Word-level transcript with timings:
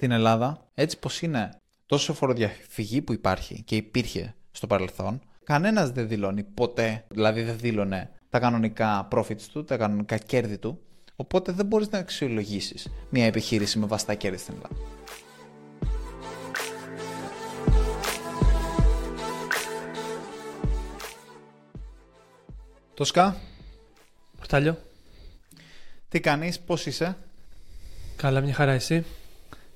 στην 0.00 0.12
Ελλάδα, 0.12 0.70
έτσι 0.74 0.98
πως 0.98 1.22
είναι 1.22 1.50
τόσο 1.86 2.12
φοροδιαφυγή 2.12 3.02
που 3.02 3.12
υπάρχει 3.12 3.62
και 3.62 3.76
υπήρχε 3.76 4.34
στο 4.50 4.66
παρελθόν, 4.66 5.20
κανένας 5.44 5.90
δεν 5.90 6.08
δηλώνει 6.08 6.42
ποτέ, 6.42 7.04
δηλαδή 7.08 7.42
δεν 7.42 7.58
δήλωνε 7.58 8.10
τα 8.30 8.38
κανονικά 8.38 9.08
profits 9.12 9.42
του, 9.52 9.64
τα 9.64 9.76
κανονικά 9.76 10.18
κέρδη 10.18 10.58
του. 10.58 10.80
Οπότε 11.16 11.52
δεν 11.52 11.66
μπορείς 11.66 11.88
να 11.90 11.98
αξιολογήσεις 11.98 12.88
μια 13.10 13.24
επιχείρηση 13.24 13.78
με 13.78 13.86
βαστά 13.86 14.14
κέρδη 14.14 14.38
στην 14.38 14.54
Ελλάδα. 14.54 14.76
Το 22.94 23.04
ΣΚΑ. 23.04 23.36
Πορτάλιο. 24.36 24.78
Τι 26.08 26.20
κάνεις, 26.20 26.60
πώς 26.60 26.86
είσαι; 26.86 27.16
Καλά, 28.16 28.40
μια 28.40 28.54
χαρά 28.54 28.72
εσύ; 28.72 29.04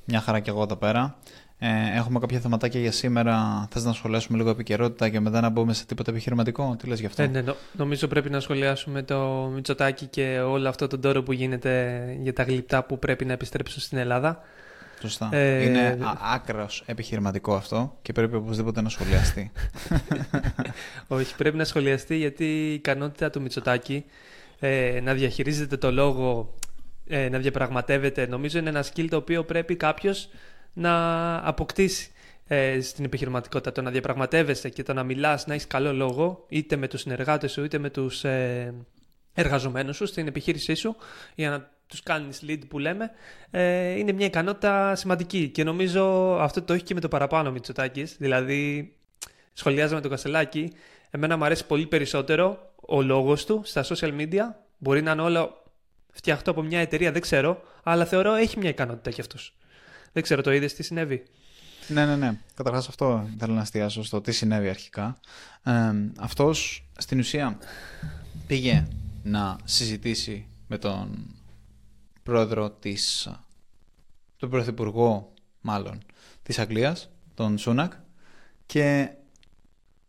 Μια 0.04 0.20
χαρά 0.20 0.40
και 0.40 0.50
εγώ 0.50 0.62
εδώ 0.62 0.76
πέρα. 0.76 1.16
Ε, 1.58 1.96
έχουμε 1.96 2.18
κάποια 2.18 2.40
θεματάκια 2.40 2.80
για 2.80 2.92
σήμερα. 2.92 3.66
Θες 3.70 3.84
να 3.84 3.92
σχολιάσουμε 3.92 4.38
λίγο 4.38 4.50
επικαιρότητα 4.50 5.08
και 5.08 5.20
μετά 5.20 5.40
να 5.40 5.48
μπούμε 5.48 5.72
σε 5.72 5.86
τίποτα 5.86 6.10
επιχειρηματικό; 6.10 6.76
Τι 6.78 6.86
λες 6.86 7.00
γι' 7.00 7.06
αυτό; 7.06 7.22
Ε, 7.22 7.26
ναι, 7.26 7.42
νομίζω 7.72 8.08
πρέπει 8.08 8.30
να 8.30 8.40
σχολιάσουμε 8.40 9.02
το 9.02 9.50
Μητσοτάκι 9.54 10.06
και 10.06 10.38
όλο 10.38 10.68
αυτό 10.68 10.86
τον 10.86 11.00
τόρο 11.00 11.22
που 11.22 11.32
γίνεται 11.32 12.02
για 12.22 12.32
τα 12.32 12.42
γλυπτά 12.42 12.84
που 12.84 12.98
πρέπει 12.98 13.24
να 13.24 13.32
επιστρέψουν 13.32 13.82
στην 13.82 13.98
Ελλάδα. 13.98 14.42
Σωστά. 15.00 15.28
Ε... 15.32 15.62
Είναι 15.62 15.98
άκρος 16.34 16.82
επιχειρηματικό 16.86 17.54
αυτό 17.54 17.96
και 18.02 18.12
πρέπει 18.12 18.36
οπωσδήποτε 18.36 18.82
να 18.82 18.88
σχολιαστεί. 18.88 19.52
Όχι, 21.08 21.36
πρέπει 21.36 21.56
να 21.56 21.64
σχολιαστεί 21.64 22.16
γιατί 22.16 22.44
η 22.44 22.74
ικανότητα 22.74 23.30
του 23.30 23.40
Μητσοτάκη 23.40 24.04
ε, 24.60 25.00
να 25.02 25.12
διαχειρίζεται 25.12 25.76
το 25.76 25.92
λόγο, 25.92 26.54
ε, 27.06 27.28
να 27.28 27.38
διαπραγματεύεται, 27.38 28.26
νομίζω 28.26 28.58
είναι 28.58 28.68
ένα 28.68 28.84
skill 28.84 29.06
το 29.10 29.16
οποίο 29.16 29.44
πρέπει 29.44 29.76
κάποιος 29.76 30.28
να 30.72 31.36
αποκτήσει 31.48 32.10
ε, 32.46 32.80
στην 32.80 33.04
επιχειρηματικότητα. 33.04 33.72
Το 33.72 33.82
να 33.82 33.90
διαπραγματεύεσαι 33.90 34.68
και 34.68 34.82
το 34.82 34.92
να 34.92 35.02
μιλάς, 35.02 35.46
να 35.46 35.54
έχεις 35.54 35.66
καλό 35.66 35.92
λόγο, 35.92 36.44
είτε 36.48 36.76
με 36.76 36.88
τους 36.88 37.00
συνεργάτες 37.00 37.52
σου, 37.52 37.64
είτε 37.64 37.78
με 37.78 37.90
τους 37.90 38.24
ε, 38.24 38.74
εργαζομένους 39.34 39.96
σου 39.96 40.06
στην 40.06 40.26
επιχείρησή 40.26 40.74
σου, 40.74 40.96
για 41.34 41.50
να 41.50 41.70
τους 41.86 42.02
κάνεις 42.02 42.42
lead 42.48 42.60
που 42.68 42.78
λέμε, 42.78 43.10
ε, 43.50 43.90
είναι 43.90 44.12
μια 44.12 44.26
ικανότητα 44.26 44.94
σημαντική. 44.94 45.48
Και 45.48 45.64
νομίζω 45.64 46.34
αυτό 46.40 46.62
το 46.62 46.72
έχει 46.72 46.82
και 46.82 46.94
με 46.94 47.00
το 47.00 47.08
παραπάνω 47.08 47.50
Μητσοτάκης. 47.50 48.16
Δηλαδή, 48.18 48.92
σχολιάζαμε 49.52 50.00
το 50.00 50.08
Κασελάκι. 50.08 50.72
Εμένα 51.10 51.36
μου 51.36 51.44
αρέσει 51.44 51.66
πολύ 51.66 51.86
περισσότερο 51.86 52.72
ο 52.86 53.02
λόγος 53.02 53.44
του 53.44 53.60
στα 53.64 53.84
social 53.84 54.20
media. 54.20 54.42
Μπορεί 54.78 55.02
να 55.02 55.12
είναι 55.12 55.22
όλο 55.22 55.63
φτιαχτό 56.14 56.50
από 56.50 56.62
μια 56.62 56.80
εταιρεία, 56.80 57.12
δεν 57.12 57.20
ξέρω, 57.20 57.62
αλλά 57.82 58.04
θεωρώ 58.04 58.34
έχει 58.34 58.58
μια 58.58 58.68
ικανότητα 58.68 59.10
κι 59.10 59.20
αυτός. 59.20 59.56
Δεν 60.12 60.22
ξέρω, 60.22 60.42
το 60.42 60.52
είδες 60.52 60.74
τι 60.74 60.82
συνέβη; 60.82 61.22
Ναι, 61.88 62.06
ναι, 62.06 62.16
ναι. 62.16 62.38
Καταρχάς 62.54 62.88
αυτό 62.88 63.28
θέλω 63.38 63.54
να 63.54 63.60
εστιάσω 63.60 64.04
στο 64.04 64.20
τι 64.20 64.32
συνέβη 64.32 64.68
αρχικά. 64.68 65.18
Ε, 65.62 65.72
Αυτός 66.18 66.86
στην 66.98 67.18
ουσία 67.18 67.58
πήγε 68.46 68.88
να 69.22 69.58
συζητήσει 69.64 70.46
με 70.66 70.78
τον 70.78 71.34
πρόεδρο 72.22 72.70
της, 72.70 73.30
τον 74.36 74.50
πρωθυπουργό 74.50 75.32
μάλλον 75.60 76.02
της 76.42 76.58
Αγγλίας, 76.58 77.10
τον 77.34 77.58
Σούνακ 77.58 77.92
και 78.66 79.10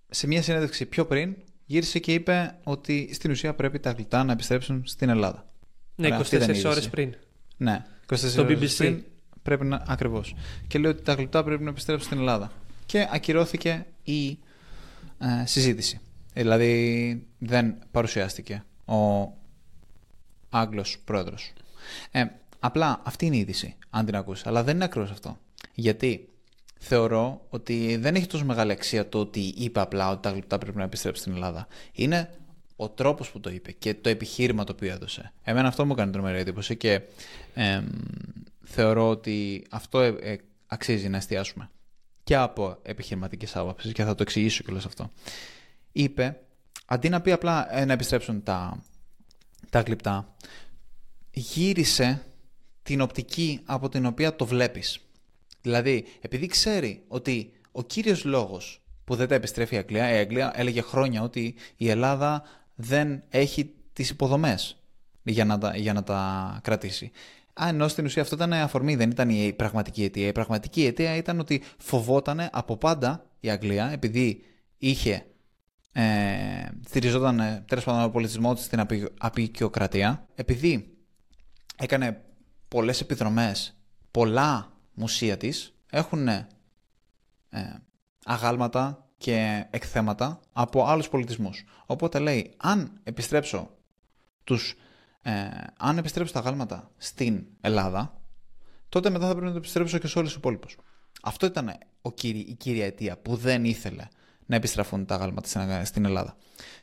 σε 0.09 0.28
μια 0.28 0.42
συνέντευξη 0.42 0.86
πιο 0.86 1.06
πριν 1.06 1.36
γύρισε 1.66 2.00
και 2.00 2.14
είπε 2.14 2.58
ότι 2.64 3.09
στην 3.14 3.31
ουσία 3.31 3.56
πρέπει 3.56 3.80
τα 3.80 3.92
γλυτά 3.92 4.23
να 4.23 4.31
επιστρέψουν 4.31 4.81
στην 4.86 5.09
Ελλάδα. 5.09 5.50
Ναι, 5.95 6.17
24 6.31 6.63
ώρες 6.65 6.89
πριν. 6.89 7.15
Ναι, 7.57 7.85
24 8.09 8.15
Στο 8.15 8.43
BBC. 8.43 8.75
πριν 8.77 9.03
πρέπει 9.43 9.65
να. 9.65 9.83
Ακριβώς. 9.88 10.35
Και 10.67 10.79
λέει 10.79 10.91
ότι 10.91 11.03
τα 11.03 11.13
γλυπτά 11.13 11.43
πρέπει 11.43 11.63
να 11.63 11.69
επιστρέψουν 11.69 12.05
στην 12.05 12.19
Ελλάδα. 12.19 12.51
Και 12.85 13.07
ακυρώθηκε 13.11 13.85
η 14.03 14.27
ε, 15.19 15.45
συζήτηση. 15.45 15.99
Δηλαδή 16.33 17.23
δεν 17.38 17.75
παρουσιάστηκε 17.91 18.63
ο 18.85 19.31
Άγγλος 20.50 20.97
πρόεδρος. 21.05 21.53
Ε, 22.11 22.25
απλά 22.59 23.01
αυτή 23.03 23.25
είναι 23.25 23.35
η 23.35 23.39
είδηση, 23.39 23.75
αν 23.89 24.05
την 24.05 24.16
ακούσει. 24.16 24.44
Αλλά 24.47 24.63
δεν 24.63 24.75
είναι 24.75 24.84
ακριβώς 24.84 25.11
αυτό. 25.11 25.38
Γιατί 25.73 26.29
θεωρώ 26.79 27.45
ότι 27.50 27.97
δεν 27.97 28.16
έχει 28.16 28.28
τόσο 28.28 28.45
μεγάλη 28.45 28.72
αξία 28.72 29.09
το 29.09 29.19
ότι 29.19 29.39
είπε 29.39 29.79
απλά 29.79 30.11
ότι 30.11 30.22
τα 30.22 30.29
γλυπτά 30.29 30.57
πρέπει 30.57 30.78
να 30.78 30.84
επιστρέψουν 30.84 31.22
στην 31.23 31.35
Ελλάδα. 31.35 31.67
Είναι 31.91 32.29
ο 32.75 32.90
τρόπος 32.90 33.31
που 33.31 33.40
το 33.40 33.50
είπε 33.50 33.72
και 33.72 33.94
το 33.94 34.09
επιχείρημα 34.09 34.63
το 34.63 34.72
οποίο 34.72 34.91
έδωσε. 34.91 35.34
Εμένα 35.44 35.68
αυτό 35.68 35.86
μου 35.86 35.91
έκανε 35.91 36.12
τρομερή 36.12 36.38
εντύπωση 36.38 36.75
και 36.75 37.02
ε, 37.53 37.84
θεωρώ 38.63 39.09
ότι 39.09 39.66
αυτό 39.69 40.00
ε, 40.00 40.16
ε, 40.19 40.38
αξίζει 40.68 41.09
να 41.09 41.18
εστιάσουμε 41.18 41.69
και 42.24 42.35
από 42.35 42.78
επιχειρηματικές 42.81 43.56
άποψεις 43.56 43.91
και 43.91 44.03
θα 44.03 44.16
το 44.16 44.22
εξηγήσω 44.22 44.64
κιόλας 44.64 44.85
αυτό. 44.85 45.12
Είπε, 45.91 46.40
αντί 46.85 47.09
να 47.09 47.22
πει 47.22 47.31
απλά 47.31 47.78
ε, 47.78 47.85
να 47.85 47.94
επιστρέψουν 47.94 48.44
τα, 48.44 48.84
τα 49.69 49.81
γλυπτά, 49.81 50.35
γύρισε 51.31 52.25
την 52.84 53.02
οπτική 53.02 53.62
από 53.66 53.90
την 53.90 54.06
οποία 54.06 54.35
το 54.35 54.46
βλέπεις. 54.46 55.00
Δηλαδή, 55.62 56.06
επειδή 56.22 56.47
ξέρει 56.47 57.03
ότι 57.08 57.53
ο 57.72 57.84
κύριος 57.84 58.24
λόγος 58.24 58.81
που 59.03 59.16
δεν 59.16 59.28
τα 59.28 59.35
επιστρέφει 59.35 59.75
η 59.75 59.78
Αγγλία, 59.78 60.14
η 60.14 60.18
Αγγλία 60.18 60.52
έλεγε 60.56 60.81
χρόνια 60.81 61.22
ότι 61.22 61.56
η 61.75 61.90
Ελλάδα 61.90 62.44
δεν 62.75 63.24
έχει 63.30 63.74
τις 63.94 64.09
υποδομές 64.09 64.78
για 65.24 65.46
να 65.46 65.58
τα, 65.58 65.78
για 65.78 65.94
να 65.94 66.03
τα 66.03 66.59
κρατήσει. 66.63 67.12
Α, 67.62 67.68
ενώ 67.68 67.88
στην 67.88 68.06
ουσία 68.06 68.22
αυτό 68.22 68.36
ήταν 68.36 68.53
αφορμή, 68.53 68.96
δεν 68.96 69.09
ήταν 69.09 69.30
η 69.30 69.53
πραγματική 69.53 70.03
αιτία. 70.03 70.28
Η 70.28 70.31
πραγματική 70.31 70.85
αιτία 70.85 71.16
ήταν 71.16 71.40
ότι 71.40 71.64
φοβόταν 71.78 72.50
από 72.52 72.78
πάντα 72.78 73.25
η 73.40 73.50
Αγγλία, 73.50 73.90
επειδή 73.90 74.44
είχε 74.78 75.25
ε, 75.91 76.68
στηριζόταν 76.85 77.40
ε, 77.40 77.64
τέλος 77.68 77.84
πάντων 77.84 78.03
ο 78.03 78.09
πολιτισμός 78.09 78.56
της 78.56 78.66
στην 78.66 78.85
απεικιοκρατία, 79.18 80.28
επειδή 80.35 80.97
έκανε 81.75 82.22
πολλές 82.68 83.02
επιδρομές, 83.02 83.78
πολλά 84.12 84.72
μουσεία 84.94 85.38
της 85.38 85.74
έχουν 85.90 86.28
ε, 86.28 86.47
αγάλματα 88.25 89.04
και 89.18 89.66
εκθέματα 89.70 90.40
από 90.53 90.86
άλλους 90.86 91.09
πολιτισμούς. 91.09 91.66
Οπότε 91.86 92.20
λέει, 92.20 92.53
αν 92.58 93.00
επιστρέψω 93.03 93.70
τους 94.44 94.76
ε, 95.28 95.31
αν 95.78 95.98
επιστρέψω 95.98 96.34
τα 96.34 96.40
γάλματα 96.40 96.92
στην 96.98 97.46
Ελλάδα, 97.62 98.22
τότε 98.90 99.09
μετά 99.09 99.26
θα 99.26 99.31
πρέπει 99.31 99.46
να 99.46 99.52
το 99.52 99.58
επιστρέψω 99.58 99.98
και 99.98 100.08
σε 100.08 100.18
όλους 100.18 100.30
τους 100.30 100.40
υπόλοιπους. 100.40 100.78
Αυτό 101.22 101.46
ήταν 101.46 101.78
ο 102.02 102.12
η 102.22 102.53
κύρια 102.53 102.86
αιτία 102.86 103.18
που 103.18 103.36
δεν 103.36 103.66
ήθελε 103.66 104.08
να 104.46 104.56
επιστραφούν 104.56 105.06
τα 105.06 105.16
γάλματα 105.16 105.84
στην 105.86 106.06
Ελλάδα. 106.06 106.36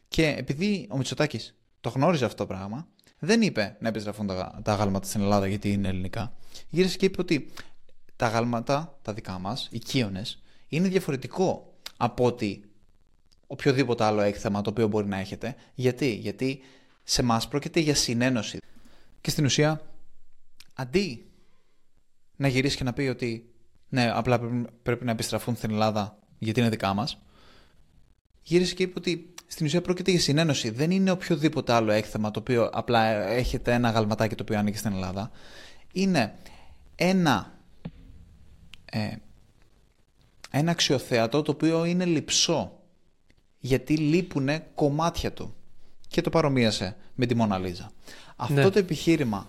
Και 0.09 0.35
επειδή 0.39 0.89
ο 0.91 0.97
Μητσοτάκης 0.97 1.55
το 1.81 1.89
γνώριζε 1.89 2.25
αυτό 2.25 2.37
το 2.37 2.55
πράγμα, 2.55 2.87
δεν 3.19 3.43
είπε 3.43 3.77
να 3.81 3.89
επιστραφούν 3.89 4.27
τα, 4.27 4.61
τα 4.63 4.75
γάλματα 4.75 5.07
στην 5.07 5.21
Ελλάδα 5.21 5.47
γιατί 5.47 5.73
είναι 5.73 5.89
ελληνικά. 5.89 6.33
Γύρισε 6.69 6.97
και 6.97 7.07
είπε 7.07 7.21
ότι 7.21 7.51
τα 8.17 8.29
γάλματα, 8.29 8.99
τα 9.03 9.13
δικά 9.13 9.39
μας, 9.39 9.69
οι 9.71 9.79
κύονε, 9.79 10.23
είναι 10.69 10.89
διαφορετικό 10.89 11.72
από 12.03 12.25
ότι 12.25 12.63
οποιοδήποτε 13.47 14.05
άλλο 14.05 14.21
έκθεμα 14.21 14.63
το 14.63 14.71
οποίο 14.71 14.89
μπορεί 14.89 15.07
να 15.07 15.19
έχετε. 15.19 15.55
Γιατί, 15.75 16.15
γιατί 16.15 16.61
σε 17.03 17.21
εμάς 17.21 17.49
πρόκειται 17.49 17.81
για 17.81 17.95
συνένωση. 17.95 18.59
Και 19.21 19.31
στην 19.31 19.45
ουσία, 19.45 19.81
αντί 20.75 21.31
να 22.37 22.49
γυρίσει 22.49 22.77
και 22.77 22.85
να 22.85 22.93
πει 22.93 23.03
ότι 23.03 23.53
ναι, 23.89 24.11
απλά 24.15 24.41
πρέπει 24.83 25.05
να 25.05 25.11
επιστραφούν 25.11 25.57
στην 25.57 25.71
Ελλάδα 25.71 26.19
γιατί 26.39 26.61
είναι 26.61 26.69
δικά 26.69 26.95
μας, 26.95 27.19
γύρισε 28.43 28.75
και 28.75 28.83
είπε 28.83 28.99
ότι 28.99 29.35
στην 29.47 29.67
ουσία 29.67 29.83
πρόκειται 29.83 30.11
για 30.11 30.21
συνένωση. 30.21 30.71
Δεν 30.71 30.91
είναι 30.91 31.11
οποιοδήποτε 31.11 31.73
άλλο 31.73 31.93
έκθεμα 31.93 32.31
το 32.31 32.41
οποίο 32.41 32.71
απλά 32.73 33.05
έχετε 33.29 33.73
ένα 33.73 33.91
γαλματάκι 33.91 34.35
το 34.35 34.43
οποίο 34.43 34.59
ανήκει 34.59 34.79
στην 34.79 34.93
Ελλάδα. 34.93 35.31
Είναι 35.93 36.35
ένα, 36.95 37.59
ε, 38.85 39.17
ένα 40.55 40.71
αξιοθέατο 40.71 41.43
το 41.43 41.51
οποίο 41.51 41.85
είναι 41.85 42.05
λυψό 42.05 42.73
γιατί 43.59 43.97
λείπουν 43.97 44.49
κομμάτια 44.75 45.33
του 45.33 45.55
και 46.09 46.21
το 46.21 46.31
παρομοίασε 46.31 46.97
με 47.15 47.27
τη 47.27 47.35
Μόνα 47.35 47.59
Λίζα. 47.59 47.91
Αυτό 48.37 48.55
ναι. 48.55 48.71
το 48.71 48.79
επιχείρημα 48.79 49.47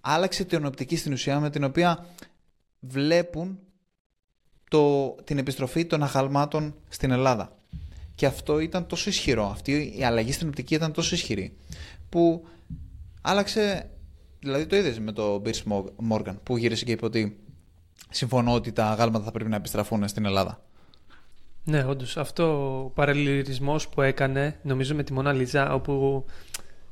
άλλαξε 0.00 0.44
την 0.44 0.66
οπτική 0.66 0.96
στην 0.96 1.12
ουσία 1.12 1.40
με 1.40 1.50
την 1.50 1.64
οποία 1.64 2.06
βλέπουν 2.80 3.58
το, 4.70 5.14
την 5.24 5.38
επιστροφή 5.38 5.84
των 5.84 6.02
αγαλμάτων 6.02 6.74
στην 6.88 7.10
Ελλάδα. 7.10 7.56
Και 8.14 8.26
αυτό 8.26 8.58
ήταν 8.58 8.86
τόσο 8.86 9.10
ισχυρό, 9.10 9.50
αυτή 9.50 9.94
η 9.98 10.04
αλλαγή 10.04 10.32
στην 10.32 10.48
οπτική 10.48 10.74
ήταν 10.74 10.92
τόσο 10.92 11.14
ισχυρή, 11.14 11.56
που 12.08 12.46
άλλαξε, 13.22 13.90
δηλαδή 14.38 14.66
το 14.66 14.76
είδες 14.76 14.98
με 14.98 15.12
το 15.12 15.42
Pierce 15.44 15.82
Morgan, 16.10 16.34
που 16.42 16.56
γύρισε 16.56 16.84
και 16.84 16.92
είπε 16.92 17.04
ότι 17.04 17.45
συμφωνώ 18.10 18.52
ότι 18.52 18.72
τα 18.72 18.86
αγάλματα 18.86 19.24
θα 19.24 19.30
πρέπει 19.30 19.50
να 19.50 19.56
επιστραφούν 19.56 20.08
στην 20.08 20.24
Ελλάδα. 20.24 20.60
Ναι, 21.64 21.84
όντως. 21.84 22.16
Αυτό 22.16 22.44
ο 22.84 22.88
παραλληλισμός 22.88 23.88
που 23.88 24.02
έκανε, 24.02 24.58
νομίζω 24.62 24.94
με 24.94 25.02
τη 25.02 25.12
Μόνα 25.12 25.32
Λίζα, 25.32 25.74
όπου 25.74 26.24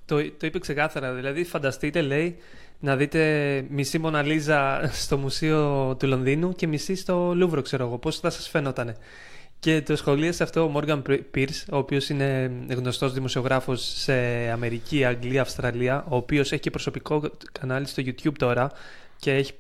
το, 0.04 0.16
το 0.16 0.46
είπε 0.46 0.58
ξεκάθαρα. 0.58 1.12
Δηλαδή, 1.12 1.44
φανταστείτε, 1.44 2.00
λέει, 2.00 2.36
να 2.80 2.96
δείτε 2.96 3.20
μισή 3.68 3.98
Μοναλίζα 3.98 4.90
στο 4.92 5.18
Μουσείο 5.18 5.94
του 5.98 6.06
Λονδίνου 6.06 6.52
και 6.52 6.66
μισή 6.66 6.94
στο 6.94 7.32
Λούβρο, 7.34 7.62
ξέρω 7.62 7.86
εγώ. 7.86 7.98
Πώς 7.98 8.18
θα 8.18 8.30
σας 8.30 8.48
φαίνοτανε. 8.48 8.96
Και 9.58 9.82
το 9.82 9.96
σχολίασε 9.96 10.42
αυτό 10.42 10.62
ο 10.62 10.68
Μόργαν 10.68 11.02
Pierce, 11.34 11.64
ο 11.72 11.76
οποίος 11.76 12.08
είναι 12.08 12.52
γνωστός 12.68 13.12
δημοσιογράφος 13.12 13.82
σε 13.82 14.14
Αμερική, 14.52 15.04
Αγγλία, 15.04 15.40
Αυστραλία, 15.40 16.04
ο 16.08 16.16
οποίος 16.16 16.52
έχει 16.52 16.60
και 16.60 16.70
προσωπικό 16.70 17.30
κανάλι 17.52 17.86
στο 17.86 18.02
YouTube 18.06 18.34
τώρα 18.38 18.70
και 19.18 19.34
έχει, 19.34 19.52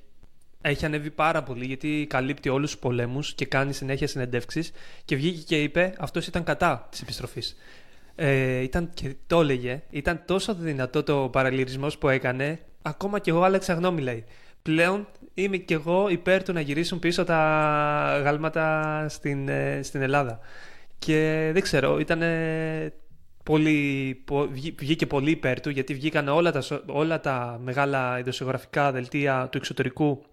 έχει 0.68 0.84
ανέβει 0.84 1.10
πάρα 1.10 1.42
πολύ 1.42 1.64
γιατί 1.64 2.06
καλύπτει 2.08 2.48
όλους 2.48 2.70
τους 2.70 2.80
πολέμους 2.80 3.34
και 3.34 3.46
κάνει 3.46 3.72
συνέχεια 3.72 4.06
συνεντεύξεις 4.06 4.72
και 5.04 5.16
βγήκε 5.16 5.42
και 5.42 5.62
είπε 5.62 5.94
αυτός 5.98 6.26
ήταν 6.26 6.44
κατά 6.44 6.88
της 6.90 7.00
επιστροφής. 7.00 7.56
Ε, 8.14 8.58
ήταν 8.58 8.90
και 8.94 9.14
το 9.26 9.40
έλεγε, 9.40 9.82
ήταν 9.90 10.22
τόσο 10.26 10.54
δυνατό 10.54 11.02
το 11.02 11.28
παραλληλισμός 11.32 11.98
που 11.98 12.08
έκανε, 12.08 12.58
ακόμα 12.82 13.18
και 13.18 13.30
εγώ 13.30 13.42
άλλαξα 13.42 13.74
γνώμη 13.74 14.00
λέει. 14.00 14.24
Πλέον 14.62 15.08
είμαι 15.34 15.56
και 15.56 15.74
εγώ 15.74 16.08
υπέρ 16.08 16.42
του 16.42 16.52
να 16.52 16.60
γυρίσουν 16.60 16.98
πίσω 16.98 17.24
τα 17.24 18.20
γάλματα 18.24 19.06
στην, 19.08 19.48
ε, 19.48 19.80
στην 19.82 20.02
Ελλάδα. 20.02 20.38
Και 20.98 21.50
δεν 21.52 21.62
ξέρω, 21.62 21.98
ήταν 21.98 22.22
πολύ, 23.42 24.24
βγήκε 24.76 25.06
πολύ 25.06 25.30
υπέρ 25.30 25.60
του 25.60 25.70
γιατί 25.70 25.94
βγήκαν 25.94 26.28
όλα 26.28 26.52
τα, 26.52 26.62
όλα 26.86 27.20
τα 27.20 27.60
μεγάλα 27.64 28.18
ειδοσιογραφικά 28.18 28.92
δελτία 28.92 29.48
του 29.50 29.58
εξωτερικού 29.58 30.24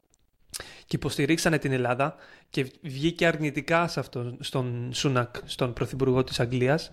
και 0.86 0.96
υποστηρίξανε 0.96 1.58
την 1.58 1.72
Ελλάδα 1.72 2.16
και 2.50 2.72
βγήκε 2.82 3.26
αρνητικά 3.28 3.88
σε 3.88 4.00
αυτόν, 4.00 4.38
στον 4.40 4.90
Σούνακ, 4.94 5.36
στον 5.46 5.74
πρωθυπουργό 5.74 6.24
της 6.24 6.40
Αγγλίας 6.40 6.92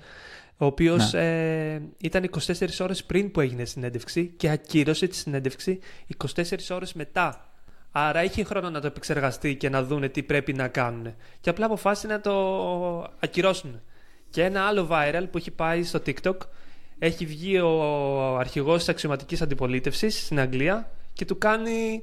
ο 0.57 0.65
οποίος 0.65 1.13
ναι. 1.13 1.75
ε, 1.75 1.83
ήταν 1.99 2.31
24 2.47 2.67
ώρες 2.81 3.05
πριν 3.05 3.31
που 3.31 3.41
έγινε 3.41 3.63
η 3.63 3.67
συνέντευξη 3.67 4.27
και 4.37 4.51
ακύρωσε 4.51 5.07
τη 5.07 5.17
συνέντευξη 5.17 5.79
24 6.35 6.57
ώρες 6.71 6.93
μετά 6.93 7.49
Άρα 7.93 8.23
είχε 8.25 8.45
χρόνο 8.45 8.71
να 8.71 8.81
το 8.81 8.87
επεξεργαστεί 8.87 9.57
και 9.57 9.69
να 9.69 9.83
δούνε 9.83 10.09
τι 10.09 10.23
πρέπει 10.23 10.53
να 10.53 10.69
κάνουν. 10.69 11.15
Και 11.41 11.51
απλά 11.51 11.67
αποφάσισε 11.67 12.07
να 12.07 12.21
το 12.21 12.33
ακυρώσουν. 13.19 13.81
Και 14.31 14.45
ένα 14.45 14.63
άλλο 14.63 14.89
viral 14.91 15.25
που 15.31 15.39
έχει 15.39 15.51
πάει 15.51 15.83
στο 15.83 16.03
TikTok 16.07 16.37
έχει 16.99 17.27
βγει 17.27 17.59
ο 17.59 18.37
αρχηγός 18.37 18.79
της 18.79 18.89
αξιωματικής 18.89 19.43
αντιπολίτευσης 19.43 20.25
στην 20.25 20.41
Αγγλία 20.41 20.91
και 21.13 21.25
του 21.25 21.39
κάνει 21.39 22.03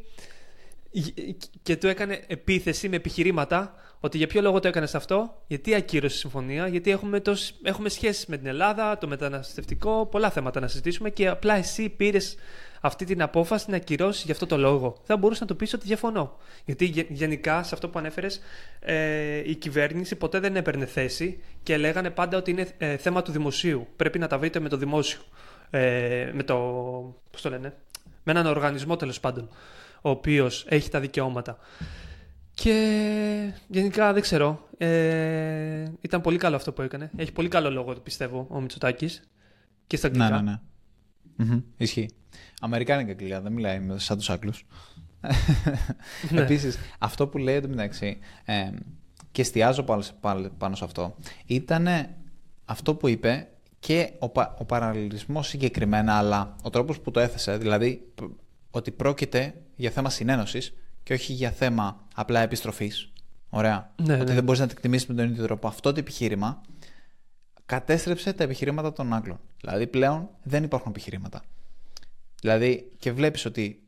και 1.62 1.76
του 1.76 1.88
έκανε 1.88 2.24
επίθεση 2.28 2.90
με 2.90 2.96
επιχειρήματα 2.96 3.74
ότι 4.00 4.18
για 4.18 4.28
ποιο 4.28 4.42
λόγο 4.42 4.60
το 4.60 4.68
έκανε 4.68 4.88
αυτό, 4.94 5.44
γιατί 5.48 5.76
ακύρωσε 5.76 6.16
η 6.16 6.20
συμφωνία, 6.20 6.68
γιατί 6.68 6.92
έχουμε, 6.92 7.20
το, 7.20 7.36
έχουμε 7.64 7.90
σχέσεις 7.90 8.26
με 8.26 8.38
την 8.38 8.48
Ελλάδα, 8.48 8.98
το 8.98 9.08
μεταναστευτικό, 9.08 10.06
πολλά 10.06 10.30
θέματα 10.30 10.60
να 10.60 10.68
συζητήσουμε 10.68 11.10
και 11.10 11.28
απλά 11.28 11.56
εσύ 11.56 11.90
πήρες 11.90 12.36
αυτή 12.82 13.06
την 13.06 13.22
απόφαση 13.22 13.70
να 13.70 13.76
ακυρώσεις 13.76 14.24
για 14.24 14.34
αυτό 14.34 14.46
το 14.46 14.58
λόγο. 14.58 14.98
Θα 15.04 15.18
μπορούσα 15.18 15.42
να 15.42 15.48
το 15.48 15.56
πεις 15.56 15.74
ότι 15.74 15.86
διαφωνώ. 15.88 16.38
Γιατί 16.66 17.08
γενικά 17.10 17.64
σε 17.64 17.74
αυτό 17.74 17.90
που 17.90 18.00
ανέφερες, 18.00 18.42
ε, 18.80 19.50
η 19.50 19.56
κυβέρνηση 19.56 20.16
ποτέ 20.16 20.40
δεν 20.40 20.56
έπαιρνε 20.56 20.86
θέση 20.86 21.40
και 21.64 21.78
λέγανε 21.78 22.10
πάντα 22.10 22.38
ότι 22.38 22.52
είναι 22.52 22.68
ε, 22.78 22.98
θέμα 22.98 23.22
του 23.22 23.32
δημοσίου. 23.32 23.88
Πρέπει 23.96 24.20
να 24.20 24.28
τα 24.28 24.38
βρείτε 24.38 24.60
με 24.60 24.70
το 24.70 24.78
δημόσιο. 24.78 25.20
Ε, 25.70 26.32
με 26.34 26.44
το. 26.44 26.56
Πώς 27.32 27.42
το 27.42 27.50
λένε, 27.50 27.74
με 28.24 28.32
έναν 28.32 28.46
οργανισμό 28.46 28.96
τέλος 28.96 29.20
πάντων, 29.20 29.50
ο 30.06 30.10
οποίος 30.10 30.66
έχει 30.68 30.90
τα 30.90 31.00
δικαιώματα. 31.00 31.58
Και 32.54 33.54
γενικά 33.68 34.14
δεν 34.14 34.22
ξέρω. 34.22 34.68
Ε, 34.78 35.84
ήταν 36.02 36.22
πολύ 36.22 36.38
καλό 36.38 36.56
αυτό 36.56 36.74
που 36.74 36.82
έκανε. 36.82 37.12
Έχει 37.16 37.32
πολύ 37.32 37.48
καλό 37.48 37.72
λόγο, 37.72 37.94
πιστεύω, 37.94 38.48
ο 38.50 38.62
Μητσοτάκης. 38.62 39.30
Και 39.88 39.98
στα 39.98 40.08
αγγλικά. 40.08 40.42
Ναι, 40.42 40.60
ναι, 41.36 41.46
ναι. 41.46 41.62
Ισχύει. 41.78 42.10
Αμερικάνικα 42.62 43.12
αγγλικά, 43.12 43.42
δεν 43.42 43.52
μιλάει 43.52 43.82
σαν 43.96 44.18
τους 44.18 44.30
Άγγλους. 44.30 44.66
ναι. 46.32 46.42
Επίσης, 46.42 46.78
αυτό 47.00 47.28
που 47.28 47.38
λέει 47.38 47.56
εντωμεταξύ, 47.56 48.18
ε, 48.46 48.70
και 49.32 49.42
εστιάζω 49.42 49.84
πάνω 50.58 50.76
σε 50.76 50.84
αυτό, 50.84 51.16
ήταν 51.46 51.88
αυτό 52.66 52.96
που 52.96 53.08
είπε 53.08 53.48
και 53.80 54.12
ο, 54.20 54.30
πα, 54.30 54.56
ο 54.60 54.66
παραλληλισμός 54.66 55.48
συγκεκριμένα, 55.48 56.18
αλλά 56.18 56.56
ο 56.64 56.70
τρόπος 56.70 57.00
που 57.00 57.12
το 57.12 57.20
έθεσε, 57.20 57.58
δηλαδή 57.58 58.14
ότι 58.76 58.92
πρόκειται 58.92 59.54
για 59.76 59.90
θέμα 59.90 60.10
συνένωσης 60.10 60.74
και 61.04 61.14
όχι 61.14 61.34
για 61.34 61.52
θέμα 61.52 62.08
απλά 62.16 62.40
επιστροφής. 62.40 63.12
Ωραία. 63.50 63.94
Ναι, 64.02 64.14
ότι 64.14 64.24
ναι. 64.24 64.34
δεν 64.34 64.44
μπορείς 64.44 64.60
να 64.60 64.68
το 64.68 64.74
εκτιμήσεις 64.76 65.08
με 65.08 65.16
τον 65.16 65.30
ίδιο 65.30 65.44
τρόπο. 65.44 65.68
Αυτό 65.68 65.92
το 65.92 66.00
επιχείρημα 66.00 66.62
κατέστρεψε 67.66 68.34
τα 68.34 68.44
επιχειρήματα 68.44 68.94
των 68.94 69.14
Άγγλων. 69.14 69.40
Δηλαδή 69.62 69.88
πλέον 69.88 70.30
δεν 70.44 70.64
υπάρχουν 70.64 70.92
επιχειρήματα. 70.92 71.44
Δηλαδή 72.42 72.92
και 73.00 73.12
βλέπεις 73.12 73.46
ότι 73.46 73.84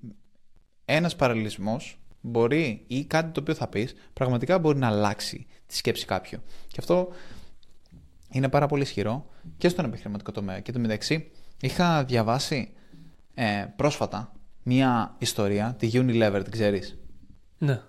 ένας 0.85 1.15
παραλληλισμός 1.15 1.99
μπορεί 2.21 2.83
ή 2.87 3.05
κάτι 3.05 3.31
το 3.31 3.39
οποίο 3.39 3.53
θα 3.53 3.67
πεις 3.67 3.95
πραγματικά 4.13 4.59
μπορεί 4.59 4.77
να 4.77 4.87
αλλάξει 4.87 5.47
τη 5.65 5.75
σκέψη 5.75 6.05
κάποιου. 6.05 6.39
Και 6.67 6.77
αυτό 6.79 7.07
είναι 8.31 8.49
πάρα 8.49 8.67
πολύ 8.67 8.81
ισχυρό 8.81 9.29
και 9.57 9.69
στον 9.69 9.85
επιχειρηματικό 9.85 10.31
τομέα. 10.31 10.59
Και 10.59 10.71
το 10.71 10.79
μεταξύ 10.79 11.31
είχα 11.61 12.03
διαβάσει 12.03 12.73
ε, 13.33 13.65
πρόσφατα 13.75 14.31
μία 14.67 15.15
ιστορία, 15.17 15.75
τη 15.79 15.89
Unilever, 15.93 16.39
την 16.43 16.51
ξέρεις; 16.51 16.97
Ναι. 17.57 17.81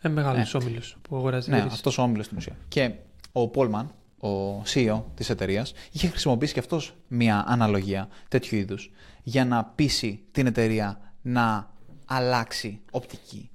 Ένα 0.00 0.14
μεγάλος 0.14 0.54
ναι. 0.54 0.60
όμιλος 0.62 0.96
που 1.02 1.16
αγοράζει. 1.16 1.50
Ναι, 1.50 1.60
αυτός 1.60 1.98
ο 1.98 2.02
όμιλος 2.02 2.24
στην 2.24 2.36
ουσία. 2.36 2.56
Και 2.68 2.92
ο 3.32 3.48
Πόλμαν, 3.48 3.94
ο 4.18 4.62
CEO 4.62 5.02
της 5.14 5.30
εταιρείας, 5.30 5.72
είχε 5.92 6.08
χρησιμοποιήσει 6.08 6.52
και 6.52 6.58
αυτός 6.58 6.94
μια 7.08 7.44
αναλογία 7.46 8.08
τέτοιου 8.28 8.56
είδους 8.58 8.90
για 9.22 9.44
να 9.44 9.64
πείσει 9.64 10.22
την 10.30 10.46
εταιρεία 10.46 11.14
να 11.22 11.70
αλλάξει 12.04 12.80
οπτική. 12.90 13.50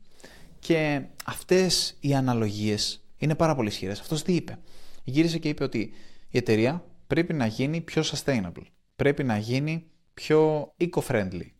Και 0.59 1.01
αυτές 1.25 1.97
οι 1.99 2.15
αναλογίες 2.15 3.03
είναι 3.17 3.35
πάρα 3.35 3.55
πολύ 3.55 3.67
ισχυρές. 3.67 3.99
Αυτός 3.99 4.23
τι 4.23 4.33
είπε; 4.33 4.57
Γύρισε 5.03 5.37
και 5.37 5.49
είπε 5.49 5.63
ότι 5.63 5.93
η 6.29 6.37
εταιρεία 6.37 6.85
πρέπει 7.07 7.33
να 7.33 7.45
γίνει 7.45 7.81
πιο 7.81 8.03
sustainable. 8.05 8.65
Πρέπει 8.95 9.23
να 9.23 9.37
γίνει 9.37 9.85
πιο 10.13 10.71
eco-friendly. 10.81 11.56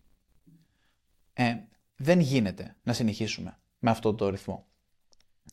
Ε, 1.39 1.55
δεν 1.95 2.19
γίνεται 2.19 2.75
να 2.83 2.93
συνεχίσουμε 2.93 3.57
με 3.79 3.89
αυτό 3.89 4.13
το 4.13 4.29
ρυθμό. 4.29 4.65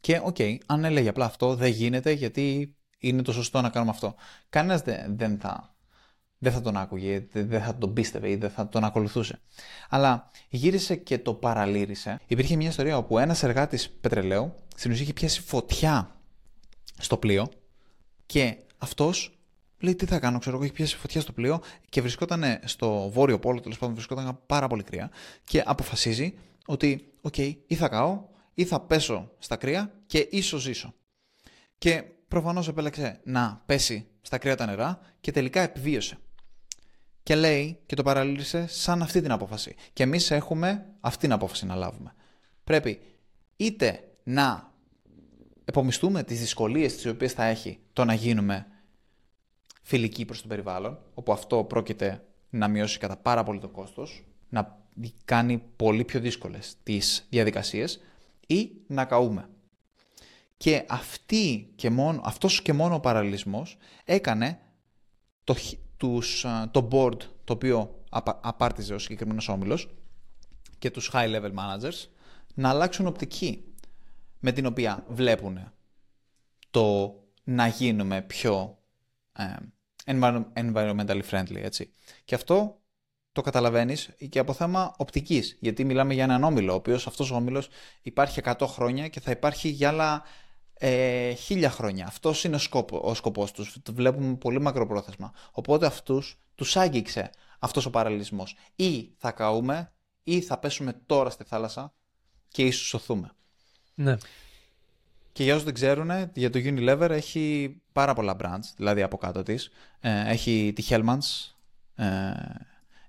Και 0.00 0.20
OK, 0.24 0.36
okay, 0.38 0.56
αν 0.66 0.84
έλεγε 0.84 1.08
απλά 1.08 1.24
αυτό, 1.24 1.54
δεν 1.54 1.70
γίνεται 1.70 2.10
γιατί 2.10 2.76
είναι 2.98 3.22
το 3.22 3.32
σωστό 3.32 3.60
να 3.60 3.68
κάνουμε 3.68 3.90
αυτό. 3.90 4.14
Κανένας 4.48 4.82
δεν, 5.08 5.38
θα, 5.38 5.74
δεν 6.38 6.52
θα 6.52 6.60
τον 6.60 6.76
άκουγε, 6.76 7.26
δεν 7.32 7.62
θα 7.62 7.78
τον 7.78 7.92
πίστευε 7.92 8.30
ή 8.30 8.36
δεν 8.36 8.50
θα 8.50 8.68
τον 8.68 8.84
ακολουθούσε. 8.84 9.40
Αλλά 9.88 10.30
γύρισε 10.48 10.96
και 10.96 11.18
το 11.18 11.34
παραλλήλισε. 11.34 12.20
Υπήρχε 12.26 12.56
μια 12.56 12.68
ιστορία 12.68 12.96
όπου 12.96 13.18
ένας 13.18 13.42
εργάτης 13.42 13.90
πετρελαίου 13.90 14.54
στην 14.76 14.90
ουσία 14.90 15.02
είχε 15.02 15.12
πιάσει 15.12 15.40
φωτιά 15.40 16.16
στο 16.98 17.16
πλοίο 17.16 17.48
και 18.26 18.56
αυτός 18.78 19.38
λέει: 19.84 19.94
Τι 19.94 20.06
θα 20.06 20.18
κάνω, 20.18 20.38
ξέρω 20.38 20.56
εγώ, 20.56 20.64
έχει 20.64 20.74
πιάσει 20.74 20.96
φωτιά 20.96 21.20
στο 21.20 21.32
πλοίο 21.32 21.60
και 21.88 22.00
βρισκόταν 22.00 22.44
στο 22.64 23.10
βόρειο 23.10 23.38
πόλο, 23.38 23.60
τέλος 23.60 23.78
πάντων 23.78 23.94
βρισκόταν 23.94 24.40
πάρα 24.46 24.66
πολύ 24.66 24.82
κρύα 24.82 25.10
και 25.44 25.62
αποφασίζει 25.66 26.34
ότι, 26.66 27.12
OK, 27.20 27.34
okay, 27.36 27.54
ή 27.66 27.74
θα 27.74 27.88
καώ, 27.88 28.24
ή 28.54 28.64
θα 28.64 28.80
πέσω 28.80 29.30
στα 29.38 29.56
κρύα 29.56 29.92
και 30.06 30.28
ίσως 30.30 30.62
ζήσω. 30.62 30.94
Και 31.78 32.02
προφανώς 32.28 32.68
επέλεξε 32.68 33.20
να 33.24 33.62
πέσει 33.66 34.06
στα 34.20 34.38
κρύα 34.38 34.56
τα 34.56 34.66
νερά 34.66 35.00
και 35.20 35.30
τελικά 35.30 35.60
επιβίωσε. 35.60 36.18
Και 37.22 37.34
λέει 37.34 37.78
και 37.86 37.94
το 37.94 38.02
παραλύρισε 38.02 38.66
σαν 38.66 39.02
αυτή 39.02 39.20
την 39.20 39.30
απόφαση. 39.30 39.74
Και 39.92 40.02
εμείς 40.02 40.30
έχουμε 40.30 40.86
αυτή 41.00 41.20
την 41.20 41.32
απόφαση 41.32 41.66
να 41.66 41.74
λάβουμε. 41.74 42.14
Πρέπει 42.64 43.00
είτε 43.56 44.00
να 44.22 44.72
επομιστούμε 45.64 46.22
τις 46.22 46.40
δυσκολίες 46.40 46.94
τις 46.94 47.06
οποίες 47.06 47.32
θα 47.32 47.44
έχει 47.44 47.78
το 47.92 48.04
να 48.04 48.14
γίνουμε 48.14 48.66
φιλικοί 49.86 50.24
προς 50.24 50.42
το 50.42 50.48
περιβάλλον, 50.48 50.98
όπου 51.14 51.32
αυτό 51.32 51.64
πρόκειται 51.64 52.24
να 52.50 52.68
μειώσει 52.68 52.98
κατά 52.98 53.16
πάρα 53.16 53.42
πολύ 53.42 53.58
το 53.58 53.68
κόστος, 53.68 54.24
να 54.48 54.78
κάνει 55.24 55.62
πολύ 55.76 56.04
πιο 56.04 56.20
δύσκολες 56.20 56.76
τις 56.82 57.26
διαδικασίες 57.30 58.00
ή 58.46 58.70
να 58.86 59.04
καούμε. 59.04 59.48
Και 60.56 60.84
αυτή 60.88 61.72
και 61.74 61.90
μόνο, 61.90 62.20
αυτός 62.24 62.62
και 62.62 62.72
μόνο 62.72 62.94
ο 62.94 63.00
παραλληλισμός 63.00 63.76
έκανε 64.04 64.58
το, 65.44 65.56
τους, 65.96 66.46
το 66.70 66.88
board 66.90 67.18
το 67.44 67.52
οποίο 67.52 68.04
απάρτιζε 68.40 68.94
ο 68.94 68.98
συγκεκριμένος 68.98 69.48
όμιλος 69.48 69.94
και 70.78 70.90
τους 70.90 71.10
high 71.12 71.34
level 71.34 71.52
managers 71.54 72.08
να 72.54 72.68
αλλάξουν 72.68 73.06
οπτική 73.06 73.64
με 74.38 74.52
την 74.52 74.66
οποία 74.66 75.04
βλέπουν 75.08 75.72
το 76.70 77.14
να 77.44 77.66
γίνουμε 77.66 78.22
πιο 78.22 78.78
ε, 79.32 79.44
environmentally 80.54 81.22
friendly. 81.30 81.62
Έτσι. 81.62 81.90
Και 82.24 82.34
αυτό 82.34 82.82
το 83.32 83.40
καταλαβαίνεις 83.40 84.10
και 84.28 84.38
από 84.38 84.52
θέμα 84.52 84.94
οπτικής. 84.96 85.56
Γιατί 85.60 85.84
μιλάμε 85.84 86.14
για 86.14 86.24
έναν 86.24 86.44
όμιλο, 86.44 86.72
ο 86.72 86.74
οποίος 86.74 87.06
αυτός 87.06 87.30
ο 87.30 87.34
όμιλος 87.34 87.68
υπάρχει 88.02 88.40
100 88.44 88.66
χρόνια 88.66 89.08
και 89.08 89.20
θα 89.20 89.30
υπάρχει 89.30 89.68
για 89.68 89.88
άλλα 89.88 90.22
ε, 90.74 91.32
χίλια 91.32 91.70
χρόνια. 91.70 92.06
Αυτός 92.06 92.44
είναι 92.44 92.56
ο, 92.56 92.58
σκόπο, 92.58 93.00
ο 93.04 93.14
σκοπός 93.14 93.52
τους. 93.52 93.76
Το 93.82 93.92
βλέπουμε 93.92 94.36
πολύ 94.36 94.60
μακροπρόθεσμα. 94.60 95.32
Οπότε 95.50 95.86
αυτούς 95.86 96.38
τους 96.54 96.76
άγγιξε 96.76 97.30
αυτός 97.58 97.86
ο 97.86 97.90
παραλληλισμός. 97.90 98.56
Ή 98.76 99.14
θα 99.16 99.32
καούμε 99.32 99.92
ή 100.22 100.40
θα 100.40 100.58
πέσουμε 100.58 100.92
τώρα 101.06 101.30
στη 101.30 101.44
θάλασσα 101.44 101.94
και 102.48 102.62
ίσως 102.62 102.86
σωθούμε. 102.86 103.30
Ναι. 103.94 104.16
Και 105.34 105.42
για 105.42 105.52
όσους 105.52 105.64
δεν 105.64 105.74
ξέρουν, 105.74 106.10
για 106.34 106.50
το 106.50 106.58
Unilever 106.64 107.08
έχει 107.10 107.76
πάρα 107.92 108.14
πολλά 108.14 108.36
brands, 108.42 108.72
δηλαδή 108.76 109.02
από 109.02 109.16
κάτω 109.16 109.42
της. 109.42 109.70
Ε, 110.00 110.30
έχει 110.30 110.72
τη 110.74 110.84
Hellmann's, 110.88 111.54
ε, 111.94 112.04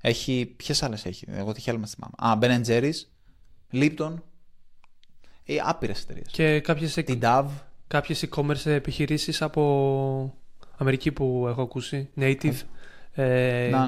έχει... 0.01 0.53
Ποιες 0.58 0.84
άλλες 0.84 1.05
έχει, 1.05 1.25
εγώ 1.29 1.51
τη 1.51 1.63
Hellmann's 1.65 1.94
θυμάμαι. 1.96 2.13
Α, 2.17 2.38
Ben 2.41 2.65
Jerry's, 2.67 2.96
Lipton, 3.74 4.13
ε, 5.46 5.55
άπειρες 5.63 6.01
εταιρείες. 6.01 6.27
Και 6.32 6.60
κάποιες, 6.60 6.94
Την 6.94 7.20
Dove, 7.24 7.46
κάποιες 7.88 8.25
e-commerce 8.29 8.65
επιχειρήσεις 8.65 9.41
από 9.41 10.38
Αμερική 10.77 11.12
που 11.12 11.46
έχω 11.48 11.62
ακούσει. 11.62 12.10
Native. 12.17 12.55
Ε, 13.12 13.70
να, 13.72 13.88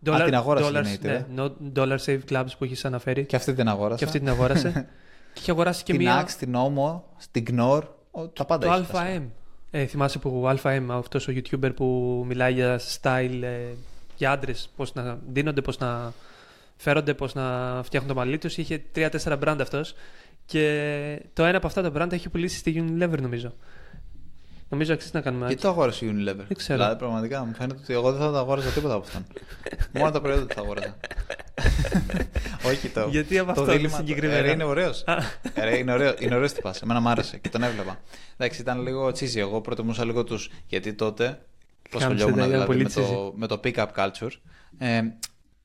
ναι. 0.00 0.14
Α, 0.16 0.24
την 0.24 0.34
αγόρασε 0.34 0.70
η 0.70 0.96
Native, 0.96 1.00
ναι, 1.00 1.12
ε. 1.12 1.26
no- 1.36 1.52
Dollar 1.74 1.98
Save 2.04 2.20
Clubs 2.28 2.48
που 2.58 2.64
έχεις 2.64 2.84
αναφέρει. 2.84 3.26
και 3.26 3.36
αυτή 3.36 3.54
την 3.54 3.68
αγόρασα. 3.68 3.98
Και 3.98 4.04
αυτή 4.04 4.18
την 4.18 4.28
αγόρασε. 4.28 4.88
και 5.32 5.40
είχε 5.40 5.50
αγοράσει 5.50 5.82
και 5.82 5.92
την 5.92 6.00
μία... 6.02 6.24
Axe, 6.26 6.30
την 6.38 6.54
Omo, 6.56 7.00
την 7.30 7.44
Knorr, 7.50 7.82
ο- 8.10 8.28
τα 8.28 8.44
πάντα 8.44 8.66
Το 8.66 8.72
έχει 8.72 8.84
φτάσει. 8.84 9.14
ΑΜ. 9.16 9.24
Ε, 9.70 9.86
θυμάσαι 9.86 10.18
που 10.18 10.40
ο 10.44 10.68
ΑΜ, 10.68 10.92
αυτός 10.92 11.28
ο 11.28 11.32
YouTuber 11.36 11.70
που 11.76 11.84
μιλάει 12.26 12.52
για 12.52 12.80
style 13.00 13.40
ε, 13.42 13.74
για 14.16 14.30
άντρες, 14.30 14.70
πώς 14.76 14.94
να 14.94 15.18
δίνονται, 15.28 15.60
πώς 15.60 15.78
να 15.78 16.12
φέρονται, 16.76 17.14
πώς 17.14 17.34
να 17.34 17.80
φτιάχνουν 17.84 18.12
το 18.14 18.18
μαλλί 18.18 18.38
τους. 18.38 18.56
Είχε 18.58 18.82
τρία-τέσσερα 18.92 19.38
brand 19.44 19.56
αυτός. 19.60 19.94
Και 20.46 21.22
το 21.32 21.44
ένα 21.44 21.56
από 21.56 21.66
αυτά 21.66 21.90
τα 21.90 21.92
brand 22.02 22.12
έχει 22.12 22.28
πουλήσει 22.28 22.56
στη 22.58 22.84
Unilever, 22.86 23.18
νομίζω. 23.20 23.54
Νομίζω 24.68 24.92
αξίζει 24.92 25.10
να 25.14 25.20
κάνουμε. 25.20 25.46
Γιατί 25.46 25.62
το 25.62 25.68
αγόρασε 25.68 26.06
η 26.06 26.08
Unilever; 26.12 26.44
Δεν 26.48 26.56
ξέρω. 26.56 26.78
Δηλαδή, 26.78 26.96
πραγματικά 26.98 27.44
μου 27.44 27.54
φαίνεται 27.54 27.78
ότι 27.82 27.92
εγώ 27.92 28.12
δεν 28.12 28.20
θα 28.20 28.32
τα 28.32 28.38
αγόραζα 28.38 28.70
τίποτα 28.70 28.94
από 28.94 29.04
αυτόν. 29.06 29.24
Μόνο 29.98 30.10
τα 30.10 30.20
προϊόντα 30.20 30.46
του 30.46 30.54
θα 30.54 30.60
αγόραζα. 30.60 30.96
Όχι 32.70 32.88
το. 32.88 33.08
Γιατί 33.10 33.38
από 33.38 33.52
το 33.54 33.60
αυτό 33.60 33.72
δίλημμα- 33.72 33.96
συγκεκριμένα. 33.96 34.38
Ε, 34.38 34.40
ρε, 34.42 34.50
είναι 34.50 34.64
ωραίος. 34.64 35.04
Α. 35.06 35.16
είναι 35.78 35.92
ωραίο, 35.92 36.14
είναι 36.18 36.34
ωραίος 36.34 36.52
τυπάς. 36.52 36.82
Εμένα 36.82 37.00
μου 37.00 37.08
άρεσε 37.08 37.38
και 37.38 37.48
τον 37.48 37.62
έβλεπα. 37.62 38.00
Εντάξει, 38.36 38.60
ήταν 38.60 38.82
λίγο 38.82 39.12
τσίζι. 39.12 39.38
Εγώ 39.40 39.60
προτιμούσα 39.60 40.04
λίγο 40.04 40.24
του. 40.24 40.38
Γιατί 40.66 40.94
τότε. 40.94 41.46
Πώς 41.90 42.00
Κάμψε, 42.02 42.24
ασχολιόμουν 42.24 42.34
ήταν 42.38 42.48
δηλαδή 42.50 42.66
πολύ 42.66 42.82
με 42.82 42.88
τσίζι. 42.88 43.06
το, 43.06 43.32
με 43.36 43.46
το 43.46 43.60
pick-up 43.64 43.86
culture. 43.96 44.30
Ε, 44.78 45.02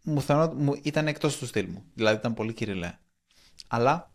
μου 0.04 0.22
θεωρώ, 0.22 0.54
μου, 0.58 0.80
ήταν 0.82 1.08
εκτός 1.08 1.38
του 1.38 1.46
στυλ 1.46 1.66
μου. 1.70 1.84
Δηλαδή 1.94 2.16
ήταν 2.18 2.34
πολύ 2.34 2.54
κυριλέ. 2.54 2.94
Αλλά 3.68 4.12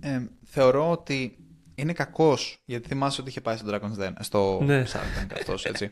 ε, 0.00 0.20
θεωρώ 0.44 0.90
ότι 0.90 1.36
είναι 1.74 1.92
κακός. 1.92 2.56
Γιατί 2.64 2.88
θυμάσαι 2.88 3.20
ότι 3.20 3.30
είχε 3.30 3.40
πάει 3.40 3.56
στο 3.56 3.66
Dragon's 3.70 4.02
Den, 4.02 4.12
στο 4.20 4.60
Ναι. 4.62 4.84
Shark 4.92 5.22
Tank 5.22 5.30
αυτός, 5.34 5.64
έτσι. 5.64 5.88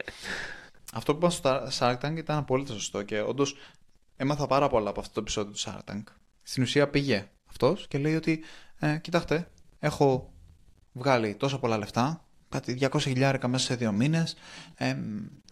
Αυτό 0.93 1.13
που 1.15 1.19
είπα 1.19 1.31
στο 1.31 1.69
Shark 1.79 1.99
Tank 2.09 2.17
ήταν 2.17 2.39
απολύτω 2.39 2.73
σωστό 2.73 3.03
και 3.03 3.21
όντως 3.21 3.57
έμαθα 4.21 4.47
πάρα 4.47 4.69
πολλά 4.69 4.91
από 4.91 5.01
αυτό 5.01 5.13
το 5.13 5.21
επεισόδιο 5.21 5.53
του 5.53 5.59
Shark 5.59 5.93
Tank. 5.93 6.03
Στην 6.43 6.63
ουσία 6.63 6.89
πήγε 6.89 7.29
αυτός 7.47 7.87
και 7.89 7.99
λέει 7.99 8.15
ότι 8.15 8.45
ε, 8.79 8.99
κοιτάξτε, 8.99 9.49
έχω 9.79 10.33
βγάλει 10.93 11.35
τόσα 11.35 11.59
πολλά 11.59 11.79
λεφτά, 11.79 12.25
κάτι 12.49 12.79
200 12.81 12.99
χιλιάρικα 13.01 13.49
μέσα 13.49 13.65
σε 13.65 13.75
δύο 13.75 13.93
μήνες. 13.93 14.37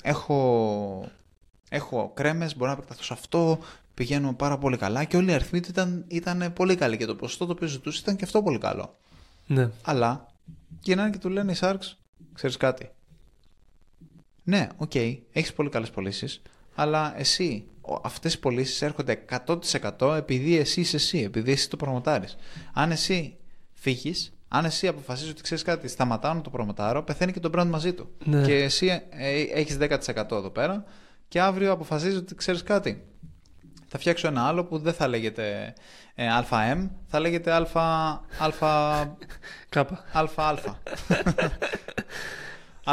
έχω, 0.03 1.11
έχω 1.69 2.13
κρέμες, 2.15 2.57
μπορώ 2.57 2.71
να 2.71 2.77
επεκταθώ 2.77 3.03
σε 3.03 3.13
αυτό. 3.13 3.59
Πηγαίνω 3.95 4.35
πάρα 4.35 4.59
πολύ 4.59 4.77
καλά 4.77 5.05
και 5.05 5.17
όλοι 5.17 5.31
οι 5.31 5.35
αριθμοί 5.35 5.61
του 5.61 5.69
ήταν, 5.71 6.05
ήταν 6.09 6.53
πολύ 6.53 6.77
καλοί 6.77 6.97
και 6.97 7.07
το 7.07 7.15
ποσοστό 7.15 7.47
το 7.47 7.53
οποίο 7.53 7.67
ζητούσε 7.67 8.01
ήταν 8.03 8.17
και 8.17 8.25
αυτό 8.25 8.43
πολύ 8.43 8.59
καλό. 8.59 8.99
Ναι. 9.47 9.71
Αλλά 9.83 10.27
γυρνάνε 10.81 11.11
και 11.11 11.19
του 11.19 11.29
λένε 11.29 11.53
οι 11.53 11.57
Sharks, 11.61 11.93
ξέρεις 12.33 12.57
κάτι; 12.57 12.91
Ναι, 14.45 14.69
οκ, 14.77 14.95
έχεις 14.95 15.53
πολύ 15.53 15.69
καλές 15.69 15.91
πωλήσεις, 15.91 16.43
αλλά 16.81 17.15
εσύ, 17.17 17.65
ο- 17.81 18.01
αυτές 18.03 18.35
οι 18.35 18.39
πωλήσεις 18.39 18.83
έρχονται 18.83 19.13
100% 19.13 20.15
επειδή 20.17 20.57
εσύ 20.57 20.81
είσαι 20.81 20.97
εσύ, 20.97 21.19
επειδή 21.19 21.53
εσύ 21.53 21.71
το 21.71 21.77
προμοτάρεις. 21.77 22.37
Αν 22.73 22.91
εσύ 22.91 23.37
φύγεις, 23.73 24.33
αν 24.49 24.65
εσύ 24.65 24.87
αποφασίσεις 24.87 25.31
ότι 25.31 25.43
ξέρεις 25.43 25.65
κάτι, 25.65 25.89
σταματάω 25.89 26.35
να 26.35 26.41
το 26.41 26.51
προμοτάρω, 26.51 27.03
πεθαίνει 27.03 27.33
και 27.33 27.41
το 27.41 27.51
brand 27.55 27.67
μαζί 27.67 27.93
του. 27.93 28.09
Ναι. 28.25 28.43
Και 28.45 28.55
εσύ 28.63 28.87
ε, 29.11 29.41
έχεις 29.41 29.77
10% 29.81 30.37
εδώ 30.37 30.51
πέρα 30.51 30.85
και 31.29 31.41
αύριο 31.41 31.73
αποφασίζεις 31.73 32.19
ότι 32.19 32.35
ξέρεις 32.35 32.63
κάτι. 32.63 33.03
Θα 33.87 33.99
φτιάξω 33.99 34.27
ένα 34.29 34.47
άλλο 34.47 34.65
που 34.65 34.79
δεν 34.79 34.93
θα 34.93 35.09
λέγεται 35.09 35.75
ε, 36.15 36.27
ΑΜ, 36.29 36.89
θα 37.07 37.21
λέγεται 37.21 37.53
ΑΑ 37.53 38.21
Κάπα. 39.69 40.05
Αλφα 40.13 40.43
αλφα. 40.49 40.79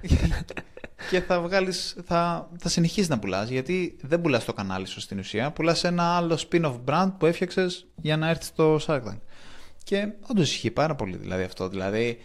Αλφα 1.16 1.20
νι. 1.20 1.20
και 1.20 1.20
θα 1.20 1.40
βγάλεις, 1.40 1.96
θα, 2.04 2.50
θα 2.58 2.68
συνεχίσεις 2.68 3.08
να 3.08 3.18
πουλάς, 3.18 3.48
γιατί 3.48 3.96
δεν 4.02 4.20
πουλάς 4.20 4.44
το 4.44 4.52
κανάλι 4.52 4.86
σου 4.86 5.00
στην 5.00 5.18
ουσία, 5.18 5.50
πουλάς 5.50 5.84
ένα 5.84 6.16
άλλο 6.16 6.38
spin-off 6.50 6.80
brand 6.84 7.12
που 7.18 7.26
έφτιαξες 7.26 7.86
για 7.96 8.16
να 8.16 8.28
έρθει 8.28 8.44
στο 8.44 8.80
Shark 8.86 9.02
Tank. 9.02 9.18
Και 9.82 10.12
όντως 10.30 10.50
ισχύει 10.50 10.70
πάρα 10.70 10.94
πολύ 10.94 11.16
δηλαδή 11.16 11.42
αυτό, 11.42 11.68
δηλαδή 11.68 12.18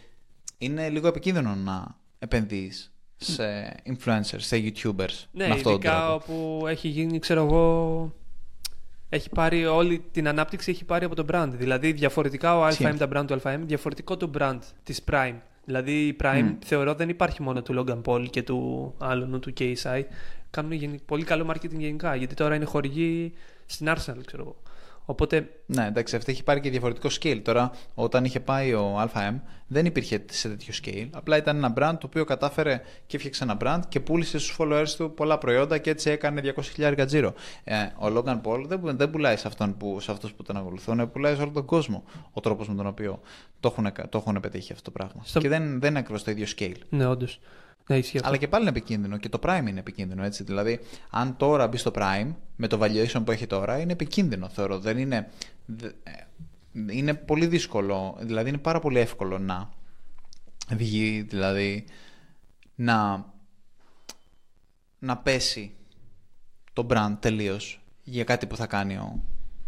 είναι 0.58 0.89
λίγο 0.89 1.08
επικίνδυνο 1.08 1.55
να 1.55 1.98
επενδύεις 2.19 2.93
σε 3.15 3.75
influencers, 3.86 4.38
σε 4.38 4.55
YouTubers 4.55 5.25
Ναι, 5.31 5.48
με 5.48 5.53
αυτόν 5.53 5.63
τον 5.63 5.72
ειδικά 5.72 6.05
τρόπο. 6.05 6.13
όπου 6.13 6.67
έχει 6.67 6.88
γίνει, 6.88 7.19
ξέρω 7.19 7.46
εγώ. 7.46 8.13
Έχει 9.10 9.29
πάρει 9.29 9.65
όλη 9.65 10.05
την 10.12 10.27
ανάπτυξη 10.27 10.72
έχει 10.72 10.86
πάρει 10.86 11.05
από 11.05 11.15
το 11.15 11.25
brand. 11.31 11.50
Δηλαδή 11.51 11.91
διαφορετικά 11.91 12.58
ο 12.60 12.67
Τι 12.67 12.86
ΑΜ, 12.86 12.98
τα 12.98 13.08
brand 13.13 13.25
του 13.27 13.50
ΑΜ, 13.50 13.65
διαφορετικό 13.65 14.17
το 14.17 14.31
brand 14.38 14.60
της 14.84 15.01
Prime. 15.12 15.36
Δηλαδή 15.69 16.07
η 16.07 16.15
Prime 16.23 16.41
Μμ. 16.43 16.55
θεωρώ 16.65 16.93
δεν 16.93 17.09
υπάρχει 17.09 17.41
μόνο 17.41 17.61
του 17.61 17.73
Logan 17.88 18.01
Paul 18.05 18.25
και 18.29 18.43
του 18.43 18.93
άλλου 18.97 19.39
του 19.39 19.53
KSI. 19.59 20.01
Κάνουν 20.49 20.71
γενι- 20.71 21.01
πολύ 21.05 21.23
καλό 21.23 21.45
marketing 21.49 21.77
γενικά 21.77 22.15
γιατί 22.15 22.35
τώρα 22.35 22.55
είναι 22.55 22.65
χορηγοί 22.65 23.33
στην 23.65 23.88
Arsenal, 23.89 24.21
ξέρω 24.25 24.41
εγώ. 24.43 24.55
Οπότε 25.09 25.49
Ναι, 25.65 25.85
εντάξει, 25.85 26.15
αυτή 26.15 26.31
έχει 26.31 26.43
πάρει 26.43 26.59
και 26.59 26.69
διαφορετικό 26.69 27.09
scale. 27.21 27.39
Τώρα, 27.43 27.71
όταν 27.95 28.25
είχε 28.25 28.39
πάει 28.39 28.73
ο 28.73 29.09
ΑΜ, 29.13 29.39
δεν 29.67 29.85
υπήρχε 29.85 30.25
σε 30.31 30.49
τέτοιο 30.49 30.73
scale. 30.83 31.07
Απλά 31.11 31.37
ήταν 31.37 31.57
ένα 31.57 31.73
brand 31.77 31.95
το 31.99 32.05
οποίο 32.05 32.23
κατάφερε 32.25 32.81
και 33.07 33.15
έφτιαξε 33.15 33.43
ένα 33.43 33.57
brand 33.61 33.79
και 33.89 33.99
πούλησε 33.99 34.37
στους 34.39 34.55
followers 34.59 34.87
του 34.97 35.13
πολλά 35.13 35.37
προϊόντα 35.37 35.77
και 35.77 35.89
έτσι 35.89 36.09
έκανε 36.09 36.41
200.000 36.77 37.03
τζίρο. 37.07 37.33
Ε, 37.63 37.75
ο 37.83 38.05
Logan 38.15 38.41
Paul 38.41 38.63
δεν, 38.67 38.81
δεν 38.97 39.09
πουλάει 39.09 39.35
σε, 39.35 39.47
αυτόν 39.47 39.77
που, 39.77 39.99
σε 39.99 40.11
αυτούς 40.11 40.33
που 40.33 40.43
τον 40.43 40.57
ακολουθούν, 40.57 41.11
πουλάει 41.11 41.35
σε 41.35 41.41
όλο 41.41 41.51
τον 41.51 41.65
κόσμο 41.65 42.03
ο 42.33 42.39
τρόπος 42.39 42.67
με 42.67 42.75
τον 42.75 42.87
οποίο 42.87 43.21
το 43.59 43.75
έχουν, 43.77 43.91
το 44.09 44.17
έχουν 44.17 44.39
πετύχει 44.39 44.71
αυτό 44.71 44.83
το 44.83 44.91
πράγμα. 44.91 45.21
Στο- 45.25 45.39
Και 45.39 45.47
δεν, 45.49 45.79
δεν 45.79 45.89
είναι 45.89 45.99
ακριβώς 45.99 46.23
το 46.23 46.31
ίδιο 46.31 46.45
scale. 46.57 46.75
ναι, 46.89 47.05
όντως. 47.07 47.39
Ναι, 47.89 47.98
ισχύει 47.98 48.15
αυτό. 48.17 48.27
Αλλά 48.29 48.38
και 48.38 48.48
πάλι 48.48 48.62
είναι 48.62 48.77
επικίνδυνο 48.77 49.17
και 49.17 49.29
το 49.29 49.39
Prime 49.43 49.65
είναι 49.67 49.79
επικίνδυνο 49.79 50.24
έτσι. 50.24 50.43
Δηλαδή, 50.43 50.79
αν 51.10 51.38
τώρα 51.38 51.67
μπει 51.67 51.77
στο 51.77 51.91
Prime 51.96 52.34
με 52.55 52.67
το 52.67 52.79
valuation 52.81 53.22
που 53.25 53.31
έχει 53.31 53.48
τώρα, 53.48 53.79
είναι 53.79 53.91
επικίνδυνο 53.91 54.50
θεωρώ. 54.50 54.79
Δεν 54.79 54.98
είναι. 54.98 55.29
δε- 55.65 55.88
ε, 55.88 56.12
Είναι 56.91 57.13
πολύ 57.13 57.48
δύσκολο. 57.48 58.17
Δηλαδή, 58.22 58.50
είναι 58.50 58.58
πάρα 58.58 58.79
πολύ 58.79 59.00
εύκολο 59.00 59.39
να 59.39 59.69
βγει, 60.72 61.22
δηλαδή, 61.29 61.86
να, 62.75 63.25
να 65.00 65.17
πέσει 65.17 65.72
το 66.74 66.88
brand 66.89 67.15
τελείως 67.19 67.81
για 68.03 68.24
κάτι 68.24 68.46
που 68.46 68.55
θα 68.55 68.65
κάνει 68.67 68.96
ο, 68.98 69.24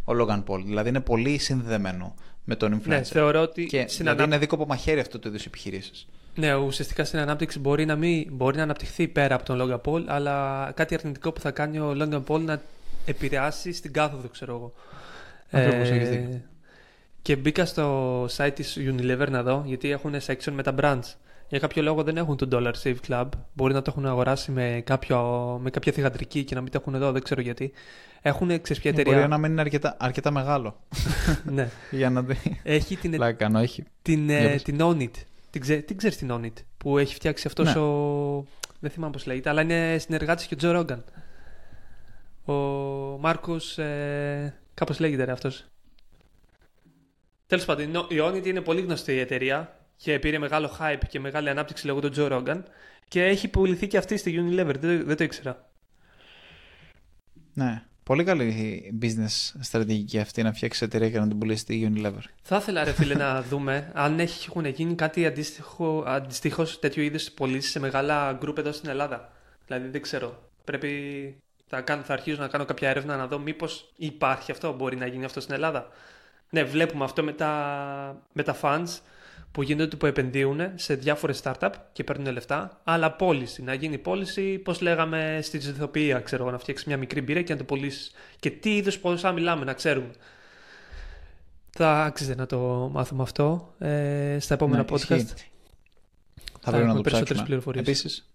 ο 0.06 0.14
Logan 0.20 0.44
Paul. 0.44 0.62
Δηλαδή, 0.66 0.90
είναι 0.90 1.02
πολύ 1.02 1.38
συνδεδεμένο 1.38 2.16
με 2.44 2.56
τον 2.56 2.74
influencer. 2.82 2.88
Ναι, 2.88 3.04
θεωρώ 3.04 3.42
ότι 3.42 3.66
και 3.66 3.78
στην 3.78 3.88
δηλαδή, 3.88 4.02
ανάπτυξη. 4.08 4.28
είναι 4.30 4.38
δίκοπο 4.38 4.66
μαχαίρι 4.66 5.00
αυτό 5.00 5.20
το 5.20 5.30
είδου 5.30 5.40
επιχειρήσεις. 5.48 6.08
Ναι, 6.36 6.56
ουσιαστικά 6.56 7.04
στην 7.06 7.20
ανάπτυξη 7.20 7.60
μπορεί 7.60 7.86
να, 7.86 7.96
μην, 7.96 8.28
μπορεί 8.32 8.58
να 8.58 8.64
αναπτυχθεί 8.64 9.08
πέρα 9.08 9.36
από 9.36 9.44
τον 9.46 9.60
Logan 9.62 9.92
Paul, 9.92 10.04
αλλά 10.08 10.72
κάτι 10.76 10.96
αρνητικό 10.96 11.32
που 11.32 11.40
θα 11.40 11.52
κάνει 11.52 11.80
ο 11.80 11.96
Logan 12.00 12.24
Paul 12.28 12.42
να 12.42 12.62
επηρεάσει 13.06 13.74
στην 13.74 13.94
κάθοδο, 13.94 14.28
ξέρω 14.28 14.54
εγώ. 14.56 14.74
Ακριβώς, 15.52 15.90
έχεις 15.90 16.10
δίκιο. 16.10 16.42
και 17.22 17.36
μπήκα 17.36 17.66
στο 17.66 18.26
site 18.26 18.52
της 18.56 18.78
Unilever 18.80 19.28
να 19.30 19.44
δω, 19.44 19.64
γιατί 19.66 19.92
έχουν 19.92 20.14
section 20.28 20.52
με 20.52 20.64
τα 20.64 20.76
brands. 20.82 21.16
Για 21.50 21.60
κάποιο 21.60 21.82
λόγο 21.84 22.04
δεν 22.04 22.18
έχουν 22.18 22.38
το 22.38 22.48
Dollar 22.52 22.72
Save 22.84 22.96
Club. 23.08 23.26
Μπορεί 23.54 23.74
να 23.74 23.82
το 23.82 23.92
έχουν 23.94 24.06
αγοράσει 24.06 24.52
με, 24.52 24.82
κάποιο, 24.86 25.20
με 25.64 25.70
κάποια 25.70 25.92
θηγατρική 25.92 26.44
και 26.44 26.56
να 26.56 26.62
μην 26.62 26.72
το 26.72 26.78
έχουν 26.82 26.96
εδώ, 26.96 27.12
δεν 27.12 27.22
ξέρω 27.22 27.42
γιατί. 27.42 27.72
Έχουν, 28.22 28.62
ξέρεις 28.62 28.82
ποια 28.82 28.92
Μπορεί 28.92 29.02
εταιρεία. 29.10 29.28
να 29.28 29.38
μην 29.38 29.52
είναι 29.52 29.62
αρκετά, 29.62 29.98
αρκετά 30.00 30.32
μεγάλο. 30.32 30.80
ναι. 31.52 31.70
για 31.92 32.10
να 32.10 32.22
δει. 32.22 32.60
Έχει 32.64 32.96
την, 32.98 33.12
Πλάκα 33.12 33.34
κάνω, 33.34 33.60
έχει. 33.60 33.84
την, 34.02 34.26
Για 34.26 34.38
ε, 34.38 34.48
πες. 34.48 34.64
την 34.64 34.78
Onit. 34.82 35.12
Την, 35.52 35.62
ξέ, 35.62 35.78
την 35.78 35.98
ξέρεις 35.98 36.18
την 36.18 36.30
Onit 36.32 36.64
που 36.78 36.98
έχει 36.98 37.14
φτιάξει 37.16 37.48
αυτός 37.48 37.74
Ναι. 37.74 37.80
ο... 37.80 38.46
Δεν 38.80 38.92
θυμάμαι 38.92 39.12
πώς 39.12 39.26
λέγεται, 39.26 39.50
αλλά 39.50 39.62
είναι 39.62 39.98
συνεργάτης 39.98 40.46
και 40.46 40.54
ο 40.54 40.58
Τζο 40.58 40.72
Ρόγκαν. 40.72 41.04
Ο 42.46 42.54
Μάρκος... 43.20 43.78
Ε, 43.78 44.60
κάπως 44.74 45.00
λέγεται 45.00 45.24
ρε 45.24 45.32
αυτός. 45.32 45.66
Τέλος 47.48 47.66
πάντων, 47.66 47.86
η 47.90 47.92
No- 47.96 48.12
η 48.12 48.16
Onit 48.22 48.46
είναι 48.46 48.62
πολύ 48.62 48.82
γνωστή 48.82 49.14
η 49.14 49.20
εταιρεία 49.20 49.80
και 49.96 50.20
πήρε 50.20 50.38
μεγάλο 50.38 50.78
hype 50.80 51.02
και 51.10 51.20
μεγάλη 51.20 51.50
ανάπτυξη 51.50 51.88
λόγω 51.88 52.00
του 52.00 52.10
Τζο 52.10 52.28
Ρόγκαν 52.28 52.66
και 53.08 53.26
έχει 53.26 53.48
πουληθεί 53.48 53.88
και 53.88 53.98
αυτή 53.98 54.18
στη 54.18 54.36
Unilever, 54.38 54.76
δεν, 54.80 55.06
δεν 55.06 55.18
το 55.18 55.24
ήξερα. 55.24 55.70
Ναι. 57.54 57.84
Πολύ 58.04 58.24
καλή 58.24 59.00
business 59.02 59.52
στρατηγική 59.60 60.20
αυτή 60.20 60.44
να 60.44 60.54
φτιάξει 60.54 60.84
εταιρεία 60.84 61.10
και 61.10 61.20
να 61.20 61.28
την 61.28 61.38
πουλήσει 61.38 61.62
στη 61.62 61.94
Unilever. 61.94 62.24
Θα 62.42 62.56
ήθελα 62.56 62.84
ρε 62.84 62.92
φίλε 62.92 63.14
να 63.14 63.42
δούμε 63.42 63.92
αν 63.94 64.20
έχουν 64.20 64.66
γίνει 64.66 64.96
κάτι 64.96 65.26
αντίστοιχο, 65.26 66.04
αντιστοίχως 66.08 66.80
τέτοιου 66.80 67.04
είδους 67.04 67.32
πωλήσεις 67.32 67.72
σε 67.72 67.80
μεγάλα 67.80 68.34
γκρουπ 68.34 68.58
εδώ 68.58 68.72
στην 68.72 68.90
Ελλάδα. 68.90 69.32
Δηλαδή 69.66 69.88
δεν 69.88 70.02
ξέρω. 70.02 70.50
Πρέπει 70.64 71.36
Θα, 71.68 71.82
κάνω, 71.82 72.02
θα 72.02 72.14
αρχίσω 72.14 72.42
να 72.42 72.48
κάνω 72.48 72.66
κάποια 72.66 72.90
έρευνα 72.90 73.16
να 73.18 73.28
δω 73.28 73.40
μήπως 73.40 73.92
υπάρχει 73.96 74.52
αυτό, 74.52 74.74
μπορεί 74.74 74.96
να 74.96 75.06
γίνει 75.06 75.26
αυτό 75.26 75.40
στην 75.40 75.54
Ελλάδα. 75.54 75.88
Ναι, 76.50 76.64
βλέπουμε 76.64 77.04
αυτό 77.04 77.24
με 77.24 77.34
τα, 77.34 78.22
με 78.34 78.44
τα 78.44 78.58
funds 78.62 79.00
που 79.52 79.62
γίνονται 79.62 79.96
που 79.96 80.06
επενδύουν 80.06 80.60
σε 80.76 80.94
διάφορες 80.96 81.42
startup 81.44 81.70
και 81.94 82.04
παίρνουν 82.04 82.34
λεφτά, 82.34 82.82
αλλά 82.84 83.12
πώληση. 83.12 83.64
Να 83.64 83.74
γίνει 83.74 83.98
πώληση, 83.98 84.58
πώς 84.58 84.82
λέγαμε 84.82 85.40
στη 85.42 85.60
ζηθοποιία, 85.60 86.20
ξέρω 86.20 86.44
εγώ, 86.44 86.52
να 86.52 86.58
φτιάξεις 86.58 86.88
μια 86.88 86.98
μικρή 86.98 87.22
μπύρα 87.22 87.42
και 87.42 87.52
να 87.54 87.58
το 87.60 87.64
πωλήσεις. 87.66 88.12
Και 88.40 88.50
τι 88.52 88.76
είδους 88.76 89.00
ποσά 89.00 89.32
μιλάμε, 89.32 89.66
να 89.66 89.74
ξέρουμε. 89.74 90.12
Θα 91.70 92.04
άξιζε 92.04 92.36
να 92.36 92.46
το 92.46 92.90
μάθουμε 92.94 93.22
αυτό 93.24 93.74
ε, 93.80 94.38
στα 94.40 94.54
επόμενα 94.54 94.78
Ναι, 94.82 94.88
podcast. 94.90 95.00
ισχύει. 95.00 95.28
Θα 96.60 96.72
πρέπει 96.72 96.88
να 96.88 96.96
το 96.96 97.02
περισσότερες 97.02 97.24
ψάξουμε. 97.24 97.44
πληροφορίες. 97.46 97.88
Επίσης, 97.88 98.30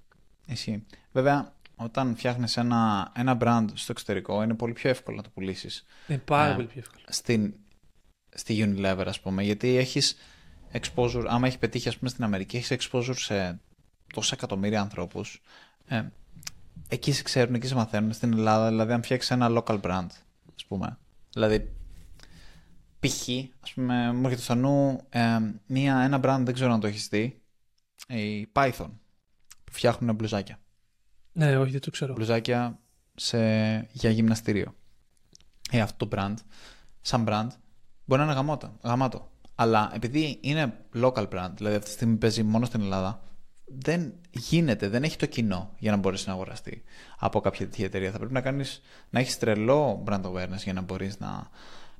ισχύει. 0.47 0.85
Βέβαια, 1.13 1.53
όταν 1.77 2.17
φτιάχνεις 2.17 2.57
ένα, 2.57 3.13
ένα 3.17 3.37
brand 3.41 3.65
στο 3.75 3.93
εξωτερικό, 3.93 4.43
είναι 4.43 4.55
πολύ 4.55 4.73
πιο 4.73 4.91
εύκολο 4.91 5.17
να 5.17 5.23
το 5.23 5.31
πουλήσεις 5.35 5.87
Είναι 6.09 6.19
πάρα 6.19 6.51
Ε, 6.53 6.55
πολύ 6.55 6.67
πιο 6.67 6.79
εύκολο. 6.79 7.03
στην, 7.09 7.55
στη 8.35 8.75
Unilever, 8.77 9.05
ας 9.07 9.21
πούμε, 9.21 9.43
γιατί 9.43 9.77
έχεις 9.77 10.17
exposure, 10.73 11.25
άμα 11.29 11.47
έχει 11.47 11.59
πετύχει, 11.59 11.89
ας 11.89 11.97
πούμε, 11.97 12.11
στην 12.11 12.25
Αμερική, 12.25 12.57
έχεις 12.57 12.89
exposure 12.91 13.17
σε 13.17 13.61
τόσα 14.15 14.35
εκατομμύρια 14.35 14.81
ανθρώπους. 14.81 15.43
Ε, 15.87 16.03
εκεί 16.89 17.13
σε 17.13 17.23
ξέρουν, 17.23 17.55
εκεί 17.55 17.67
σε 17.67 17.75
μαθαίνουν. 17.75 18.13
Στην 18.13 18.33
Ελλάδα, 18.33 18.69
δηλαδή, 18.69 18.93
αν 18.93 19.03
φτιάξεις 19.03 19.31
ένα 19.31 19.49
local 19.51 19.81
brand, 19.81 20.07
ας 20.57 20.65
πούμε. 20.69 20.99
Δηλαδή, 21.33 21.73
π.χ., 23.01 23.29
ας 23.61 23.73
πούμε, 23.73 24.13
μου 24.13 24.25
έρχεται 24.25 24.43
στο 24.43 24.55
νου 24.55 25.01
ε, 25.09 25.39
μία, 25.67 25.99
ένα 25.99 26.19
brand, 26.23 26.43
δεν 26.45 26.55
ξέρω 26.55 26.73
αν 26.73 26.81
το 26.81 26.87
έχεις 26.87 27.09
δει, 27.09 27.43
η 28.07 28.49
Python, 28.53 28.91
που 29.65 29.73
φτιάχνουν 29.73 30.15
μπλουζάκια. 30.15 30.59
Ναι, 31.33 31.59
όχι, 31.59 31.71
δεν 31.71 31.81
το 31.81 31.91
ξέρω. 31.91 32.13
Μπλουζάκια 32.13 32.79
σε, 33.15 33.39
για 33.93 34.11
γυμναστήριο. 34.11 34.75
Ε, 35.71 35.81
αυτό 35.81 36.07
το 36.07 36.17
brand, 36.17 36.35
σαν 37.01 37.25
brand, 37.29 37.49
μπορεί 38.05 38.21
να 38.21 38.27
είναι 38.27 38.37
γαμώτα, 38.37 38.77
γαμάτο. 38.83 39.31
Αλλά 39.59 39.91
επειδή 39.95 40.39
είναι 40.41 40.77
local 40.95 41.29
brand, 41.29 41.51
δηλαδή 41.55 41.75
αυτή 41.75 41.89
τη 41.89 41.95
στιγμή 41.95 42.17
παίζει 42.17 42.43
μόνο 42.43 42.65
στην 42.65 42.81
Ελλάδα, 42.81 43.23
δεν 43.65 44.13
γίνεται, 44.31 44.89
δεν 44.89 45.03
έχει 45.03 45.17
το 45.17 45.27
κοινό 45.27 45.71
για 45.79 45.91
να 45.91 45.97
μπορέσει 45.97 46.25
να 46.29 46.33
αγοραστεί 46.33 46.83
από 47.19 47.41
κάποια 47.41 47.67
τέτοια 47.67 47.85
εταιρεία. 47.85 48.11
Θα 48.11 48.19
πρέπει 48.19 48.33
να, 48.33 48.41
κάνεις, 48.41 48.83
να 49.11 49.21
έχεις 49.21 49.39
τρελό 49.39 50.05
brand 50.07 50.23
awareness 50.23 50.63
για 50.65 50.73
να 50.73 50.81
μπορείς 50.81 51.19
να, 51.19 51.51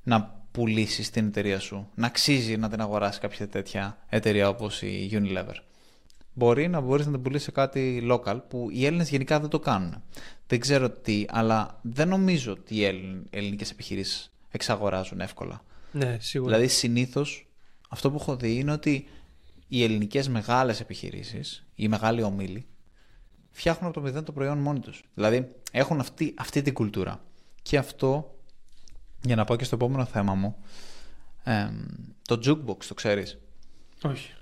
να 0.03 0.45
πουλήσεις 0.51 1.11
την 1.11 1.27
εταιρεία 1.27 1.61
σου. 1.61 1.89
Να 1.95 2.07
αξίζει 2.07 2.57
να 2.57 2.69
την 2.69 2.81
αγοράσεις 2.81 3.21
κάποια 3.21 3.49
τέτοια 3.49 3.99
εταιρεία 4.09 4.49
όπως 4.49 4.83
η 4.83 5.11
Unilever 5.13 5.57
μπορεί 6.37 6.69
να 6.69 6.81
μπορείς 6.81 7.07
να 7.07 7.13
την 7.13 7.23
πουλήσεις 7.23 7.45
σε 7.45 7.51
κάτι 7.51 8.09
local 8.11 8.39
που 8.49 8.69
οι 8.71 8.87
Έλληνες 8.87 9.11
γενικά 9.11 9.41
δεν 9.41 9.49
το 9.49 9.59
κάνουν. 9.59 10.03
Δεν 10.47 10.61
ξέρω 10.61 10.91
τι, 10.91 11.25
αλλά 11.29 11.79
δεν 11.83 12.09
νομίζω 12.09 12.53
ότι 12.53 12.77
οι 12.77 12.85
ελληνικές 13.31 13.71
επιχειρήσεις 13.71 14.33
εξαγοράζουν 14.51 15.21
εύκολα. 15.21 15.63
Ναι, 15.97 16.19
σίγουρα. 16.21 16.55
Δηλαδή, 16.55 16.73
συνήθως 16.73 17.49
αυτό 17.89 18.11
που 18.11 18.17
έχω 18.21 18.37
δει 18.37 18.55
είναι 18.55 18.73
ότι 18.73 19.09
οι 19.69 19.85
ελληνικές 19.85 20.29
μεγάλες 20.29 20.81
επιχειρήσεις, 20.81 21.67
οι 21.75 21.89
μεγάλοι 21.89 22.23
ομίλοι, 22.23 22.67
φτιάχνουν 23.51 23.85
από 23.85 23.95
το 23.95 24.01
μηδέν 24.01 24.25
το 24.25 24.33
προϊόν 24.33 24.59
μόνοι 24.59 24.81
τους. 24.81 25.05
Δηλαδή, 25.15 25.55
έχουν 25.73 26.01
αυτή, 26.01 26.35
αυτή 26.39 26.63
την 26.63 26.75
κουλτούρα. 26.75 27.25
Και 27.63 27.79
αυτό, 27.79 28.39
για 29.23 29.37
να 29.37 29.45
πάω 29.45 29.57
και 29.57 29.65
στο 29.65 29.75
επόμενο 29.75 30.05
θέμα 30.05 30.35
μου, 30.35 30.57
εμ, 31.45 31.85
το 32.23 32.41
jukebox, 32.45 32.85
το 32.89 32.95
ξέρεις; 32.95 33.39
Όχι. 34.03 34.33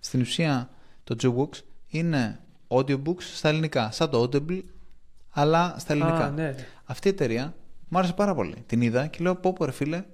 Στην 0.00 0.20
ουσία 0.20 0.70
το 1.04 1.16
jukebox 1.22 1.58
είναι 1.88 2.40
audiobooks 2.68 3.22
στα 3.34 3.48
ελληνικά, 3.48 3.90
σαν 3.90 4.10
το 4.10 4.22
Audible, 4.22 4.62
αλλά 5.30 5.76
στα 5.78 5.92
ελληνικά. 5.92 6.24
Α, 6.24 6.30
ναι. 6.30 6.54
Αυτή 6.84 7.08
η 7.08 7.10
εταιρεία 7.10 7.54
μου 7.88 7.98
άρεσε 7.98 8.12
πάρα 8.12 8.34
πολύ. 8.34 8.62
Την 8.66 8.80
είδα 8.80 9.06
και 9.06 9.18
λέω 9.22 9.34
πω 9.34 9.52
πω 9.52 9.64
ρε 9.64 9.72
φίλε, 9.72 10.04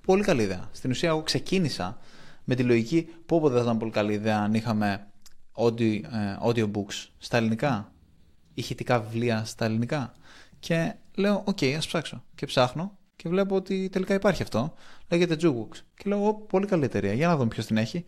πολύ 0.00 0.22
καλή 0.22 0.42
ιδέα. 0.42 0.68
Στην 0.72 0.90
ουσία 0.90 1.08
εγώ 1.08 1.22
ξεκίνησα 1.22 1.98
με 2.44 2.54
τη 2.54 2.62
λογική 2.62 3.08
πω 3.26 3.40
πω 3.40 3.48
δεν 3.48 3.58
θα 3.58 3.64
ήταν 3.64 3.78
πολύ 3.78 3.90
καλή 3.90 4.12
ιδέα 4.12 4.38
αν 4.38 4.54
είχαμε 4.54 5.06
audio, 5.54 6.02
ε, 6.02 6.36
audiobooks 6.44 7.08
στα 7.18 7.36
ελληνικά, 7.36 7.92
ηχητικά 8.54 9.00
βιβλία 9.00 9.44
στα 9.44 9.64
ελληνικά. 9.64 10.12
Και 10.58 10.94
λέω, 11.14 11.42
οκ, 11.46 11.58
ας 11.76 11.86
ψάξω. 11.86 12.24
Και 12.34 12.46
ψάχνω 12.46 12.98
και 13.16 13.28
βλέπω 13.28 13.54
ότι 13.54 13.88
τελικά 13.88 14.14
υπάρχει 14.14 14.42
αυτό. 14.42 14.74
Λέγεται 15.08 15.36
Jukebooks. 15.40 15.76
Και 15.94 16.02
λέω, 16.04 16.26
«Ω, 16.26 16.34
πολύ 16.34 16.66
καλή 16.66 16.84
εταιρεία. 16.84 17.12
Για 17.12 17.26
να 17.26 17.36
δούμε 17.36 17.48
ποιος 17.48 17.66
την 17.66 17.76
έχει. 17.76 18.04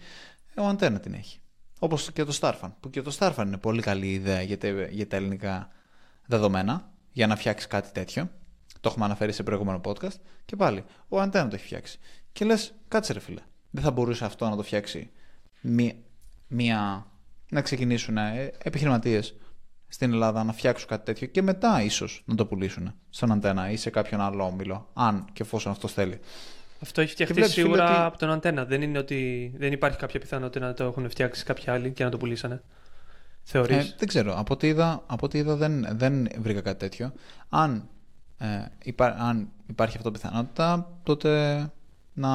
Ε, 0.55 0.61
ο 0.61 0.67
Αντένα 0.67 1.01
την 1.01 1.15
έχει. 1.15 1.41
Όπως 1.79 2.13
και 2.13 2.25
το 2.25 2.39
Starfan. 2.41 2.73
Που 2.81 2.91
και 2.91 3.03
το 3.03 3.17
Starfan 3.19 3.43
είναι 3.47 3.57
πολύ 3.57 3.83
καλή 3.83 4.13
ιδέα 4.13 4.43
για 4.43 4.59
τα, 4.59 4.69
για 4.69 5.07
τα 5.07 5.17
ελληνικά 5.17 5.69
δεδομένα. 6.27 6.91
Για 7.13 7.27
να 7.27 7.37
φτιάξεις 7.37 7.67
κάτι 7.67 7.93
τέτοιο. 7.93 8.31
Το 8.83 8.89
έχουμε 8.89 9.05
αναφέρει 9.05 9.33
σε 9.33 9.43
προηγούμενο 9.43 9.81
podcast. 9.85 10.17
Και 10.45 10.57
πάλι, 10.57 10.85
ο 11.09 11.21
Αντένα 11.21 11.49
το 11.49 11.55
έχει 11.55 11.65
φτιάξει. 11.65 11.99
Και 12.33 12.45
λες, 12.45 12.75
κάτσε 12.89 13.13
ρε 13.13 13.21
φίλε. 13.21 13.41
Δεν 13.71 13.83
θα 13.83 13.91
μπορούσε 13.91 14.25
αυτό 14.25 14.49
να 14.49 14.57
το 14.57 14.63
φτιάξει 14.63 15.11
μία. 15.61 15.93
μία 16.47 17.07
να 17.51 17.61
ξεκινήσουν 17.61 18.17
ε, 18.17 18.53
επιχειρηματίες 18.63 19.35
στην 19.89 20.13
Ελλάδα 20.13 20.45
να 20.45 20.53
φτιάξουν 20.53 20.89
κάτι 20.89 21.05
τέτοιο 21.05 21.27
και 21.27 21.43
μετά 21.43 21.83
ίσως 21.83 22.23
να 22.27 22.35
το 22.35 22.47
πουλήσουν 22.47 22.95
στον 23.11 23.33
Αντένα 23.33 23.71
ή 23.71 23.77
σε 23.77 23.91
κάποιον 23.91 24.21
άλλο 24.21 24.45
όμιλο, 24.45 24.91
αν 24.95 25.25
και 25.33 25.43
εφόσον 25.43 25.73
αυτός 25.73 25.93
θέλει. 25.93 26.21
Αυτό 26.81 27.01
έχει 27.01 27.13
φτιαχτεί 27.13 27.35
βλέπεις, 27.35 27.53
φίλε, 27.55 27.65
σίγουρα 27.67 27.91
ότι- 27.91 28.01
από 28.01 28.19
τον 28.19 28.31
αντένα. 28.31 28.65
Δεν 28.65 28.83
είναι 28.83 28.99
ότι 28.99 29.53
δεν 29.57 29.73
υπάρχει 29.73 29.99
κάποια 29.99 30.21
πιθανότητα 30.21 30.67
να 30.67 30.75
το 30.75 30.85
έχουν 30.85 31.11
φτιάξει 31.11 31.45
κάποιοι 31.45 31.65
άλλοι 31.71 31.91
και 31.91 32.05
να 32.05 32.11
το 32.11 32.17
πουλήσανε. 32.17 32.63
Θεωρείς; 33.43 33.77
Ε, 33.91 33.95
δεν 33.99 34.09
ξέρω. 34.09 34.39
Από 34.39 34.55
ό,τι 34.55 34.67
είδα, 34.67 35.03
από 35.07 35.27
ό,τι 35.27 35.39
είδα 35.39 35.57
δεν, 35.57 35.87
δεν 35.97 36.29
βρήκα 36.39 36.61
κάτι 36.61 36.79
τέτοιο. 36.79 37.13
Αν, 37.49 37.89
ε, 38.43 38.65
υπά, 38.83 39.17
αν 39.19 39.49
υπάρχει 39.67 39.97
αυτό 39.97 40.11
πιθανότητα, 40.11 40.91
τότε 41.03 41.61
να 42.13 42.29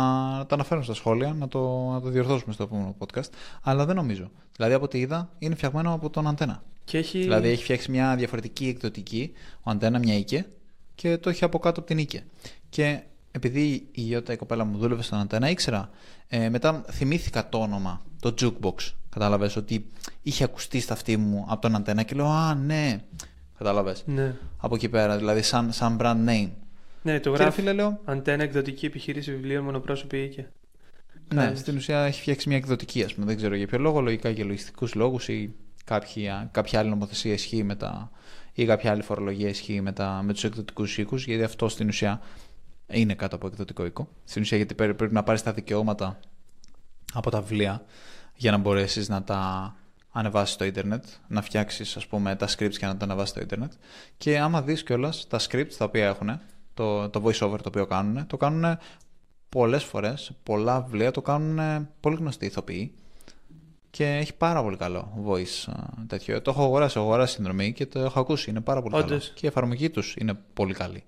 το 0.48 0.56
αναφέρω 0.56 0.84
στα 0.84 0.94
σχόλια, 0.94 1.34
να 1.34 1.48
το, 1.48 1.90
να 1.92 2.02
το 2.02 2.10
διορθώσουμε 2.10 2.54
στο 2.54 2.64
επόμενο 2.64 2.96
podcast. 3.00 3.30
Αλλά 3.62 3.86
δεν 3.86 3.96
νομίζω. 3.96 4.32
Δηλαδή, 4.56 4.74
από 4.74 4.84
ό,τι 4.84 5.00
είδα, 5.00 5.30
είναι 5.40 5.56
φτιαγμένο 5.56 5.94
από 5.94 6.10
τον 6.10 6.28
Αντένα. 6.28 6.64
και 6.84 6.98
έχει. 6.98 7.20
Δηλαδή, 7.20 7.50
έχει 7.50 7.64
φτιάξει 7.64 7.92
μια 7.92 8.16
διαφορετική 8.16 8.68
εκδοτική, 8.68 9.32
ο 9.64 9.70
Αντένα 9.70 10.00
μια 10.00 10.18
οίκε, 10.18 10.46
και 10.96 11.18
το 11.18 11.30
έχει 11.30 11.44
από 11.44 11.60
κάτω 11.60 11.80
από 11.80 11.90
την 11.90 11.98
οίκε. 11.98 12.24
Και 12.70 13.02
επειδή 13.32 13.88
η 13.92 14.04
Ιώτα, 14.08 14.34
η 14.34 14.36
κοπέλα 14.36 14.64
μου, 14.64 14.78
δούλευε 14.78 15.02
στον 15.02 15.20
Αντένα, 15.20 15.50
ήξερα. 15.50 15.90
Ε, 16.28 16.50
μετά 16.50 16.86
θυμήθηκα 16.92 17.50
το 17.50 17.58
όνομα, 17.58 18.02
το 18.20 18.34
Jukebox. 18.42 18.94
Κατάλαβες 19.10 19.56
ότι 19.56 19.88
είχε 20.22 20.44
ακουστεί 20.44 20.80
στα 20.80 20.94
αυτή 20.94 21.18
μου 21.18 21.46
από 21.50 21.62
τον 21.62 21.76
Αντένα 21.76 22.04
και 22.04 22.16
λέω 22.16 22.28
Α, 22.28 22.56
ναι. 22.56 23.02
Κατάλαβες; 23.58 24.04
Ναι. 24.06 24.36
Από 24.58 24.76
εκεί 24.76 24.90
πέρα, 24.90 25.18
δηλαδή, 25.18 25.42
σαν, 25.42 25.72
σαν 25.72 25.98
brand 26.02 26.30
name. 26.30 26.50
ναι, 27.02 27.20
το 27.20 27.32
Και 27.32 27.38
ρε 27.38 27.44
γράφει. 27.44 27.60
φίλε, 27.60 27.74
λέω, 27.74 28.00
Αντένα 28.06 28.44
εκδοτική 28.44 28.86
επιχείρηση 28.86 29.32
βιβλίων 29.32 29.64
μονοπρόσωπη 29.64 30.24
οίκε. 30.24 30.50
Ναι, 31.34 31.42
Κάνεις. 31.44 31.60
στην 31.60 31.76
ουσία 31.76 32.00
έχει 32.00 32.22
φτιάξει 32.22 32.48
μια 32.48 32.58
εκδοτική, 32.58 33.04
ας 33.04 33.14
πούμε. 33.14 33.26
Δεν 33.26 33.36
ξέρω 33.36 33.56
για 33.56 33.68
ποιο 33.68 33.78
λόγο, 33.80 34.02
λογικά 34.02 34.30
για 34.30 34.46
λογιστικούς 34.46 34.94
λόγους 34.96 35.28
ή 35.28 35.54
κάποια, 35.86 36.50
κάποια 36.52 36.80
άλλη 36.80 36.90
νομοθεσία 36.90 37.34
ισχύει 37.34 37.64
με 37.64 37.76
τα. 37.76 38.12
ή 38.54 38.66
κάποια 38.66 38.92
άλλη 38.92 39.02
φορολογία 39.02 39.50
ισχύει 39.50 39.82
με, 39.82 39.92
τα, 39.92 40.22
με 40.24 40.34
τους 40.34 40.44
εκδοτικούς 40.44 40.98
οίκους, 40.98 41.26
γιατί 41.26 41.44
αυτό 41.44 41.70
στην 41.70 41.88
ουσία 41.88 42.22
είναι 42.88 43.14
κάτω 43.14 43.36
από 43.36 43.48
εκδοτικό 43.48 43.86
οίκο. 43.86 44.08
Στην 44.26 44.42
ουσία 44.42 44.58
γιατί 44.58 44.74
πρέπει, 44.74 44.94
πρέπει 44.94 45.14
να 45.14 45.24
πάρεις 45.24 45.44
τα 45.44 45.54
δικαιώματα 45.54 46.20
από 47.14 47.30
τα 47.30 47.42
βιβλία 47.42 47.86
για 48.36 48.52
να 48.52 48.58
μπορέσεις 48.58 49.10
να 49.10 49.24
τα 49.24 49.76
ανεβάσεις 50.18 50.54
στο 50.54 50.66
ίντερνετ, 50.66 51.04
να 51.28 51.42
φτιάξεις 51.42 51.98
ας 51.98 52.08
πούμε 52.08 52.36
τα 52.36 52.48
scripts 52.48 52.76
και 52.78 52.86
να 52.86 52.98
τα 52.98 53.06
ανεβάσεις 53.06 53.30
στο 53.30 53.42
ίντερνετ. 53.42 53.72
Και 54.18 54.40
άμα 54.40 54.62
δεις 54.62 54.84
κιόλας 54.84 55.28
τα 55.28 55.40
scripts 55.40 55.74
τα 55.78 55.86
οποία 55.86 56.08
έχουν, 56.08 56.40
το, 56.74 57.10
το 57.10 57.22
voice 57.26 57.40
over 57.42 57.62
το 57.62 57.70
οποίο 57.70 57.86
κάνουν, 57.86 58.28
το 58.28 58.38
κάνουν 58.38 58.78
πολλές 59.50 59.84
φορές, 59.84 60.22
σε 60.22 60.36
πολλά 60.44 60.82
βιβλία 60.82 61.12
το 61.12 61.22
κάνουν 61.22 61.88
πολύ 62.00 62.16
γνωστοί 62.16 62.46
ηθοποιοί 62.46 62.94
και 63.90 64.06
έχει 64.06 64.34
πάρα 64.34 64.64
πολύ 64.64 64.78
καλό 64.78 65.24
voice 65.28 65.72
α, 65.72 65.84
τέτοιο. 66.08 66.42
Το 66.42 66.52
έχω 66.52 66.64
αγοράσει, 66.64 66.98
έχω 66.98 67.08
αγοράσει 67.08 67.34
συνδρομή 67.34 67.74
και 67.74 67.86
το 67.86 68.00
έχω 68.00 68.20
ακούσει, 68.20 68.50
είναι 68.50 68.62
πάρα 68.62 68.82
πολύ 68.82 68.94
καλό. 68.94 69.06
Όντως. 69.06 69.32
Και 69.36 69.46
η 69.46 69.48
εφαρμογή 69.48 69.90
τους 69.90 70.16
είναι 70.20 70.34
πολύ 70.54 70.74
καλή. 70.74 71.04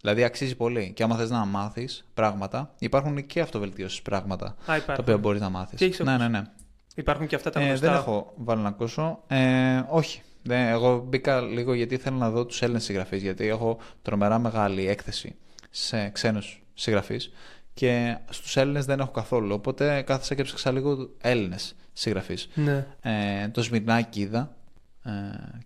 Δηλαδή 0.00 0.24
αξίζει 0.24 0.56
πολύ. 0.56 0.92
Και 0.94 1.02
άμα 1.02 1.16
θες 1.16 1.30
να 1.30 1.44
μάθεις 1.44 2.04
πράγματα, 2.14 2.74
υπάρχουν 2.78 3.26
και 3.26 3.40
αυτοβελτίωσεις 3.40 4.02
πράγματα 4.02 4.46
Α, 4.46 4.54
τα 4.66 4.76
υπάρχουν. 4.76 5.04
οποία 5.04 5.18
μπορείς 5.18 5.40
να 5.40 5.48
μάθεις. 5.48 5.78
Τι 5.78 5.84
έχεις 5.84 5.98
ναι, 5.98 6.04
ναι, 6.04 6.12
ακούσει; 6.14 6.30
ναι. 6.30 6.42
Υπάρχουν 6.94 7.26
και 7.26 7.34
αυτά 7.34 7.50
τα 7.50 7.60
Ε, 7.60 7.66
γνωστά. 7.66 7.86
δεν 7.86 7.96
έχω 7.96 8.32
βάλει 8.36 8.62
να 8.62 8.68
ακούσω. 8.68 9.22
Ε, 9.28 9.82
όχι. 9.88 10.22
Δεν, 10.42 10.66
εγώ 10.68 11.04
μπήκα 11.08 11.40
λίγο 11.40 11.74
γιατί 11.74 11.96
θέλω 11.96 12.16
να 12.16 12.30
δω 12.30 12.46
τους 12.46 12.62
Έλληνες 12.62 12.84
συγγραφείς, 12.84 13.22
γιατί 13.22 13.46
έχω 13.46 13.78
τρομερά 14.02 14.38
μεγάλη 14.38 14.88
έκθεση 14.88 15.34
σε 15.70 16.08
ξένους 16.08 16.62
συγγραφείς 16.74 17.32
και 17.74 18.16
στους 18.28 18.56
Έλληνες 18.56 18.84
δεν 18.84 19.00
έχω 19.00 19.10
καθόλου. 19.10 19.54
Οπότε 19.54 20.02
κάθισα 20.02 20.34
και 20.34 20.42
ψάξα 20.42 20.72
λίγο 20.72 21.08
Έλληνες 21.20 21.74
συγγραφείς. 21.92 22.48
Ναι. 22.54 22.86
Ε, 23.00 23.48
το 23.48 23.62
Σμυρνάκη 23.62 24.20
είδα 24.20 24.56
ε, 25.04 25.10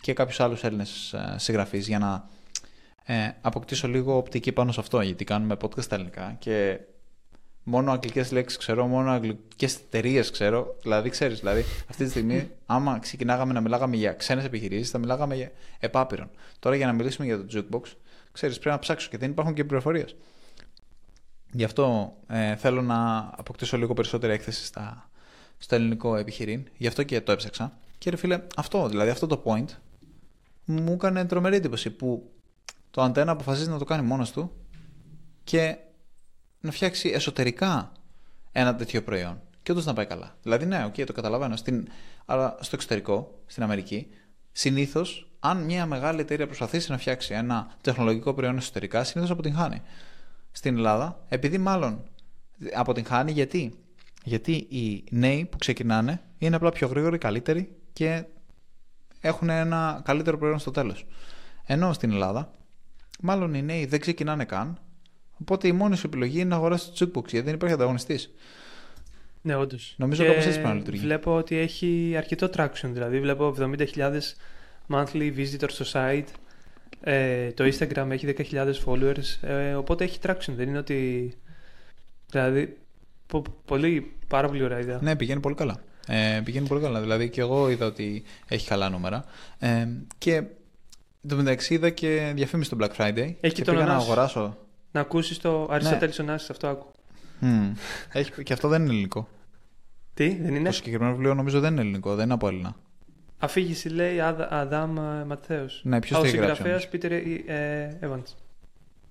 και 0.00 0.12
κάποιους 0.12 0.40
άλλους 0.40 0.64
Έλληνες 0.64 1.12
ε, 1.12 1.34
συγγραφείς 1.38 1.86
για 1.88 1.98
να 1.98 2.28
ε, 3.04 3.30
αποκτήσω 3.40 3.88
λίγο 3.88 4.16
οπτική 4.16 4.52
πάνω 4.52 4.72
σε 4.72 4.80
αυτό, 4.80 5.00
γιατί 5.00 5.24
κάνουμε 5.24 5.56
podcast 5.62 5.82
στα 5.82 5.94
ελληνικά 5.94 6.36
και 6.38 6.78
Μόνο 7.68 7.92
αγγλικές 7.92 8.32
λέξεις 8.32 8.58
ξέρω, 8.58 8.86
μόνο 8.86 9.10
αγγλικές 9.10 9.76
εταιρείες 9.76 10.30
ξέρω. 10.30 10.76
Δηλαδή, 10.82 11.10
ξέρεις, 11.10 11.38
δηλαδή, 11.38 11.64
αυτή 11.90 12.04
τη 12.04 12.10
στιγμή, 12.10 12.50
άμα 12.66 12.98
ξεκινάγαμε 12.98 13.52
να 13.52 13.60
μιλάγαμε 13.60 13.96
για 13.96 14.12
ξένες 14.12 14.44
επιχειρήσεις, 14.44 14.90
θα 14.90 14.98
μιλάγαμε 14.98 15.34
για 15.34 15.50
επάπειρον. 15.78 16.30
Τώρα, 16.58 16.76
για 16.76 16.86
να 16.86 16.92
μιλήσουμε 16.92 17.26
για 17.26 17.44
το 17.44 17.46
jukebox, 17.52 17.82
ξέρεις, 18.32 18.58
πρέπει 18.58 18.74
να 18.74 18.78
ψάξω 18.78 19.08
και 19.08 19.18
δεν 19.18 19.30
υπάρχουν 19.30 19.54
και 19.54 19.64
πληροφορίες. 19.64 20.16
Γι' 21.52 21.64
αυτό 21.64 22.16
ε, 22.26 22.56
θέλω 22.56 22.82
να 22.82 23.30
αποκτήσω 23.36 23.76
λίγο 23.76 23.94
περισσότερη 23.94 24.32
έκθεση 24.32 24.64
στα, 24.64 25.10
στο 25.58 25.74
ελληνικό 25.74 26.16
επιχειρήν. 26.16 26.68
Γι' 26.76 26.86
αυτό 26.86 27.02
και 27.02 27.20
το 27.20 27.32
έψαξα. 27.32 27.78
Και 27.98 28.10
ρε 28.10 28.16
φίλε, 28.16 28.42
αυτό, 28.56 28.88
δηλαδή 28.88 29.10
αυτό 29.10 29.26
το 29.26 29.42
point 29.44 29.68
μου 30.64 30.92
έκανε 30.92 31.24
τρομερή 31.24 31.56
εντύπωση 31.56 31.90
που 31.90 32.30
το 32.90 33.02
αντένα 33.02 33.32
αποφασίζει 33.32 33.68
να 33.68 33.78
το 33.78 33.84
κάνει 33.84 34.06
μόνος 34.06 34.32
του 34.32 34.52
και 35.44 35.76
να 36.60 36.70
φτιάξει 36.70 37.08
εσωτερικά 37.08 37.92
ένα 38.52 38.74
τέτοιο 38.74 39.02
προϊόν 39.02 39.40
και 39.62 39.72
όντως 39.72 39.84
να 39.84 39.92
πάει 39.92 40.06
καλά. 40.06 40.36
Δηλαδή, 40.42 40.66
ναι, 40.66 40.86
okay, 40.86 41.06
το 41.06 41.12
καταλαβαίνω. 41.12 41.56
Στην, 41.56 41.88
αλλά 42.26 42.56
στο 42.60 42.76
εξωτερικό, 42.76 43.42
στην 43.46 43.62
Αμερική, 43.62 44.06
συνήθως, 44.52 45.30
αν 45.40 45.62
μια 45.62 45.86
μεγάλη 45.86 46.20
εταιρεία 46.20 46.46
προσπαθήσει 46.46 46.90
να 46.90 46.98
φτιάξει 46.98 47.34
ένα 47.34 47.76
τεχνολογικό 47.80 48.34
προϊόν 48.34 48.56
εσωτερικά, 48.56 49.04
συνήθως 49.04 49.32
αποτυγχάνει. 49.32 49.82
Στην 50.52 50.76
Ελλάδα, 50.76 51.24
επειδή 51.28 51.58
μάλλον 51.58 52.04
αποτυγχάνει, 52.74 53.32
γιατί; 53.32 53.78
Γιατί 54.24 54.52
οι 54.52 55.04
νέοι 55.10 55.44
που 55.44 55.58
ξεκινάνε 55.58 56.22
είναι 56.38 56.56
απλά 56.56 56.70
πιο 56.70 56.88
γρήγοροι, 56.88 57.18
καλύτεροι 57.18 57.76
και 57.92 58.24
έχουν 59.20 59.48
ένα 59.48 60.00
καλύτερο 60.04 60.38
προϊόν 60.38 60.58
στο 60.58 60.70
τέλος. 60.70 61.06
Ενώ 61.64 61.92
στην 61.92 62.10
Ελλάδα, 62.10 62.50
μάλλον 63.20 63.54
οι 63.54 63.62
νέοι 63.62 63.86
δεν 63.86 64.00
ξεκινάνε 64.00 64.44
καν, 64.44 64.78
οπότε 65.40 65.68
η 65.68 65.72
μόνη 65.72 65.96
σου 65.96 66.06
επιλογή 66.06 66.38
είναι 66.40 66.48
να 66.48 66.56
αγοράσεις 66.56 66.90
το 66.90 66.94
Jukebox 67.06 67.28
γιατί 67.28 67.46
δεν 67.46 67.54
υπάρχει 67.54 67.74
ανταγωνιστής. 67.74 68.34
Ναι, 69.42 69.56
όντως. 69.56 69.94
Νομίζω 69.96 70.24
κάπως 70.24 70.44
έτσι 70.44 70.50
πρέπει 70.52 70.68
να 70.68 70.74
λειτουργεί. 70.74 71.00
Βλέπω 71.00 71.36
ότι 71.36 71.56
έχει 71.56 72.14
αρκετό 72.16 72.50
traction, 72.56 72.88
δηλαδή 72.92 73.20
βλέπω 73.20 73.54
70.000 73.58 74.20
monthly 74.88 75.32
visitors 75.36 75.70
στο 75.70 75.84
site. 75.92 76.24
Ε, 77.00 77.50
το 77.52 77.64
Instagram 77.64 78.06
έχει 78.10 78.34
10.000 78.50 78.72
followers, 78.84 79.48
ε, 79.48 79.74
οπότε 79.74 80.04
έχει 80.04 80.18
traction. 80.22 80.52
Δεν 80.56 80.68
είναι 80.68 80.78
ότι. 80.78 81.32
Δηλαδή, 82.30 82.76
πολύ, 83.64 84.12
πάρα 84.28 84.48
πολύ 84.48 84.62
ωραία 84.62 84.78
ιδέα. 84.78 84.98
Ναι, 85.02 85.16
πηγαίνει 85.16 85.40
πολύ 85.40 85.54
καλά. 85.54 85.80
Ε, 86.06 86.40
πηγαίνει 86.44 86.66
πολύ 86.66 86.80
καλά. 86.80 87.00
Δηλαδή 87.00 87.30
και 87.30 87.40
εγώ 87.40 87.70
είδα 87.70 87.86
ότι 87.86 88.22
έχει 88.48 88.68
καλά 88.68 88.88
νούμερα. 88.88 89.24
Ε, 89.58 89.88
και 90.18 90.42
το 91.28 91.36
μεταξύ 91.36 91.74
είδα 91.74 91.90
και 91.90 92.32
διαφήμιση 92.34 92.70
στο 92.74 92.78
Black 92.80 92.96
Friday. 93.02 93.34
Έχει 93.40 93.54
και 93.54 93.64
το 93.64 93.72
πήγα 93.72 93.84
να 93.84 93.90
Ωνάσι. 93.90 94.06
αγοράσω. 94.06 94.56
Να 94.90 95.00
ακούσεις 95.00 95.38
το 95.38 95.68
Αριστοτέλη 95.70 96.12
ναι. 96.16 96.22
Ωνάση, 96.22 96.46
αυτό 96.50 96.66
άκου. 96.66 96.86
Mm. 97.40 97.72
έχει, 98.12 98.42
και 98.42 98.52
αυτό 98.52 98.68
δεν 98.68 98.82
είναι 98.82 98.90
ελληνικό. 98.90 99.28
Τι, 100.14 100.36
δεν 100.42 100.54
είναι; 100.54 100.68
Το 100.68 100.74
συγκεκριμένο 100.74 101.12
βιβλίο 101.12 101.34
νομίζω 101.34 101.60
δεν 101.60 101.72
είναι 101.72 101.80
ελληνικό, 101.80 102.14
δεν 102.14 102.24
είναι 102.24 102.34
από 102.34 102.48
Έλληνα. 102.48 102.76
Αφήγηση 103.38 103.88
λέει 103.88 104.20
Αδάμ 104.48 104.92
Ματθέο. 105.26 105.66
Ναι, 105.82 106.00
ποιος 106.00 106.18
το 106.20 106.26
έχει 106.26 106.36
γράψει. 106.36 106.62
Ο 106.62 106.64
συγγραφέα 106.64 106.88
Πίτερ 106.90 107.12
Evans. 108.00 108.34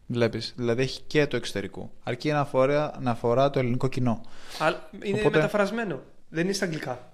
Βλέπεις. 0.07 0.53
Δηλαδή 0.57 0.81
έχει 0.81 1.01
και 1.07 1.27
το 1.27 1.35
εξωτερικό. 1.35 1.91
Αρκεί 2.03 2.31
να 2.31 2.39
αφορά, 2.39 2.93
να 2.99 3.11
αφορά 3.11 3.49
το 3.49 3.59
ελληνικό 3.59 3.87
κοινό. 3.87 4.21
Αλλά 4.59 4.89
είναι 5.03 5.19
Οπότε... 5.19 5.35
μεταφρασμένο. 5.35 6.01
Δεν 6.29 6.43
είναι 6.43 6.53
στα 6.53 6.65
αγγλικά. 6.65 7.11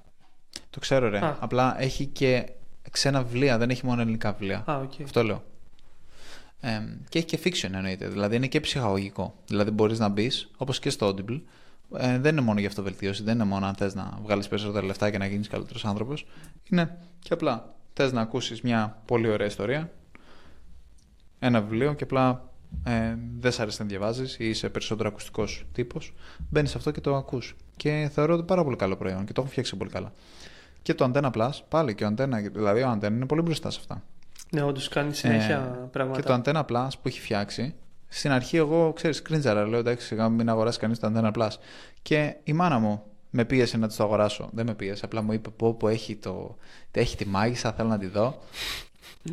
Το 0.70 0.80
ξέρω, 0.80 1.10
ρε. 1.10 1.18
Α. 1.18 1.38
Απλά 1.40 1.82
έχει 1.82 2.06
και 2.06 2.50
ξένα 2.92 3.24
βιβλία, 3.24 3.58
δεν 3.58 3.70
έχει 3.70 3.86
μόνο 3.86 4.02
ελληνικά 4.02 4.32
βιβλία. 4.32 4.64
Α, 4.66 4.82
okay. 4.82 5.04
Αυτό 5.04 5.24
λέω. 5.24 5.44
Ε, 6.62 6.80
και 7.10 7.18
έχει 7.18 7.28
και 7.28 7.40
fiction 7.44 7.74
εννοείται. 7.74 8.08
Δηλαδή 8.08 8.36
είναι 8.36 8.48
και 8.48 8.60
ψυχαγωγικό. 8.60 9.36
Δηλαδή 9.48 9.72
μπορείς 9.72 10.00
να 10.00 10.08
μπεις, 10.08 10.52
όπως 10.58 10.80
και 10.80 10.90
στο 10.90 11.08
Audible. 11.08 11.42
Ε, 11.98 12.20
δεν 12.20 12.32
είναι 12.32 12.42
μόνο 12.42 12.60
για 12.60 12.70
αυτοβελτίωση, 12.70 13.24
δεν 13.24 13.36
είναι 13.36 13.44
μόνο 13.44 13.66
αν 13.66 13.76
θες 13.76 13.96
να 13.96 14.20
βγάλεις 14.24 14.48
περισσότερα 14.48 14.86
λεφτά 14.86 15.10
και 15.10 15.18
να 15.18 15.26
γίνεις 15.26 15.48
καλύτερος 15.48 15.86
άνθρωπος. 15.86 16.26
Είναι 16.70 16.98
και 17.20 17.34
απλά 17.34 17.74
θες 17.94 18.12
να 18.12 18.22
ακούσεις 18.22 18.62
μια 18.62 19.02
πολύ 19.06 19.30
ωραία 19.30 19.48
ιστορία, 19.48 19.92
ένα 21.40 21.62
βιβλίο 21.62 21.94
και 21.94 22.04
απλά 22.04 22.50
ε, 22.84 23.16
δεν 23.40 23.52
σ' 23.52 23.60
αρέσει 23.60 23.82
να 23.82 23.88
διαβάζεις 23.88 24.40
ή 24.40 24.50
είσαι 24.50 24.70
περισσότερο 24.70 25.10
ακουστικός 25.10 25.66
τύπος, 25.72 26.14
μπαίνεις 26.50 26.70
σε 26.70 26.78
αυτό 26.78 26.92
και 26.92 27.02
το 27.02 27.16
ακούς. 27.16 27.56
Και 27.78 28.10
θεωρώ 28.14 28.34
ότι 28.34 28.44
πάρα 28.44 28.64
πολύ 28.64 28.76
καλό 28.76 28.96
προϊόν 28.96 29.26
και 29.26 29.34
το 29.34 29.42
έχω 29.42 29.50
φτιάξει 29.50 29.76
πολύ 29.76 29.90
καλά. 29.90 30.12
Και 30.82 30.94
το 30.94 31.12
Antenna 31.14 31.32
Plus, 31.32 31.52
πάλι 31.70 31.96
και 31.96 32.06
ο 32.06 32.14
Antenna, 32.16 32.52
δηλαδή 32.54 32.82
ο 32.82 32.92
Antenna 32.92 33.12
είναι 33.12 33.26
πολύ 33.26 33.42
μπροστά 33.42 33.70
σε 33.70 33.80
αυτά. 33.82 34.04
Ναι, 34.54 34.64
όντως 34.64 34.88
κάνει 34.88 35.14
συνέχεια 35.14 35.80
ε, 35.84 35.88
πράγματα. 35.92 36.22
Και 36.22 36.28
το 36.28 36.42
Antenna 36.44 36.66
Plus 36.66 36.90
που 37.02 37.08
έχει 37.08 37.20
φτιάξει, 37.20 37.76
στην 38.08 38.32
αρχή 38.32 38.58
εγώ, 38.58 38.94
ξέρεις, 38.94 39.22
κρίντζαρα, 39.22 39.68
λέω 39.68 39.80
εντάξει, 39.80 40.06
σιγά 40.06 40.30
μην 40.30 40.50
αγοράσει 40.50 40.80
κανείς 40.80 41.00
το 41.00 41.12
Antenna 41.14 41.32
Plus. 41.32 41.52
Και 42.02 42.36
η 42.44 42.54
μάνα 42.54 42.80
μου 42.80 43.04
με 43.30 43.46
πίεσε 43.46 43.78
να 43.78 43.88
το 43.88 44.04
αγοράσω. 44.04 44.50
Δεν 44.54 44.66
με 44.66 44.74
πίεσε, 44.74 45.06
απλά 45.06 45.22
μου 45.22 45.34
είπε 45.34 45.50
πω, 45.50 45.74
πω 45.74 45.88
έχει, 45.88 46.16
το... 46.16 46.58
έχει 46.92 47.18
τη 47.18 47.26
μάγισσα, 47.26 47.74
θέλω 47.74 47.90
να 47.90 47.98
τη 47.98 48.08
δω 48.08 48.40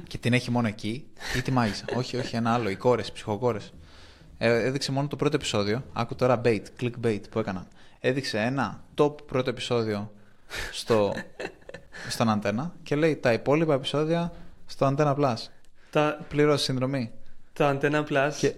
και 0.06 0.18
την 0.18 0.32
έχει 0.32 0.50
μόνο 0.50 0.66
εκεί, 0.66 1.06
ή 1.36 1.42
τη 1.42 1.50
μάγισσα. 1.50 1.84
όχι, 1.98 2.16
όχι, 2.16 2.36
ένα 2.36 2.52
άλλο, 2.52 2.68
οι 2.68 2.76
κόρες, 2.76 3.12
ψυχοκόρες. 3.12 3.72
Ε, 4.38 4.64
έδειξε 4.64 4.92
μόνο 4.92 5.08
το 5.08 5.16
πρώτο 5.16 5.36
επεισόδιο. 5.36 5.84
Άκου 5.92 6.14
τώρα 6.14 6.40
bait, 6.44 6.62
clickbait 6.80 7.20
που 7.30 7.38
έκανα. 7.38 7.66
Έδειξε 8.00 8.38
ένα 8.38 8.84
top 8.94 9.26
πρώτο 9.26 9.50
επεισόδιο 9.50 10.12
στο, 10.72 11.12
στον 12.14 12.30
αντένα 12.30 12.74
και 12.82 12.96
λέει 12.96 13.16
τα 13.16 13.32
υπόλοιπα 13.32 13.74
επεισόδια 13.74 14.32
στο 14.68 14.94
Antenna 14.94 15.14
Plus. 15.14 15.34
Τα... 15.90 16.18
Πλήρωσε 16.28 16.64
συνδρομή. 16.64 17.10
Το 17.52 17.68
Antenna 17.68 18.04
Plus. 18.10 18.32
Και, 18.38 18.54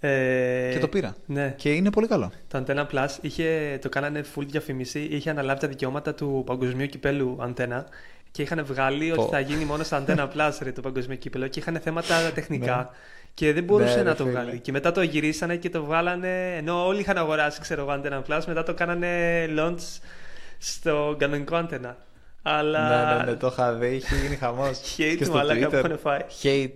ε... 0.00 0.70
και 0.72 0.78
το 0.78 0.88
πήρα. 0.88 1.14
Ναι. 1.26 1.54
Και 1.56 1.72
είναι 1.72 1.90
πολύ 1.90 2.06
καλό. 2.06 2.32
Το 2.48 2.64
Antenna 2.66 2.86
Plus 2.92 3.08
είχε, 3.20 3.78
το 3.82 3.88
κάνανε 3.88 4.24
full 4.34 4.44
διαφήμιση. 4.46 5.00
Είχε 5.00 5.30
αναλάβει 5.30 5.60
τα 5.60 5.68
δικαιώματα 5.68 6.14
του 6.14 6.42
παγκοσμίου 6.46 6.86
κυπέλου 6.86 7.36
Antenna 7.40 7.82
και 8.30 8.42
είχαν 8.42 8.64
βγάλει 8.64 9.12
ότι 9.12 9.28
θα 9.30 9.40
γίνει 9.40 9.64
μόνο 9.64 9.82
στα 9.82 10.04
Antenna 10.06 10.28
Plus 10.36 10.58
ρε, 10.62 10.72
το 10.72 10.80
παγκοσμίο 10.80 11.16
κύπελο 11.16 11.46
και 11.46 11.58
είχαν 11.58 11.80
θέματα 11.80 12.32
τεχνικά. 12.34 12.76
Ναι. 12.76 12.86
Και 13.34 13.52
δεν 13.52 13.64
μπορούσε 13.64 13.96
Ναι, 13.96 14.02
να 14.02 14.10
ρε, 14.10 14.16
το 14.16 14.24
φίλε. 14.24 14.40
βγάλει. 14.40 14.58
Και 14.58 14.72
μετά 14.72 14.92
το 14.92 15.02
γυρίσανε 15.02 15.56
και 15.56 15.70
το 15.70 15.84
βγάλανε. 15.84 16.56
Ενώ 16.56 16.86
όλοι 16.86 17.00
είχαν 17.00 17.16
αγοράσει, 17.16 17.60
ξέρω 17.60 17.82
εγώ, 17.82 18.00
Antenna 18.02 18.22
Plus, 18.28 18.40
μετά 18.46 18.62
το 18.62 18.74
κάνανε 18.74 19.08
launch 19.58 20.00
στο 20.58 21.16
κανονικό 21.18 21.66
Antenna. 21.68 21.94
Αλλά. 22.42 23.14
Ναι, 23.14 23.16
ναι, 23.24 23.30
ναι, 23.30 23.36
το 23.36 23.46
είχα 23.46 23.72
δει, 23.74 23.94
είχε 23.94 24.14
γίνει 24.16 24.36
χαμός. 24.36 24.80
Hate 24.98 25.28
μαλάκα 25.28 25.68
που 25.68 25.76
έχουν 25.76 25.98
φάει. 25.98 26.20
Hate. 26.42 26.72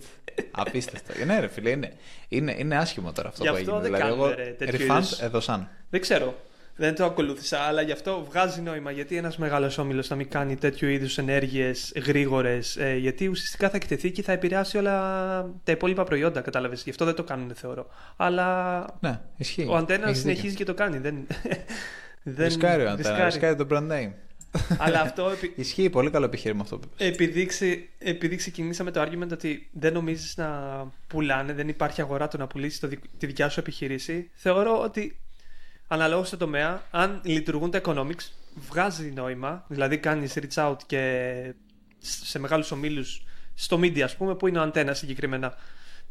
Απίστευτο. 0.51 1.13
ναι, 1.27 1.41
ρε 1.41 1.49
φίλε, 1.49 1.71
είναι, 1.71 1.93
είναι, 2.29 2.55
είναι 2.59 2.77
άσχημο 2.77 3.13
τώρα 3.13 3.29
αυτό 3.29 3.43
Γι' 3.43 3.49
που 3.51 3.55
αυτό 3.57 3.71
έγινε. 3.77 3.89
δεν 3.89 3.93
δηλαδή, 3.95 4.03
κάνουμε, 4.11 4.27
εγώ 4.27 4.35
ρε, 4.45 4.51
τέτοιου 4.51 4.87
refund 4.87 4.97
είδους- 4.97 5.21
εδώ 5.21 5.41
σαν. 5.41 5.69
Δεν 5.91 6.01
ξέρω. 6.01 6.35
Δεν 6.79 6.95
το 6.95 7.05
ακολούθησα, 7.05 7.59
αλλά 7.59 7.83
γι' 7.83 7.93
αυτό 7.93 8.25
βγάζει 8.31 8.61
νόημα. 8.61 8.91
Γιατί 8.91 9.17
ένας 9.17 9.37
μεγάλος 9.37 9.79
όμιλος 9.79 10.07
θα 10.07 10.15
μην 10.15 10.29
κάνει 10.31 10.57
τέτοιου 10.57 10.89
είδους 10.89 11.19
ενέργειες 11.19 11.93
γρήγορες, 12.07 12.77
ε, 12.77 12.97
γιατί 12.97 13.27
ουσιαστικά 13.27 13.69
θα 13.71 13.77
εκτεθεί 13.77 14.11
και 14.11 14.23
θα 14.23 14.33
επηρεάσει 14.33 14.79
όλα 14.79 14.93
τα 15.65 15.73
υπόλοιπα 15.73 16.05
προϊόντα, 16.05 16.41
κατάλαβες. 16.41 16.83
Γι' 16.83 16.91
αυτό 16.91 17.05
δεν 17.05 17.15
το 17.15 17.25
κάνουν, 17.25 17.53
θεωρώ. 17.55 17.87
Αλλά 18.17 18.79
Ναι, 19.01 19.21
ισχύει. 19.37 19.67
ο 19.69 19.77
Αντένας 19.77 20.09
Έχεις 20.09 20.21
συνεχίζει 20.21 20.49
δίκιο. 20.49 20.65
και 20.65 20.73
το 20.73 20.75
κάνει. 20.75 20.99
Δεν... 20.99 21.27
δεν... 22.23 22.47
Ρισκάρει 22.47 22.83
ο 22.85 22.91
Αντένα, 22.91 22.97
ρισκάρει. 22.97 23.25
ρισκάρει 23.25 23.57
το 23.57 23.67
brand 23.71 23.91
name. 23.93 24.13
Αλλά 24.79 25.01
αυτό 25.01 25.29
επί... 25.29 25.53
Ισχύει 25.57 25.91
πολύ 25.91 26.11
καλό 26.11 26.25
επιχείρημα 26.25 26.63
αυτό 26.63 26.79
που 26.79 26.89
είπες. 26.93 27.09
επειδή, 27.09 27.47
ξε... 27.47 27.89
επειδή 27.99 28.37
ξεκινήσαμε 28.37 28.91
το 28.91 29.03
argument 29.03 29.33
ότι 29.33 29.69
δεν 29.73 29.93
νομίζεις 29.93 30.37
να 30.37 30.51
πουλάνε, 31.07 31.53
δεν 31.53 31.69
υπάρχει 31.69 32.01
αγορά 32.01 32.29
το 32.29 32.37
να 32.37 32.47
πουλήσεις 32.47 32.81
το 32.81 32.89
δικ- 32.89 33.05
τη 33.19 33.27
δικιά 33.27 33.49
σου 33.49 33.61
επιχείρηση, 33.61 34.31
θεωρώ 34.35 34.81
ότι 34.83 35.21
αναλόγως 35.89 36.27
στο 36.27 36.37
τομέα, 36.37 36.83
αν 36.91 37.21
λειτουργούν 37.25 37.71
τα 37.71 37.81
economics, 37.85 38.31
βγάζει 38.69 39.11
νόημα. 39.11 39.65
Δηλαδή, 39.69 39.99
κάνεις 39.99 40.35
reach 40.41 40.69
out 40.69 40.77
και 40.87 41.55
σε 41.99 42.39
μεγάλους 42.39 42.71
ομίλους, 42.71 43.25
στο 43.55 43.79
media, 43.79 44.01
ας 44.01 44.17
πούμε, 44.17 44.35
που 44.35 44.47
είναι 44.47 44.59
ο 44.59 44.63
αντένας 44.63 44.99
συγκεκριμένα. 44.99 45.55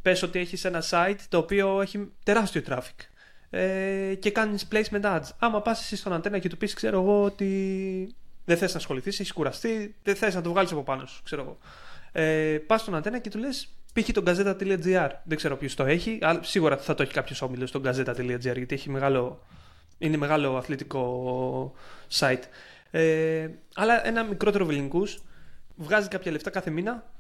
Πες 0.02 0.24
ότι 0.24 0.40
έχεις 0.40 0.66
ένα 0.66 0.84
site 0.90 1.20
το 1.30 1.38
οποίο 1.38 1.82
έχει 1.82 2.12
τεράστιο 2.24 2.62
traffic. 2.68 3.08
Ε, 3.50 4.16
και 4.20 4.32
κάνεις 4.32 4.68
placement 4.72 5.02
ads. 5.02 5.30
Άμα 5.40 5.62
πας 5.62 5.80
εσύ 5.80 5.96
στον 5.96 6.14
αντένα 6.14 6.40
και 6.40 6.50
του 6.50 6.58
πεις, 6.58 6.74
ξέρω 6.74 7.02
εγώ, 7.02 7.24
ότι 7.24 8.16
δεν 8.46 8.58
θες 8.58 8.74
να 8.74 8.80
ασχοληθείς, 8.80 9.20
έχεις 9.20 9.34
κουραστεί, 9.34 9.96
δεν 10.04 10.16
θες 10.16 10.36
να 10.36 10.42
το 10.42 10.50
βγάλεις 10.50 10.72
από 10.72 10.84
πάνω 10.84 11.06
σου, 11.06 11.24
ξέρω 11.24 11.42
εγώ. 11.42 11.58
Ε, 12.12 12.58
πας 12.58 12.82
στον 12.82 12.96
αντένα 12.96 13.20
και 13.20 13.30
του 13.30 13.38
λες, 13.38 13.74
π.χ. 13.94 14.12
τον 14.12 14.24
gazeta.gr. 14.28 15.10
Δεν 15.24 15.38
ξέρω 15.38 15.58
ποιος 15.58 15.76
το 15.76 15.86
έχει, 15.86 16.20
αλλά 16.22 16.44
σίγουρα 16.44 16.78
θα 16.78 16.94
το 16.94 17.04
έχει 17.04 17.14
κάποιος 17.14 17.42
όμιλος 17.42 17.70
στον 17.70 17.82
gazeta.gr 17.86 18.40
γιατί 18.40 18.76
έχει 18.76 18.90
μεγάλο, 18.90 19.46
είναι 19.98 20.18
μεγάλο 20.18 20.58
αθλητικό 20.58 21.74
site. 22.12 22.44
Ε, 22.92 23.50
αλλά 23.76 24.08
ένα 24.08 24.24
μικρότερο 24.24 24.66
βεληνικού 24.66 25.08
βγάζει 25.76 26.08
κάποια 26.08 26.32
λεφτά 26.32 26.50
κάθε 26.50 26.70
μήνα. 26.70 27.14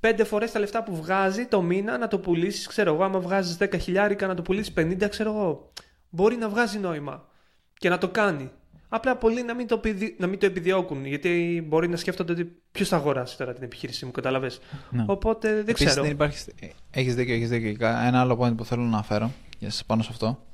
Πέντε 0.00 0.24
φορές 0.24 0.52
τα 0.52 0.58
λεφτά 0.58 0.82
που 0.82 0.96
βγάζει 0.96 1.46
το 1.46 1.62
μήνα 1.62 1.98
να 1.98 2.08
το 2.08 2.18
πουλήσεις, 2.18 2.66
ξέρω 2.66 2.94
εγώ. 2.94 3.04
Άμα 3.04 3.20
βγάζεις 3.20 3.56
10 3.60 3.78
χιλιάρικα 3.80 4.26
να 4.26 4.34
το 4.34 4.42
πουλήσεις 4.42 4.72
50, 4.76 5.08
ξέρω 5.08 5.30
εγώ. 5.30 5.72
Μπορεί 6.08 6.36
να 6.36 6.48
βγάζει 6.48 6.78
νόημα 6.78 7.28
και 7.74 7.88
να 7.88 7.98
το 7.98 8.08
κάνει. 8.08 8.50
Απλά 8.88 9.16
πολλοί 9.16 9.42
να 9.42 9.54
μην 9.54 9.66
το, 9.66 9.74
επιδι... 9.74 10.16
να 10.18 10.26
μην 10.26 10.38
το 10.38 10.46
επιδιώκουν, 10.46 11.04
γιατί 11.04 11.64
μπορεί 11.68 11.88
να 11.88 11.96
σκέφτονται 11.96 12.32
ότι 12.32 12.52
ποιος 12.72 12.88
θα 12.88 12.96
αγοράσει 12.96 13.36
τώρα 13.38 13.52
την 13.52 13.62
επιχείρησή 13.62 14.04
μου, 14.04 14.10
κατάλαβες; 14.10 14.60
Ναι. 14.90 15.04
Οπότε 15.06 15.48
δεν 15.52 15.68
Επίσης, 15.68 15.86
ξέρω. 15.86 16.02
δεν 16.02 16.10
υπάρχει... 16.10 16.44
Έχεις 16.90 17.14
δίκιο, 17.14 17.34
έχεις 17.34 17.48
δίκιο. 17.48 17.86
Ένα 17.88 18.20
άλλο 18.20 18.38
point 18.40 18.56
που 18.56 18.64
θέλω 18.64 18.82
να 18.82 18.88
αναφέρω 18.88 19.32
για 19.58 19.70
σας- 19.70 19.84
πάνω 19.84 20.02
σε 20.02 20.08
αυτό. 20.12 20.44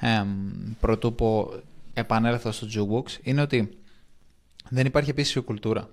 ε, 0.00 0.24
πρωτού 0.80 1.14
πω 1.14 1.52
επανέλθω 1.94 2.52
στο 2.52 2.66
jukebox, 2.74 3.18
είναι 3.22 3.40
ότι 3.40 3.78
δεν 4.68 4.86
υπάρχει 4.86 5.10
επίσης 5.10 5.42
κουλτούρα. 5.44 5.88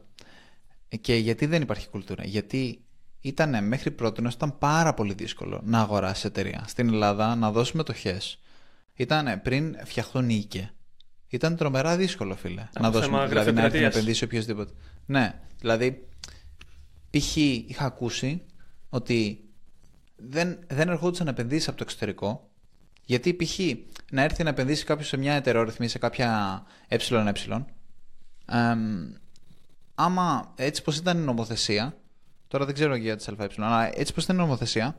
Και 1.02 1.16
γιατί 1.16 1.46
δεν 1.46 1.62
υπάρχει 1.62 1.90
κουλτούρα; 1.90 2.24
Γιατί 2.26 2.82
ήταν 3.22 3.68
μέχρι 3.68 3.92
πρώτη 3.92 4.22
ήταν 4.22 4.58
πάρα 4.58 4.94
πολύ 4.94 5.14
δύσκολο 5.14 5.62
να 5.64 5.80
αγοράσεις 5.80 6.24
εταιρεία. 6.26 6.64
Στην 6.68 6.88
Ελλάδα 6.88 7.36
να 7.36 7.52
δώσει 7.52 7.78
μετοχέ. 7.78 8.18
Ήταν 8.94 9.42
πριν 9.42 9.76
φτιαχτούν 9.84 10.30
οίκε. 10.30 10.72
Ήταν 11.30 11.56
τρομερά 11.56 11.98
δύσκολο, 11.98 12.36
φίλε. 12.36 12.68
να 12.80 12.92
δώσουμε 12.92 13.28
δηλαδή 13.28 13.52
να 13.52 13.64
έρθει 13.64 13.80
να 13.80 13.86
επενδύσει 13.86 14.24
οποιοδήποτε. 14.24 14.74
Ναι, 15.06 15.42
δηλαδή 15.60 16.08
π.χ. 17.10 17.36
είχα 17.36 17.86
ακούσει 17.86 18.42
ότι 18.90 19.44
δεν, 20.16 20.60
δεν 20.68 20.90
ερχόντουσαν 20.90 21.26
να 21.26 21.32
επενδύσει 21.32 21.70
από 21.70 21.78
το 21.78 21.84
εξωτερικό. 21.88 22.50
Γιατί 23.06 23.34
π.χ. 23.34 23.60
να 24.12 24.22
έρθει 24.22 24.44
να 24.44 24.50
επενδύσει 24.50 24.86
κάποιος 24.86 25.08
σε 25.08 25.18
μια 25.18 25.34
εταιρεόρυθμη, 25.34 25.88
σε 25.88 25.98
κάποια 25.98 26.64
ΕΕ, 26.88 26.98
άμα 29.96 30.54
έτσι 30.56 30.82
πως 30.82 30.98
ήταν 30.98 31.18
η 31.18 31.22
νομοθεσία, 31.22 31.98
τώρα 32.48 32.66
δεν 32.66 32.74
ξέρω 32.74 32.96
για 32.96 33.16
τις 33.16 33.28
ΑΕ, 33.28 33.48
αλλά 33.58 34.00
έτσι 34.00 34.14
πως 34.14 34.24
ήταν 34.24 34.36
η 34.36 34.40
νομοθεσία, 34.40 34.96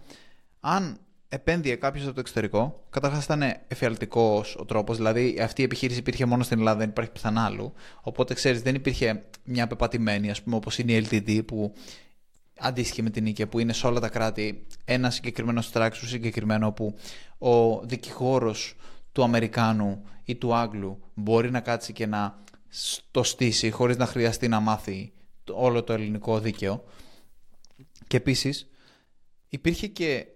αν 0.61 0.99
επένδυε 1.29 1.75
κάποιος 1.75 2.05
από 2.05 2.15
το 2.15 2.21
εξωτερικό, 2.21 2.85
καταρχάς 2.91 3.25
ήταν 3.25 3.43
εφιαλτικός 3.69 4.57
ο 4.59 4.65
τρόπος, 4.65 4.97
δηλαδή 4.97 5.41
αυτή 5.41 5.61
η 5.61 5.65
επιχείρηση 5.65 5.99
υπήρχε 5.99 6.25
μόνο 6.25 6.43
στην 6.43 6.59
Ελλάδα, 6.59 6.79
δεν 6.79 6.89
υπάρχει 6.89 7.11
πουθενά 7.11 7.45
άλλου. 7.45 7.73
Οπότε 8.01 8.35
ξέρεις, 8.35 8.63
δεν 8.63 8.75
υπήρχε 8.75 9.25
μια 9.45 9.67
πεπατημένη, 9.67 10.31
ας 10.31 10.43
πούμε, 10.43 10.57
όπως 10.57 10.79
είναι 10.79 10.93
η 10.93 11.07
LTD 11.11 11.45
που 11.47 11.73
αντίστοιχη 12.59 13.03
με 13.03 13.11
την 13.11 13.23
νίκη, 13.23 13.47
που 13.47 13.59
είναι 13.59 13.73
σε 13.73 13.87
όλα 13.87 14.01
τα 14.01 14.09
κράτη 14.09 14.67
ένα 14.85 15.11
συγκεκριμένο 15.11 15.61
στράξος 15.61 16.09
συγκεκριμένο 16.09 16.73
που 16.73 16.95
ο 17.39 17.81
δικηγόρος 17.81 18.77
του 19.13 19.23
Αμερικάνου 19.23 20.05
ή 20.25 20.35
του 20.35 20.55
Άγγλου 20.55 21.01
μπορεί 21.15 21.51
να 21.51 21.61
κάτσει 21.61 21.93
και 21.93 22.07
να 22.07 22.39
το 23.11 23.23
στήσει 23.23 23.71
χωρίς 23.71 23.97
να 23.97 24.07
χρειαστεί 24.07 24.49
να 24.49 24.61
μάθει 24.61 25.13
όλο 25.53 25.83
το 25.83 25.93
ελληνικό 25.93 26.39
δίκαιο. 26.41 26.85
Και 28.07 28.17
επίσης 28.17 28.69
υπήρχε 29.49 29.87
και 29.87 30.27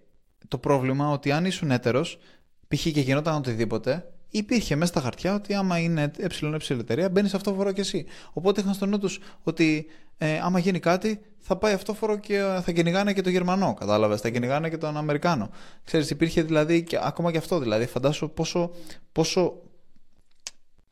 το 0.47 0.57
πρόβλημα 0.57 1.09
ότι 1.09 1.31
αν 1.31 1.45
ήσουν 1.45 1.71
έτερος, 1.71 2.19
π.χ. 2.67 2.81
και 2.81 2.99
γινόταν 2.99 3.35
οτιδήποτε, 3.35 4.11
υπήρχε 4.29 4.75
μέσα 4.75 4.91
στα 4.91 5.01
χαρτιά 5.01 5.33
ότι 5.35 5.53
άμα 5.53 5.77
είναι 5.77 6.11
ΕΕ 6.17 6.27
εταιρεία, 6.69 7.09
μπαίνεις 7.09 7.29
σε 7.29 7.35
αυτό 7.35 7.53
φορό 7.53 7.71
και 7.71 7.81
εσύ. 7.81 8.05
Οπότε 8.33 8.61
είχαν 8.61 8.73
στο 8.73 8.85
νου 8.85 8.99
τους 8.99 9.19
ότι 9.43 9.85
ε, 10.17 10.39
άμα 10.39 10.59
γίνει 10.59 10.79
κάτι, 10.79 11.19
θα 11.39 11.55
πάει 11.55 11.73
αυτό 11.73 11.93
φορό 11.93 12.17
και 12.17 12.59
θα 12.63 12.71
κυνηγάνε 12.71 13.13
και 13.13 13.21
το 13.21 13.29
Γερμανό. 13.29 13.73
Κατάλαβες, 13.73 14.21
θα 14.21 14.29
κυνηγάνε 14.29 14.69
και 14.69 14.77
τον 14.77 14.97
Αμερικάνο. 14.97 15.49
Ξέρεις, 15.83 16.09
υπήρχε 16.09 16.41
δηλαδή 16.41 16.83
και, 16.83 16.99
ακόμα 17.01 17.31
και 17.31 17.37
αυτό. 17.37 17.59
Δηλαδή, 17.59 17.85
φαντάσου 17.85 18.29
πόσο, 18.29 18.71
πόσο 19.11 19.61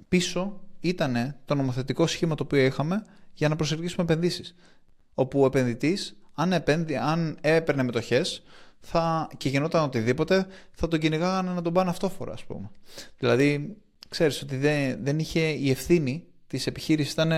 πίσω 0.07 0.59
ήταν 0.79 1.35
το 1.45 1.55
νομοθετικό 1.55 2.07
σχήμα 2.07 2.35
το 2.35 2.43
οποίο 2.43 2.59
είχαμε 2.65 3.03
για 3.33 3.49
να 3.49 3.55
προσελκύσουμε 3.55 4.03
επενδύσεις. 4.03 4.55
Όπου 5.13 5.41
ο 5.41 5.45
επενδυτής, 5.45 6.17
αν, 6.33 6.53
επένδυ, 6.53 6.95
αν 6.95 7.37
έπαιρνε 7.41 7.83
μετοχές 7.83 8.43
θα, 8.81 9.29
και 9.37 9.49
γινόταν 9.49 9.83
οτιδήποτε, 9.83 10.47
θα 10.71 10.87
τον 10.87 10.99
κυνηγάγανε 10.99 11.51
να 11.51 11.61
τον 11.61 11.73
πάνε 11.73 11.89
αυτόφορα, 11.89 12.33
ας 12.33 12.43
πούμε. 12.43 12.69
Δηλαδή, 13.17 13.77
ξέρεις 14.09 14.41
ότι 14.41 14.57
δεν, 14.57 15.03
δεν 15.03 15.19
είχε 15.19 15.39
η 15.39 15.69
ευθύνη 15.69 16.23
της 16.47 16.67
επιχείρησης, 16.67 17.11
ήταν, 17.11 17.31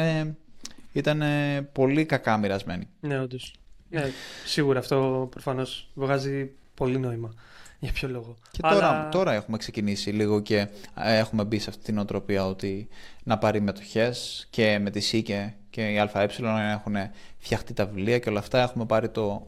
ήταν 0.92 1.24
πολύ 1.72 2.06
κακά 2.06 2.38
μοιρασμένη. 2.38 2.88
Ναι, 3.00 3.20
όντως. 3.20 3.54
Ναι, 3.90 4.10
σίγουρα 4.46 4.80
αυτό 4.80 5.28
προφανώς 5.32 5.90
βγάζει 5.94 6.52
πολύ 6.74 7.00
νόημα. 7.00 7.34
Για 7.80 7.92
ποιο 7.92 8.08
λόγο. 8.08 8.36
Και 8.52 8.62
τώρα, 8.62 9.10
τώρα 9.10 9.34
έχουμε 9.34 9.58
ξεκινήσει 9.58 10.10
λίγο 10.10 10.40
και 10.40 10.68
ε, 10.96 11.18
έχουμε 11.18 11.44
μπει 11.44 11.60
σε 11.60 11.70
αυτή 11.70 11.84
την 11.84 11.98
οτροπία 11.98 12.46
ότι 12.46 12.88
να 13.24 13.38
πάρει 13.38 13.62
μετοχές 13.62 14.48
και 14.50 14.80
με 14.80 14.90
τη 14.90 15.00
ΣΥΚΕ 15.00 15.56
και 15.70 15.82
η 15.82 16.00
ΑΕ 16.00 16.28
έχουν 16.72 16.96
φτιαχτεί 17.38 17.74
τα 17.74 17.86
βιβλία 17.86 18.20
και 18.20 18.30
όλα 18.30 18.40
αυτά. 18.40 18.62
Έχουμε 18.62 18.86
πάρει 18.86 19.10
το, 19.10 19.48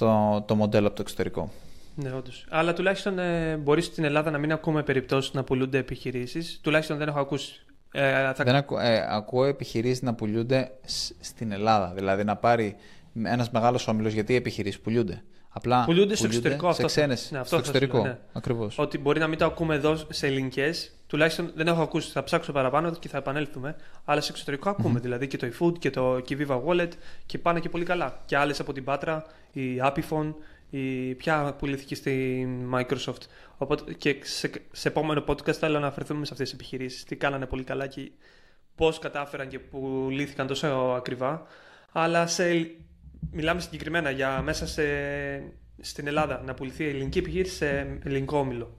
το, 0.00 0.42
το 0.46 0.54
μοντέλο 0.54 0.86
από 0.86 0.96
το 0.96 1.02
εξωτερικό. 1.02 1.50
Ναι, 1.94 2.12
όντως. 2.12 2.46
Αλλά 2.50 2.72
τουλάχιστον 2.72 3.18
ε, 3.18 3.56
μπορείς 3.56 3.84
στην 3.84 4.04
Ελλάδα 4.04 4.30
να 4.30 4.38
μην 4.38 4.52
ακούμε 4.52 4.82
περιπτώσεις 4.82 5.32
να 5.32 5.44
πουλούνται 5.44 5.78
επιχειρήσεις. 5.78 6.60
Τουλάχιστον 6.62 6.96
δεν 6.96 7.08
έχω 7.08 7.20
ακούσει. 7.20 7.64
Ε, 7.92 8.32
θα... 8.32 8.44
Δεν 8.44 8.54
ακού, 8.54 8.78
ε, 8.78 9.06
ακούω 9.08 9.44
επιχειρήσεις 9.44 10.02
να 10.02 10.14
πουλούνται 10.14 10.70
στην 11.20 11.52
Ελλάδα. 11.52 11.92
Δηλαδή 11.94 12.24
να 12.24 12.36
πάρει 12.36 12.76
ένας 13.22 13.50
μεγάλος 13.50 13.88
όμιλος 13.88 14.12
γιατί 14.12 14.32
οι 14.32 14.36
επιχειρήσεις 14.36 14.80
πουλούνται; 14.80 15.22
Απλά 15.52 15.84
πουλούνται 15.84 16.14
στο 16.14 16.26
εξωτερικό 16.26 16.72
σε 16.72 16.84
αυτό. 16.84 17.06
ναι, 17.06 17.12
αυτό 17.14 17.44
στο 17.44 17.56
εξωτερικό. 17.56 18.02
Ναι. 18.02 18.18
Ακριβώς. 18.32 18.78
Ότι 18.78 18.98
μπορεί 18.98 19.18
να 19.18 19.26
μην 19.26 19.38
το 19.38 19.44
ακούμε 19.44 19.74
εδώ 19.74 19.96
σε 20.08 20.26
ελληνικές. 20.26 20.92
Τουλάχιστον 21.06 21.52
δεν 21.54 21.66
έχω 21.66 21.82
ακούσει. 21.82 22.10
Θα 22.10 22.22
ψάξω 22.22 22.52
παραπάνω 22.52 22.90
και 22.90 23.08
θα 23.08 23.18
επανέλθουμε. 23.18 23.76
Αλλά 24.04 24.20
σε 24.20 24.32
εξωτερικό 24.32 24.70
ακούμε. 24.70 25.00
Δηλαδή 25.00 25.26
και 25.26 25.36
το 25.36 25.46
eFood 25.46 25.78
και 25.78 25.90
το 25.90 26.20
και 26.20 26.36
Viva 26.40 26.60
Wallet 26.64 26.88
και 27.26 27.38
πάνε 27.38 27.60
και 27.60 27.68
πολύ 27.68 27.84
καλά. 27.84 28.22
Και 28.24 28.36
άλλες 28.36 28.60
από 28.60 28.72
την 28.72 28.84
Patra, 28.86 29.20
η 29.52 29.62
Apifon, 29.82 30.34
η 30.70 31.14
πια 31.14 31.54
πουλήθηκε 31.58 31.94
στη 31.94 32.46
Microsoft. 32.74 33.22
Οπότε 33.56 33.92
και 33.92 34.16
σε, 34.22 34.50
σε 34.72 34.88
επόμενο 34.88 35.24
podcast 35.26 35.52
θέλω 35.52 35.72
να 35.72 35.78
αναφερθούμε 35.78 36.24
σε 36.24 36.32
αυτές 36.32 36.50
τις 36.50 36.58
επιχειρήσεις. 36.58 37.04
Τι 37.04 37.16
κάνανε 37.16 37.46
πολύ 37.46 37.64
καλά 37.64 37.86
και 37.86 38.10
πώς 38.74 38.98
κατάφεραν 38.98 39.48
και 39.48 39.58
πουλήθηκαν 39.58 40.46
τόσο 40.46 40.66
ακριβά. 40.96 41.46
Αλλά 41.92 42.26
σε 42.26 42.70
μιλάμε 43.30 43.60
συγκεκριμένα 43.60 44.10
για 44.10 44.42
μέσα 44.42 44.66
σε, 44.66 44.82
στην 45.80 46.06
Ελλάδα 46.06 46.42
να 46.46 46.54
πουληθεί 46.54 46.88
ελληνική 46.88 47.18
επιχείρηση 47.18 47.54
σε 47.54 47.98
ελληνικό 48.04 48.38
όμιλο. 48.38 48.78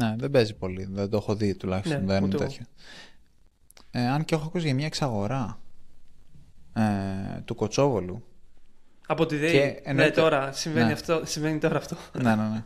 Ναι, 0.00 0.14
δεν 0.18 0.30
παίζει 0.30 0.54
πολύ. 0.54 0.88
Δεν 0.90 1.10
το 1.10 1.16
έχω 1.16 1.34
δει 1.34 1.54
τουλάχιστον. 1.54 2.00
Ναι, 2.00 2.12
δεν 2.12 2.24
είναι 2.24 2.36
τέτοιο. 2.36 2.64
Ε, 3.90 4.06
αν 4.06 4.24
και 4.24 4.34
έχω 4.34 4.44
ακούσει 4.46 4.64
για 4.64 4.74
μια 4.74 4.86
εξαγορά 4.86 5.58
ε, 6.74 6.82
του 7.44 7.54
Κοτσόβολου. 7.54 8.24
Από 9.06 9.26
τη 9.26 9.36
ΔΕΗ. 9.36 9.82
Ναι, 9.94 10.10
τώρα 10.10 10.52
συμβαίνει, 10.52 10.86
ναι. 10.86 10.92
αυτό, 10.92 11.20
συμβαίνει 11.24 11.58
τώρα 11.58 11.76
αυτό. 11.76 11.96
Ναι, 12.12 12.34
ναι, 12.34 12.42
ναι. 12.42 12.64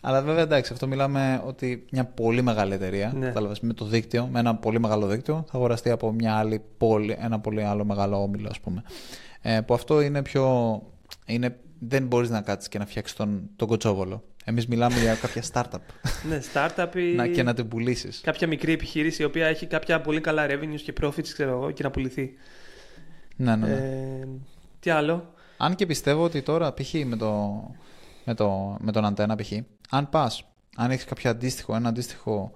Αλλά 0.00 0.22
βέβαια 0.22 0.42
εντάξει, 0.42 0.72
αυτό 0.72 0.86
μιλάμε 0.86 1.42
ότι 1.46 1.84
μια 1.90 2.04
πολύ 2.04 2.42
μεγάλη 2.42 2.74
εταιρεία, 2.74 3.12
ναι. 3.16 3.32
με 3.60 3.72
το 3.72 3.84
δίκτυο, 3.84 4.26
με 4.26 4.38
ένα 4.38 4.54
πολύ 4.54 4.80
μεγάλο 4.80 5.06
δίκτυο, 5.06 5.44
θα 5.48 5.56
αγοραστεί 5.56 5.90
από 5.90 6.12
μια 6.12 6.34
άλλη 6.34 6.62
πόλη, 6.78 7.16
ένα 7.20 7.40
πολύ 7.40 7.62
άλλο 7.62 7.84
μεγάλο 7.84 8.22
όμιλο, 8.22 8.48
ας 8.50 8.60
πούμε. 8.60 8.82
Ε, 9.46 9.60
που 9.60 9.74
αυτό 9.74 10.00
είναι 10.00 10.22
πιο. 10.22 10.82
Είναι, 11.26 11.58
δεν 11.78 12.06
μπορείς 12.06 12.30
να 12.30 12.40
κάτσεις 12.40 12.68
και 12.68 12.78
να 12.78 12.86
φτιάξεις 12.86 13.16
τον, 13.16 13.50
τον 13.56 13.68
κοτσόβολο. 13.68 14.24
Εμείς 14.44 14.66
μιλάμε 14.66 15.00
για 15.00 15.14
κάποια 15.14 15.42
startup. 15.52 15.80
ναι, 16.28 16.40
startup 16.52 16.96
ή... 16.96 17.14
να, 17.14 17.26
και 17.26 17.42
να 17.42 17.54
την 17.54 17.68
πουλήσεις. 17.68 18.20
Κάποια 18.20 18.46
μικρή 18.46 18.72
επιχείρηση 18.72 19.22
η 19.22 19.24
οποία 19.24 19.46
έχει 19.46 19.66
κάποια 19.66 20.00
πολύ 20.00 20.20
καλά 20.20 20.46
revenues 20.48 20.80
και 20.84 20.92
profits, 21.00 21.28
ξέρω 21.28 21.50
εγώ, 21.50 21.70
και 21.70 21.82
να 21.82 21.90
πουληθεί. 21.90 22.32
Ναι, 23.36 23.56
ναι. 23.56 23.66
ναι. 23.66 23.72
Ε, 23.74 24.28
τι 24.80 24.90
άλλο; 24.90 25.34
Αν 25.56 25.74
και 25.74 25.86
πιστεύω 25.86 26.22
ότι 26.22 26.42
τώρα, 26.42 26.74
π.χ. 26.74 26.94
με, 27.04 27.16
το, 27.16 27.62
με, 28.24 28.34
το, 28.34 28.76
με 28.80 28.92
τον 28.92 29.04
αντένα, 29.04 29.36
π.χ. 29.36 29.52
αν 29.90 30.08
πας, 30.08 30.44
αν 30.76 30.90
έχεις 30.90 31.04
κάποιο 31.04 31.30
αντίστοιχο, 31.30 31.74
ένα 31.74 31.88
αντίστοιχο 31.88 32.52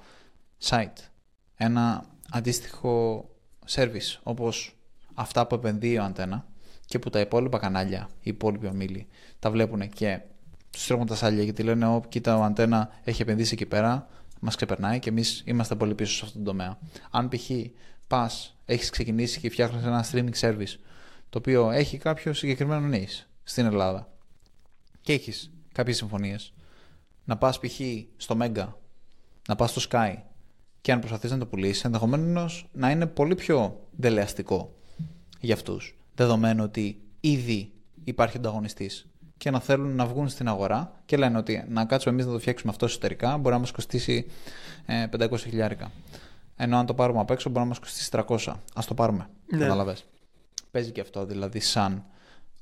site, 0.65 1.09
ένα 1.57 2.05
αντίστοιχο 2.31 3.25
service, 3.69 4.19
όπως 4.23 4.77
αυτά 5.15 5.47
που 5.47 5.55
επενδύει 5.55 5.99
ο 6.01 6.05
αντένα, 6.05 6.47
και 6.89 6.99
που 6.99 7.11
τα 7.11 7.21
υπόλοιπα 7.21 7.59
κανάλια, 7.59 8.09
οι 8.13 8.31
υπόλοιποι 8.31 8.67
ομίλοι, 8.67 9.07
τα 9.39 9.51
βλέπουν 9.51 9.89
και 9.89 10.21
τους 10.71 10.87
τρέχουν 10.87 11.07
τα 11.07 11.15
σάλια 11.15 11.43
γιατί 11.43 11.63
λένε: 11.63 11.87
Ω, 11.87 12.03
κοίτα, 12.09 12.37
ο 12.37 12.43
Αντένα 12.43 12.91
έχει 13.05 13.23
επενδύσει 13.23 13.55
εκεί 13.55 13.67
πέρα, 13.67 14.09
μας 14.41 14.57
ξεπερνάει 14.57 14.99
και 14.99 15.09
εμείς 15.09 15.43
είμαστε 15.47 15.75
πολύ 15.75 15.95
πίσω 15.95 16.13
σε 16.13 16.25
αυτόν 16.25 16.45
τον 16.45 16.57
τομέα. 16.57 16.79
Αν 17.11 17.29
π.χ. 17.29 17.51
πας, 18.09 18.57
έχεις 18.65 18.91
ξεκινήσει 18.91 19.41
και 19.41 19.51
φτιάχνεις 19.51 19.85
ένα 19.85 20.05
streaming 20.13 20.41
service 20.41 20.75
το 21.29 21.39
οποίο 21.39 21.71
έχει 21.71 21.99
κάποιο 21.99 22.33
συγκεκριμένο 22.33 22.97
niche 22.97 23.25
στην 23.43 23.67
Ελλάδα 23.67 24.13
και 25.01 25.13
έχεις 25.13 25.51
κάποιες 25.73 25.97
συμφωνίες, 25.97 26.53
να 27.25 27.37
πας 27.37 27.59
π.χ. 27.59 27.81
στο 28.17 28.37
Mega, 28.41 28.69
να 29.49 29.57
πας 29.57 29.71
στο 29.71 29.81
Sky 29.91 30.15
και 30.81 30.93
αν 30.93 31.01
προσπαθείς 31.01 31.31
να 31.31 31.39
το 31.39 31.47
πουλήσεις, 31.47 31.85
ενδεχομένως 31.85 32.69
να 32.73 32.91
είναι 32.91 33.07
πολύ 33.07 33.35
πιο 33.35 33.87
δελεαστικό 33.97 34.75
για 35.41 35.55
αυτούς 35.55 35.98
δεδομένου 36.19 36.63
ότι 36.65 37.01
ήδη 37.21 37.73
υπάρχει 38.05 38.37
ανταγωνιστής 38.37 39.07
και 39.37 39.51
να 39.51 39.61
θέλουν 39.61 39.95
να 39.95 40.07
βγουν 40.07 40.29
στην 40.29 40.49
αγορά 40.49 40.93
και 41.05 41.17
λένε 41.17 41.39
ότι 41.39 41.65
να 41.69 41.85
κάτσουμε 41.85 42.15
εμείς 42.15 42.27
να 42.27 42.33
το 42.33 42.39
φτιάξουμε 42.39 42.73
αυτό 42.73 42.85
εσωτερικά 42.85 43.37
μπορεί 43.37 43.55
να 43.55 43.61
μας 43.61 43.71
κοστίσει 43.71 44.27
500 44.87 45.33
ε, 45.33 45.37
χιλιάρικα. 45.37 45.91
Ενώ 46.57 46.79
αν 46.79 46.87
το 46.87 46.95
πάρουμε 46.95 47.21
απ' 47.21 47.31
έξω 47.31 47.49
μπορεί 47.49 47.63
να 47.63 47.69
μας 47.69 47.79
κοστίσει 47.79 48.11
300. 48.13 48.37
Α 48.49 48.83
το 48.87 48.95
πάρουμε. 48.95 49.29
Ναι. 49.53 49.59
Καταλαβέ. 49.59 49.97
Παίζει 50.71 50.91
και 50.91 51.01
αυτό 51.01 51.27
δηλαδή 51.27 51.61
σαν 51.61 52.05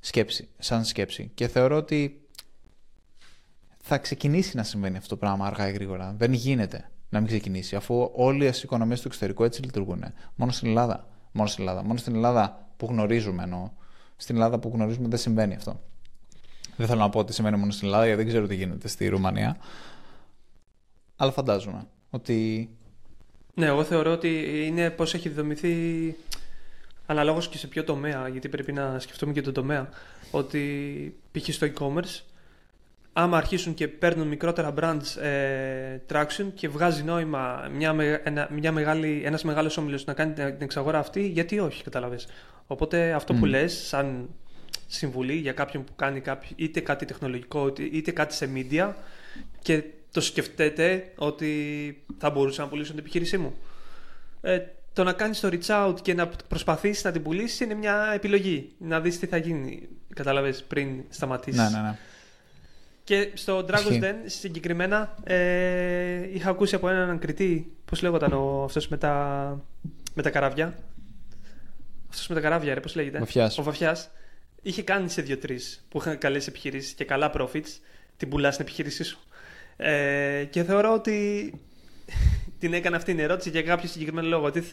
σκέψη, 0.01 0.49
σαν 0.59 0.85
σκέψη. 0.85 1.31
Και 1.35 1.49
θεωρώ 1.49 1.77
ότι 1.77 2.21
θα 3.83 3.99
ξεκινήσει 3.99 4.57
να 4.57 4.63
συμβαίνει 4.63 4.97
αυτό 4.97 5.09
το 5.09 5.17
πράγμα 5.17 5.47
αργά 5.47 5.69
ή 5.69 5.73
γρήγορα. 5.73 6.15
Δεν 6.19 6.33
γίνεται 6.33 6.91
να 7.09 7.19
μην 7.19 7.29
ξεκινήσει, 7.29 7.77
αφού 7.77 8.11
όλες 8.15 8.59
οι 8.59 8.63
οικονομίες 8.65 9.01
του 9.01 9.09
εξωτερικού 9.09 9.45
έτσι 9.45 9.63
λειτουργούν. 9.63 10.05
Μόνο 10.35 10.53
στην 10.53 10.69
Ελλάδα. 10.69 11.09
Μόνο 11.33 11.49
στην 11.49 11.65
Ελλάδα. 11.65 11.83
Μόνο 11.83 11.99
στην 11.99 12.15
Ελλάδα 12.15 12.66
που 12.77 12.87
γνωρίζουμε 12.87 13.43
εννοώ. 13.43 13.71
Στην 14.17 14.35
Ελλάδα 14.35 14.59
που 14.59 14.71
γνωρίζουμε 14.75 15.09
δεν 15.09 15.19
συμβαίνει 15.19 15.55
αυτό. 15.55 15.81
Δεν 16.77 16.87
θέλω 16.87 17.01
να 17.01 17.09
πω 17.09 17.19
ότι 17.19 17.33
συμβαίνει 17.33 17.57
μόνο 17.57 17.73
στην 17.73 17.87
Ελλάδα, 17.87 18.07
γιατί 18.07 18.23
δεν 18.23 18.31
ξέρω 18.31 18.47
τι 18.47 18.55
γίνεται 18.55 18.89
στη 18.89 19.09
Ρουμανία. 19.09 19.57
Αλλά 21.17 21.33
φαντάζομαι 21.33 21.87
ότι. 22.11 22.71
Ναι, 23.55 23.67
εγώ 23.67 23.85
θεωρώ 23.85 24.13
ότι 24.13 24.63
είναι 24.67 24.91
πώς 24.91 25.15
έχει 25.15 25.29
δομηθεί 25.29 25.75
αναλόγως 27.07 27.49
και 27.49 27.59
σε 27.59 27.67
ποιο 27.67 27.85
τομέα, 27.85 28.29
γιατί 28.29 28.49
πρέπει 28.49 28.73
να 28.73 28.99
σκεφτούμε 28.99 29.33
και 29.33 29.41
το 29.41 29.53
τομέα. 29.53 29.89
Ότι 30.31 31.17
π.χ. 31.33 31.55
στο 31.55 31.67
e-commerce, 31.67 32.21
άμα 33.19 33.37
αρχίσουν 33.37 33.75
και 33.75 33.89
παίρνουν 33.89 34.27
μικρότερα 34.27 34.75
brands 34.81 35.23
ε, 35.23 36.01
traction 36.13 36.47
και 36.55 36.69
βγάζει 36.69 37.03
νόημα 37.03 37.69
μια, 37.73 38.21
ένα, 38.25 38.49
μια 38.53 38.73
μεγάλη, 38.73 39.23
ένας 39.25 39.43
μεγάλος 39.43 39.77
όμιλος 39.77 40.05
να 40.05 40.13
κάνει 40.13 40.33
την 40.33 40.57
εξαγορά 40.59 40.99
αυτή, 40.99 41.27
γιατί 41.27 41.59
όχι, 41.59 41.83
καταλαβες. 41.83 42.27
Οπότε 42.67 43.13
αυτό 43.13 43.35
που 43.35 43.45
λες, 43.45 43.87
σαν 43.87 44.29
συμβουλή 44.87 45.35
για 45.35 45.53
κάποιον 45.53 45.85
που 45.85 45.95
κάνει 45.97 46.21
κάποιο, 46.21 46.51
είτε 46.57 46.81
κάτι 46.81 47.05
τεχνολογικό 47.05 47.73
είτε 47.93 48.11
κάτι 48.11 48.35
σε 48.35 48.51
media 48.55 48.93
και 49.63 49.83
το 50.13 50.21
σκεφτείτε 50.21 51.13
ότι 51.17 52.05
θα 52.19 52.31
μπορούσα 52.31 52.63
να 52.63 52.69
πουλήσω 52.69 52.91
την 52.91 52.99
επιχείρησή 52.99 53.39
μου. 53.39 53.55
Ε, 54.41 54.61
το 54.93 55.05
να 55.05 55.13
κάνεις 55.13 55.41
το 55.41 55.49
reach 55.53 55.87
out 55.87 55.95
και 56.03 56.15
να 56.15 56.29
προσπαθήσεις 56.49 57.05
να 57.05 57.13
την 57.13 57.23
πουλήσεις 57.23 57.61
είναι 57.61 57.75
μια 57.75 58.11
επιλογή. 58.15 58.73
Να 58.79 59.01
δεις 59.01 59.19
τι 59.19 59.27
θα 59.27 59.37
γίνει, 59.37 59.89
καταλαβες, 60.15 60.63
πριν 60.63 61.05
σταματήσεις. 61.09 61.61
Ναι, 61.61 61.69
ναι, 61.79 61.83
ναι. 61.83 61.99
Και 63.07 63.31
στο 63.35 63.67
Dragon's 63.69 64.03
Den 64.03 64.15
συγκεκριμένα 64.25 65.15
ε, 65.25 66.35
είχα 66.35 66.51
ακούσει 66.51 66.75
από 66.75 66.89
έναν 66.89 67.19
κριτή, 67.19 67.77
πώς 67.85 68.03
λέγονταν 68.03 68.33
ο, 68.33 68.63
αυτός 68.65 68.89
με 68.89 68.97
τα, 68.97 69.65
με 70.15 70.23
τα 70.23 70.31
καράβια. 70.31 70.79
Αυτός 72.11 72.29
με 72.29 72.35
τα 72.35 72.41
καράβια, 72.41 72.75
ρε, 72.75 72.81
πώς 72.81 72.95
λέγεται; 72.95 73.19
Βαφιάς. 73.19 73.59
Ο 73.59 73.63
Βαφιάς. 73.63 74.11
Είχε 74.63 74.83
κάνει 74.83 75.09
σε 75.09 75.23
δύο-τρει 75.23 75.59
που 75.89 75.99
είχαν 75.99 76.19
καλές 76.19 76.47
επιχειρήσεις 76.47 76.93
και 76.93 77.05
καλά 77.05 77.33
profits. 77.35 77.81
Την 78.17 78.29
πουλάς 78.29 78.55
στην 78.55 78.67
επιχείρησή 78.67 79.05
σου. 79.05 79.19
Ε, 79.77 80.45
και 80.51 80.63
θεωρώ 80.63 80.93
ότι 80.93 81.53
την 82.61 82.75
έκανε 82.75 82.97
αυτή 82.97 83.15
την 83.15 83.25
ερώτηση 83.25 83.51
για 83.51 83.63
κάποιο 83.63 83.89
συγκεκριμένο 83.89 84.29
λόγο. 84.29 84.45
Ότι 84.45 84.65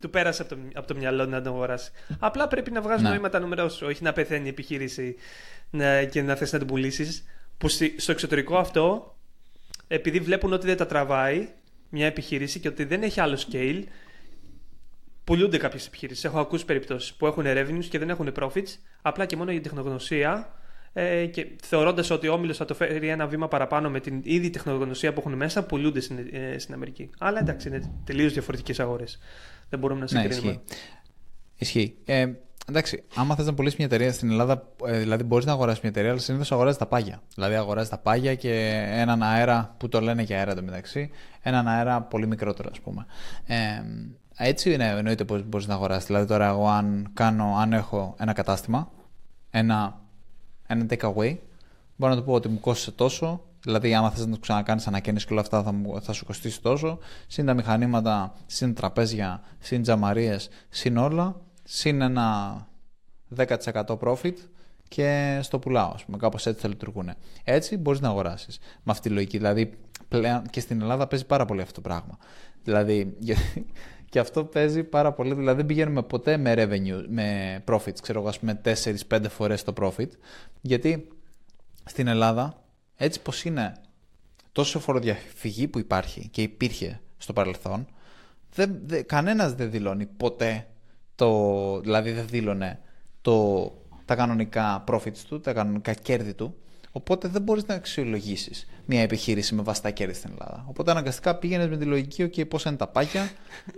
του 0.00 0.10
πέρασε 0.10 0.42
από 0.42 0.54
το, 0.54 0.60
από 0.74 0.86
το 0.86 0.94
μυαλό 0.94 1.26
να 1.26 1.42
τον 1.42 1.52
αγοράσει. 1.52 1.90
Απλά 2.18 2.48
πρέπει 2.48 2.70
να 2.70 2.80
βγάζει 2.80 3.02
ναι. 3.02 3.08
νόημα 3.08 3.28
τα 3.28 3.38
νούμερα 3.38 3.68
σου, 3.68 3.86
όχι 3.86 4.02
να 4.02 4.12
πεθαίνει 4.12 4.46
η 4.46 4.48
επιχείρηση 4.48 5.16
να, 5.70 6.04
και 6.04 6.22
να 6.22 6.34
θες 6.34 6.52
να 6.52 6.58
την 6.58 6.66
πουλήσεις. 6.66 7.24
Που 7.58 7.68
στο 7.96 8.12
εξωτερικό 8.12 8.56
αυτό, 8.56 9.16
επειδή 9.88 10.20
βλέπουν 10.20 10.52
ότι 10.52 10.66
δεν 10.66 10.76
τα 10.76 10.86
τραβάει 10.86 11.48
μια 11.88 12.06
επιχείρηση 12.06 12.60
και 12.60 12.68
ότι 12.68 12.84
δεν 12.84 13.02
έχει 13.02 13.20
άλλο 13.20 13.38
scale, 13.50 13.82
πουλούνται 15.24 15.58
κάποιες 15.58 15.86
επιχειρήσει. 15.86 16.26
Έχω 16.26 16.38
ακούσει 16.40 16.64
περιπτώσεις 16.64 17.14
που 17.14 17.26
έχουν 17.26 17.44
revenues 17.46 17.84
και 17.88 17.98
δεν 17.98 18.10
έχουν 18.10 18.32
profits, 18.40 18.76
απλά 19.02 19.26
και 19.26 19.36
μόνο 19.36 19.50
για 19.50 19.60
τεχνογνωσία. 19.60 20.52
Ε, 20.92 21.26
και 21.26 21.46
θεωρώντας 21.62 22.10
ότι 22.10 22.28
ο 22.28 22.32
όμιλος 22.32 22.56
θα 22.56 22.64
το 22.64 22.74
φέρει 22.74 23.08
ένα 23.08 23.26
βήμα 23.26 23.48
παραπάνω 23.48 23.90
με 23.90 24.00
την 24.00 24.20
ήδη 24.24 24.50
τεχνογνωσία 24.50 25.12
που 25.12 25.20
έχουν 25.20 25.34
μέσα, 25.34 25.64
πουλούνται 25.64 26.00
στην, 26.00 26.18
ε, 26.32 26.58
στην 26.58 26.74
Αμερική. 26.74 27.10
Αλλά 27.18 27.38
εντάξει, 27.38 27.68
είναι 27.68 27.92
τελείως 28.04 28.32
διαφορετικές 28.32 28.80
αγορές. 28.80 29.18
Δεν 29.68 29.78
μπορούμε 29.78 30.04
να 30.04 30.12
ναι, 30.12 30.20
συγκρίνουμε. 30.20 30.52
Ναι, 30.52 30.60
ισχύει. 31.58 31.78
ισχύει. 31.78 31.96
Ε, 32.04 32.32
εντάξει, 32.68 33.04
άμα 33.14 33.34
θες 33.34 33.46
να 33.46 33.54
πουλήσει 33.54 33.74
μια 33.78 33.86
εταιρεία 33.86 34.12
στην 34.12 34.30
Ελλάδα, 34.30 34.68
ε, 34.86 34.98
δηλαδή 34.98 35.22
μπορείς 35.24 35.44
να 35.44 35.52
αγοράσεις 35.52 35.80
μια 35.80 35.90
εταιρεία, 35.90 36.10
αλλά 36.10 36.20
συνήθως 36.20 36.52
αγοράζεις 36.52 36.78
τα 36.78 36.86
πάγια. 36.86 37.22
Δηλαδή 37.34 37.54
αγοράζεις 37.54 37.88
τα 37.88 37.98
πάγια 37.98 38.34
και 38.34 38.84
έναν 38.90 39.22
αέρα 39.22 39.74
που 39.78 39.88
το 39.88 40.00
λένε 40.00 40.24
και 40.24 40.34
αέρα 40.34 40.54
το 40.54 40.62
μεταξύ, 40.62 41.10
έναν 41.42 41.68
αέρα 41.68 42.02
πολύ 42.02 42.26
μικρότερο, 42.26 42.68
ας 42.72 42.80
πούμε. 42.80 43.06
Ε, 43.46 43.82
έτσι 44.40 44.72
είναι, 44.72 44.88
εννοείται 44.88 45.24
πως 45.24 45.42
μπορείς 45.44 45.66
να 45.66 45.74
αγοράσεις. 45.74 46.06
Δηλαδή 46.06 46.26
τώρα 46.26 46.48
εγώ 46.48 46.68
αν, 46.68 47.10
κάνω, 47.14 47.56
αν 47.58 47.72
έχω 47.72 48.14
ένα 48.18 48.32
κατάστημα, 48.32 48.90
ένα, 49.50 50.00
ένα 50.66 50.86
take 50.88 51.14
away, 51.14 51.36
μπορώ 51.96 52.12
να 52.12 52.18
του 52.18 52.24
πω 52.24 52.32
ότι 52.32 52.48
μου 52.48 52.60
κόστησε 52.60 52.90
τόσο, 52.90 53.42
δηλαδή 53.62 53.94
άμα 53.94 54.10
θες 54.10 54.26
να 54.26 54.32
το 54.32 54.38
ξανακάνεις 54.40 54.86
ανακαίνιση 54.86 55.26
και 55.26 55.32
όλα 55.32 55.42
αυτά 55.42 55.62
θα, 55.62 55.74
θα 56.00 56.12
σου 56.12 56.24
κοστίσει 56.24 56.62
τόσο, 56.62 56.98
συν 57.26 57.46
τα 57.46 57.54
μηχανήματα, 57.54 58.34
συν 58.46 58.74
τραπέζια, 58.74 59.40
συν 59.58 59.82
τζαμαρίες, 59.82 60.48
συν 60.68 60.96
όλα, 60.96 61.36
συν 61.70 62.00
ένα 62.00 62.68
10% 63.36 63.46
profit 64.00 64.34
και 64.88 65.38
στο 65.42 65.58
πουλάω, 65.58 65.90
ας 65.94 66.04
πούμε, 66.04 66.16
κάπως 66.16 66.46
έτσι 66.46 66.60
θα 66.60 66.68
λειτουργούν. 66.68 67.10
Έτσι 67.44 67.76
μπορείς 67.76 68.00
να 68.00 68.08
αγοράσεις 68.08 68.58
με 68.58 68.92
αυτή 68.92 69.08
τη 69.08 69.14
λογική, 69.14 69.36
δηλαδή 69.36 69.78
πλέον 70.08 70.42
και 70.50 70.60
στην 70.60 70.80
Ελλάδα 70.80 71.06
παίζει 71.06 71.26
πάρα 71.26 71.44
πολύ 71.44 71.60
αυτό 71.60 71.74
το 71.74 71.80
πράγμα. 71.80 72.18
Δηλαδή, 72.62 73.16
και 74.10 74.18
αυτό 74.18 74.44
παίζει 74.44 74.82
πάρα 74.82 75.12
πολύ. 75.12 75.34
Δηλαδή 75.34 75.56
δεν 75.56 75.66
πηγαίνουμε 75.66 76.02
ποτέ 76.02 76.36
με 76.36 76.54
revenue, 76.56 77.04
με 77.08 77.58
profits, 77.68 78.00
ξέρω 78.02 78.18
εγώ, 78.18 78.28
ας 78.28 78.38
πούμε 78.38 78.60
4-5 79.08 79.24
φορές 79.28 79.64
το 79.64 79.72
profit. 79.80 80.10
Γιατί 80.60 81.08
στην 81.84 82.06
Ελλάδα, 82.06 82.62
έτσι 82.96 83.20
πως 83.22 83.44
είναι 83.44 83.72
τόσο 84.52 84.78
φοροδιαφυγή 84.78 85.68
που 85.68 85.78
υπάρχει 85.78 86.28
και 86.28 86.42
υπήρχε 86.42 87.00
στο 87.18 87.32
παρελθόν, 87.32 87.86
δεν, 88.54 88.80
δεν, 88.84 89.06
κανένας 89.06 89.54
δεν 89.54 89.70
δηλώνει 89.70 90.06
ποτέ 90.06 90.66
το, 91.18 91.80
δηλαδή 91.80 92.10
δεν 92.12 92.26
δήλωνε 92.26 92.80
το, 93.22 93.72
τα 94.04 94.14
κανονικά 94.14 94.84
profits 94.88 95.18
του, 95.28 95.40
τα 95.40 95.52
κανονικά 95.52 95.92
κέρδη 95.92 96.34
του 96.34 96.54
Οπότε 96.92 97.28
δεν 97.28 97.42
μπορείς 97.42 97.66
να 97.66 97.74
αξιολογήσεις 97.74 98.66
μια 98.86 99.02
επιχείρηση 99.02 99.54
με 99.54 99.62
βαστά 99.62 99.90
κέρδη 99.90 100.14
στην 100.14 100.30
Ελλάδα. 100.30 100.64
Οπότε 100.68 100.90
αναγκαστικά 100.90 101.36
πήγαινες 101.36 101.68
με 101.68 101.76
τη 101.76 101.84
λογική, 101.84 102.24
OK, 102.24 102.48
πώς 102.48 102.64
είναι 102.64 102.76
τα 102.76 102.88
πάκια 102.88 103.30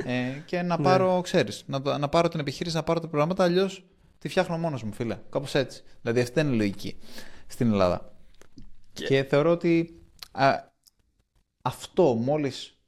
ε, 0.05 0.42
και 0.46 0.62
να 0.62 0.76
ναι. 0.79 0.83
πάρω, 0.83 1.20
ξέρεις, 1.20 1.64
να, 1.66 1.98
να 1.98 2.09
πάρω 2.09 2.29
την 2.29 2.40
επιχείρηση, 2.40 2.76
να 2.76 2.83
πάρω 2.83 3.00
τα 3.00 3.09
προγράμματα, 3.09 3.44
αλλιώς 3.44 3.85
τη 4.18 4.29
φτιάχνω 4.29 4.59
μόνος 4.59 4.83
μου, 4.83 4.92
φίλε. 4.92 5.18
Κάπως 5.31 5.55
έτσι. 5.55 5.83
Δηλαδή 6.03 6.20
αυτή 6.20 6.40
είναι 6.40 6.55
η 6.55 6.57
λογική 6.57 6.96
στην 7.46 7.70
Ελλάδα. 7.70 8.12
Και, 8.92 9.24
θεωρώ 9.24 9.50
ότι 9.50 10.00
αυτό 11.62 12.14
μόλις 12.14 12.80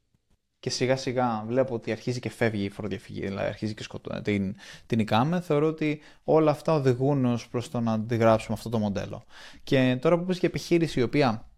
και 0.63 0.69
σιγά 0.69 0.95
σιγά 0.95 1.43
βλέπω 1.47 1.75
ότι 1.75 1.91
αρχίζει 1.91 2.19
και 2.19 2.29
φεύγει 2.29 2.63
η 2.63 2.69
φοροδιαφυγή, 2.69 3.21
δηλαδή 3.21 3.47
αρχίζει 3.47 3.73
και 3.73 3.83
σκοτώνει 3.83 4.21
την, 4.21 4.55
την 4.85 4.99
ΙΚΑΜΕ, 4.99 5.41
θεωρώ 5.41 5.67
ότι 5.67 6.01
όλα 6.23 6.51
αυτά 6.51 6.73
οδηγούν 6.73 7.25
ως 7.25 7.47
προς 7.47 7.69
το 7.69 7.79
να 7.79 7.91
αντιγράψουμε 7.91 8.57
αυτό 8.57 8.69
το 8.69 8.79
μοντέλο. 8.79 9.23
Και 9.63 9.97
τώρα 10.01 10.17
που 10.17 10.25
πεις 10.25 10.39
και 10.39 10.45
επιχείρηση 10.45 10.99
η 10.99 11.03
οποία 11.03 11.49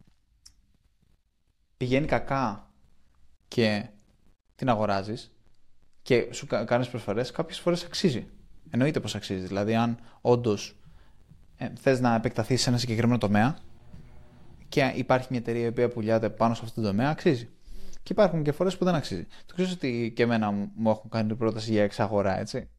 πηγαίνει 1.78 2.06
κακά 2.06 2.72
και 3.48 3.88
την 4.56 4.70
αγοράζεις 4.70 5.32
και 6.02 6.28
σου 6.34 6.48
κάνεις 6.66 6.88
προσφορές, 6.88 7.32
κάποιες 7.32 7.60
φορές 7.60 7.84
αξίζει. 7.84 8.28
Εννοείται 8.70 9.00
πως 9.00 9.16
αξίζει. 9.16 9.46
Δηλαδή 9.46 9.76
αν 9.76 10.00
όντως 10.22 10.80
ε, 11.58 11.70
θες 11.76 12.00
να 12.00 12.16
επεκταθείς 12.16 12.62
σε 12.62 12.70
ένα 12.70 12.78
συγκεκριμένο 12.78 13.18
τομέα 13.18 13.58
και 14.70 14.94
υπάρχει 14.96 15.28
μια 15.30 15.40
εταιρεία 15.40 15.66
η 15.66 15.68
οποία 15.68 15.90
πουλιάται 15.90 16.30
πάνω 16.30 16.54
σε 16.54 16.62
αυτό 16.64 16.82
το 16.82 16.88
τομέα, 16.88 17.10
αξίζει. 17.10 17.50
Και 18.06 18.14
υπάρχουν 18.14 18.44
και 18.44 18.52
φορές 18.52 18.78
που 18.78 18.86
δεν 18.86 18.96
αξίζει. 18.96 19.28
Το 19.46 19.54
ξέρω 19.54 19.70
ότι 19.74 20.14
και 20.16 20.24
εμένα 20.24 20.52
μου 20.52 20.90
έχουν 20.90 21.10
κάνει 21.10 21.28
την 21.28 21.38
πρόταση 21.38 21.72
για 21.72 21.84
εξαγορά, 21.84 22.40
έτσι; 22.40 22.70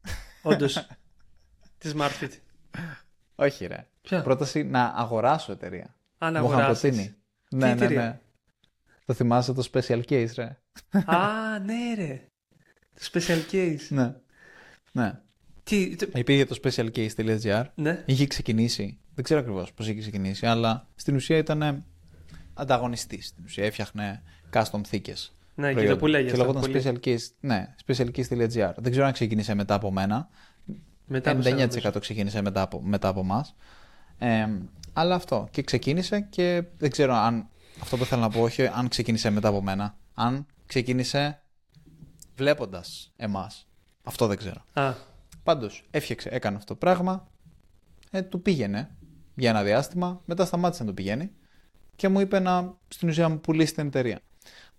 Όντως. 0.41 0.87
Της 1.77 1.93
SmartFit. 1.97 2.29
Όχι, 3.35 3.65
ρε. 3.65 3.87
Ποια; 4.01 4.21
Πρόταση 4.21 4.63
να 4.63 4.83
αγοράσω 4.85 5.51
εταιρεία. 5.51 5.95
Αν 6.17 6.35
αγοράσει. 6.35 7.15
Ναι, 7.49 7.73
ναι, 7.73 7.87
ναι. 7.87 8.19
Το 9.05 9.13
θυμάσαι 9.13 9.53
το 9.53 9.69
special 9.73 10.01
case, 10.09 10.29
ρε; 10.35 10.57
Α, 11.05 11.59
ναι, 11.65 11.93
ρε. 11.95 12.27
Το 12.93 13.09
special 13.11 13.51
case. 13.51 13.87
ναι. 13.89 14.15
Ναι. 14.91 15.19
Τι, 15.63 15.95
Υπήρχε 16.13 16.45
το 16.45 16.59
specialcase.gr. 16.63 17.65
Ναι. 17.75 18.03
Είχε 18.05 18.27
ξεκινήσει. 18.27 18.99
Δεν 19.13 19.23
ξέρω 19.23 19.39
ακριβώς 19.39 19.73
πώς 19.73 19.87
είχε 19.87 19.99
ξεκινήσει, 19.99 20.45
αλλά 20.45 20.87
στην 20.95 21.15
ουσία 21.15 21.37
ήταν 21.37 21.85
ανταγωνιστής. 22.53 23.27
Στην 23.27 23.43
ουσία 23.43 23.65
έφτιαχνε 23.65 24.23
custom 24.53 24.81
θήκε. 24.85 25.13
Ναι, 25.55 25.73
και 25.73 25.87
το 25.87 25.97
που 25.97 26.07
λέγε. 26.07 26.31
Και 26.31 26.37
λεγόταν 26.37 26.63
special 26.63 26.95
case, 27.05 27.27
ναι, 27.39 27.75
specialcase.gr. 27.85 28.71
Δεν 28.75 28.91
ξέρω 28.91 29.05
αν 29.05 29.13
ξεκίνησε 29.13 29.53
μετά 29.53 29.73
από 29.73 29.91
μένα. 29.91 30.29
Μετά 31.05 31.37
99% 31.43 31.99
ξεκίνησε 31.99 32.41
μετά 32.41 32.61
από, 32.61 32.81
μετά 32.81 33.07
από 33.07 33.19
εμάς. 33.19 33.55
Ε, 34.17 34.47
αλλά 34.93 35.15
αυτό. 35.15 35.47
Και 35.51 35.61
ξεκίνησε 35.61 36.19
και 36.19 36.63
δεν 36.77 36.89
ξέρω 36.89 37.13
αν. 37.13 37.47
Αυτό 37.81 37.97
που 37.97 38.05
θέλω 38.05 38.21
να 38.21 38.29
πω, 38.29 38.41
όχι 38.41 38.67
αν 38.67 38.87
ξεκίνησε 38.87 39.29
μετά 39.29 39.47
από 39.47 39.61
μένα. 39.61 39.95
Αν 40.13 40.45
ξεκίνησε 40.65 41.41
βλέποντας 42.35 43.13
εμάς. 43.15 43.67
Αυτό 44.03 44.27
δεν 44.27 44.37
ξέρω. 44.37 44.65
Α. 44.73 44.93
Πάντως 45.43 45.87
έφτιαξε, 45.91 46.29
έκανε 46.29 46.55
αυτό 46.55 46.73
το 46.73 46.79
πράγμα. 46.79 47.27
Ε, 48.11 48.21
του 48.21 48.41
πήγαινε 48.41 48.95
για 49.35 49.49
ένα 49.49 49.63
διάστημα. 49.63 50.21
Μετά 50.25 50.45
σταμάτησε 50.45 50.81
να 50.83 50.87
το 50.87 50.93
πηγαίνει 50.93 51.31
και 51.95 52.09
μου 52.09 52.19
είπε 52.19 52.39
να 52.39 52.77
στην 52.87 53.09
ουσία 53.09 53.29
μου 53.29 53.39
πουλήσει 53.39 53.73
την 53.73 53.87
εταιρεία. 53.87 54.19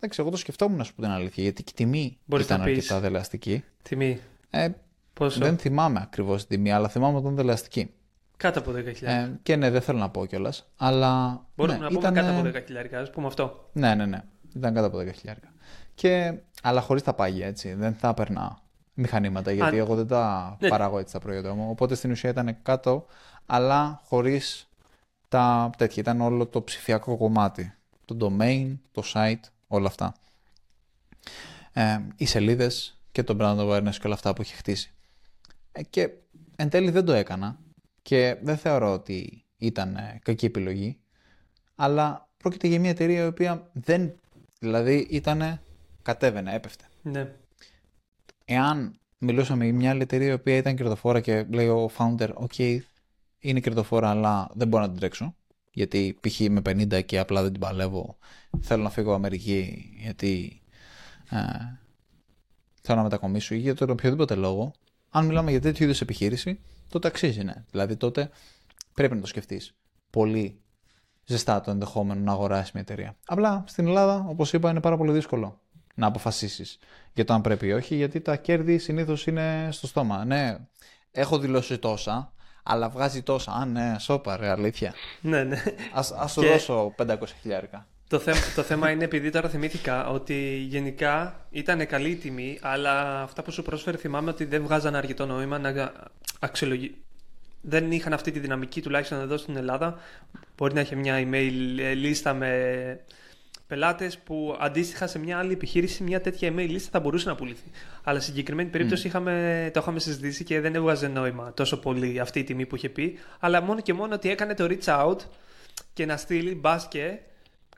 Εντάξει, 0.00 0.20
εγώ 0.20 0.30
το 0.30 0.36
σκεφτόμουν 0.36 0.78
να 0.78 0.84
σου 0.84 0.94
πω 0.94 1.02
την 1.02 1.10
αλήθεια, 1.10 1.42
γιατί 1.42 1.62
και 1.62 1.70
η 1.74 1.76
τιμή 1.76 2.18
Μπορείς 2.24 2.44
ήταν 2.44 2.60
αρκετά 2.60 3.00
δελεαστική. 3.00 3.64
Τιμή. 3.82 4.20
Ε, 4.50 4.68
Πόσο; 5.12 5.40
Δεν 5.40 5.58
θυμάμαι 5.58 6.00
ακριβώς 6.02 6.46
την 6.46 6.56
τιμή, 6.56 6.72
αλλά 6.72 6.88
θυμάμαι 6.88 7.14
ότι 7.14 7.22
ήταν 7.22 7.36
δελεαστική. 7.36 7.90
Κάτω 8.36 8.58
από 8.58 8.70
10.000. 8.70 9.02
Ε, 9.02 9.30
και 9.42 9.56
ναι, 9.56 9.70
δεν 9.70 9.80
θέλω 9.80 9.98
να 9.98 10.08
πω 10.08 10.26
κιόλας. 10.26 10.70
Αλλά. 10.76 11.44
Μπορούμε 11.56 11.76
ναι, 11.76 11.82
να 11.82 11.88
πούμε 11.88 12.00
ήταν... 12.00 12.14
κάτω 12.14 12.30
από 12.30 12.64
10.000, 12.92 12.94
ας 12.94 13.10
πούμε 13.10 13.26
αυτό. 13.26 13.68
Ναι, 13.72 13.94
ναι, 13.94 14.06
ναι. 14.06 14.22
Ήταν 14.56 14.74
κάτω 14.74 14.86
από 14.86 14.98
10.000. 14.98 15.32
Και... 15.94 16.34
Αλλά 16.62 16.80
χωρίς 16.80 17.02
τα 17.02 17.14
πάγια 17.14 17.46
έτσι. 17.46 17.74
Δεν 17.74 17.94
θα 17.94 18.08
έπαιρνα 18.08 18.58
μηχανήματα, 18.94 19.52
γιατί 19.52 19.76
εγώ 19.76 19.94
δεν 19.94 20.06
τα 20.06 20.56
ναι. 20.60 20.68
παράγω 20.68 20.98
έτσι 20.98 21.12
τα 21.12 21.18
προϊόντα 21.18 21.54
μου. 21.54 21.70
Οπότε 21.70 21.94
στην 21.94 22.10
ουσία 22.10 22.30
ήταν 22.30 22.56
κάτω, 22.62 23.06
αλλά 23.46 24.00
χωρίς 24.04 24.68
τα 25.28 25.70
τέτοια. 25.76 26.02
Ήταν 26.02 26.20
όλο 26.20 26.46
το 26.46 26.62
ψηφιακό 26.62 27.16
κομμάτι. 27.16 27.74
Το 28.04 28.16
domain, 28.20 28.76
το 28.92 29.02
site 29.14 29.50
όλα 29.68 29.86
αυτά. 29.86 30.14
Ε, 31.72 31.98
οι 32.16 32.26
σελίδες 32.26 33.00
και 33.12 33.22
το 33.22 33.36
brand 33.40 33.58
awareness 33.58 33.94
και 33.94 34.06
όλα 34.06 34.14
αυτά 34.14 34.32
που 34.32 34.42
έχει 34.42 34.54
χτίσει. 34.54 34.94
Ε, 35.72 35.82
και 35.82 36.10
εν 36.56 36.68
τέλει 36.68 36.90
δεν 36.90 37.04
το 37.04 37.12
έκανα 37.12 37.58
και 38.02 38.36
δεν 38.42 38.56
θεωρώ 38.56 38.92
ότι 38.92 39.44
ήταν 39.56 39.96
ε, 39.96 40.20
κακή 40.22 40.46
επιλογή, 40.46 40.98
αλλά 41.74 42.28
πρόκειται 42.36 42.66
για 42.66 42.80
μια 42.80 42.90
εταιρεία 42.90 43.24
η 43.24 43.26
οποία 43.26 43.70
δεν, 43.72 44.14
δηλαδή 44.58 45.06
ήταν, 45.10 45.60
κατέβαινε, 46.02 46.54
έπεφτε. 46.54 46.84
Ναι. 47.02 47.34
Εάν 48.44 48.98
μιλούσαμε 49.18 49.64
για 49.64 49.74
μια 49.74 49.90
άλλη 49.90 50.02
εταιρεία 50.02 50.28
η 50.28 50.32
οποία 50.32 50.56
ήταν 50.56 50.76
κερδοφόρα 50.76 51.20
και 51.20 51.46
λέει 51.50 51.68
ο 51.68 51.90
founder, 51.98 52.28
ok, 52.34 52.78
είναι 53.38 53.60
κερδοφόρα 53.60 54.10
αλλά 54.10 54.50
δεν 54.54 54.68
μπορώ 54.68 54.82
να 54.82 54.88
την 54.88 54.98
τρέξω, 54.98 55.34
γιατί 55.78 56.18
π.χ. 56.20 56.40
είμαι 56.40 56.60
50 56.64 57.04
και 57.04 57.18
απλά 57.18 57.42
δεν 57.42 57.52
την 57.52 57.60
παλεύω, 57.60 58.18
θέλω 58.60 58.82
να 58.82 58.90
φύγω 58.90 59.12
Αμερική 59.12 59.90
γιατί 60.00 60.62
ε, 61.30 61.38
θέλω 62.82 62.96
να 62.96 63.02
μετακομίσω 63.02 63.54
ή 63.54 63.58
για 63.58 63.74
τον 63.74 63.90
οποιοδήποτε 63.90 64.34
λόγο, 64.34 64.72
αν 65.10 65.26
μιλάμε 65.26 65.50
για 65.50 65.60
τέτοιου 65.60 65.84
είδους 65.84 66.00
επιχείρηση, 66.00 66.60
τότε 66.88 67.08
αξίζει, 67.08 67.42
ναι. 67.42 67.64
Δηλαδή 67.70 67.96
τότε 67.96 68.30
πρέπει 68.94 69.14
να 69.14 69.20
το 69.20 69.26
σκεφτείς 69.26 69.74
πολύ 70.10 70.60
ζεστά 71.24 71.60
το 71.60 71.70
ενδεχόμενο 71.70 72.20
να 72.20 72.32
αγοράσεις 72.32 72.72
μια 72.72 72.82
εταιρεία. 72.82 73.16
Απλά 73.26 73.64
στην 73.66 73.86
Ελλάδα, 73.86 74.24
όπως 74.28 74.52
είπα, 74.52 74.70
είναι 74.70 74.80
πάρα 74.80 74.96
πολύ 74.96 75.12
δύσκολο 75.12 75.60
να 75.94 76.06
αποφασίσεις 76.06 76.78
για 77.12 77.24
το 77.24 77.34
αν 77.34 77.40
πρέπει 77.40 77.66
ή 77.66 77.72
όχι, 77.72 77.94
γιατί 77.94 78.20
τα 78.20 78.36
κέρδη 78.36 78.78
συνήθως 78.78 79.26
είναι 79.26 79.68
στο 79.70 79.86
στόμα. 79.86 80.24
Ναι, 80.24 80.56
έχω 81.10 81.38
δηλώσει 81.38 81.78
τόσα, 81.78 82.32
αλλά 82.70 82.88
βγάζει 82.88 83.22
τόσα. 83.22 83.52
Α, 83.52 83.66
ναι, 83.66 83.96
σώπα, 83.98 84.36
ρε, 84.36 84.48
αλήθεια. 84.48 84.94
Ναι, 85.20 85.42
ναι. 85.42 85.62
Α 86.20 86.28
σου 86.28 86.42
δώσω 86.42 86.94
500 86.96 87.14
χιλιάρικα. 87.40 87.86
Το, 88.08 88.18
θέμα, 88.18 88.38
το 88.54 88.62
θέμα 88.62 88.90
είναι 88.90 89.04
επειδή 89.04 89.30
τώρα 89.30 89.48
θυμήθηκα 89.48 90.08
ότι 90.08 90.66
γενικά 90.68 91.46
ήταν 91.50 91.86
καλή 91.86 92.10
η 92.10 92.16
τιμή, 92.16 92.58
αλλά 92.62 93.22
αυτά 93.22 93.42
που 93.42 93.50
σου 93.50 93.62
πρόσφερε 93.62 93.96
θυμάμαι 93.96 94.30
ότι 94.30 94.44
δεν 94.44 94.62
βγάζαν 94.62 94.94
αρκετό 94.94 95.26
νόημα 95.26 95.58
να 95.58 95.92
αξιολογεί. 96.38 96.94
Δεν 97.60 97.92
είχαν 97.92 98.12
αυτή 98.12 98.30
τη 98.30 98.38
δυναμική 98.38 98.82
τουλάχιστον 98.82 99.20
εδώ 99.20 99.36
στην 99.36 99.56
Ελλάδα. 99.56 99.98
Μπορεί 100.56 100.74
να 100.74 100.80
είχε 100.80 100.94
μια 100.94 101.18
email 101.18 101.52
λίστα 101.94 102.34
με 102.34 103.00
πελάτες 103.68 104.18
που 104.18 104.56
αντίστοιχα 104.60 105.06
σε 105.06 105.18
μια 105.18 105.38
άλλη 105.38 105.52
επιχείρηση 105.52 106.02
μια 106.02 106.20
τέτοια 106.20 106.52
email 106.52 106.66
λίστα 106.68 106.88
θα 106.92 107.00
μπορούσε 107.00 107.28
να 107.28 107.34
πουληθεί. 107.34 107.70
Αλλά 108.02 108.20
σε 108.20 108.24
συγκεκριμένη 108.24 108.68
περίπτωση 108.68 109.06
είχαμε, 109.06 109.70
το 109.72 109.80
είχαμε 109.80 109.98
συζητήσει 109.98 110.44
και 110.44 110.60
δεν 110.60 110.74
έβγαζε 110.74 111.08
νόημα 111.08 111.52
τόσο 111.54 111.78
πολύ 111.78 112.20
αυτή 112.20 112.38
η 112.38 112.44
τιμή 112.44 112.66
που 112.66 112.76
είχε 112.76 112.88
πει. 112.88 113.18
Αλλά 113.38 113.62
μόνο 113.62 113.80
και 113.80 113.92
μόνο 113.92 114.14
ότι 114.14 114.30
έκανε 114.30 114.54
το 114.54 114.66
reach 114.70 114.84
out 114.84 115.18
και 115.92 116.06
να 116.06 116.16
στείλει 116.16 116.54
μπάσκετ 116.54 117.20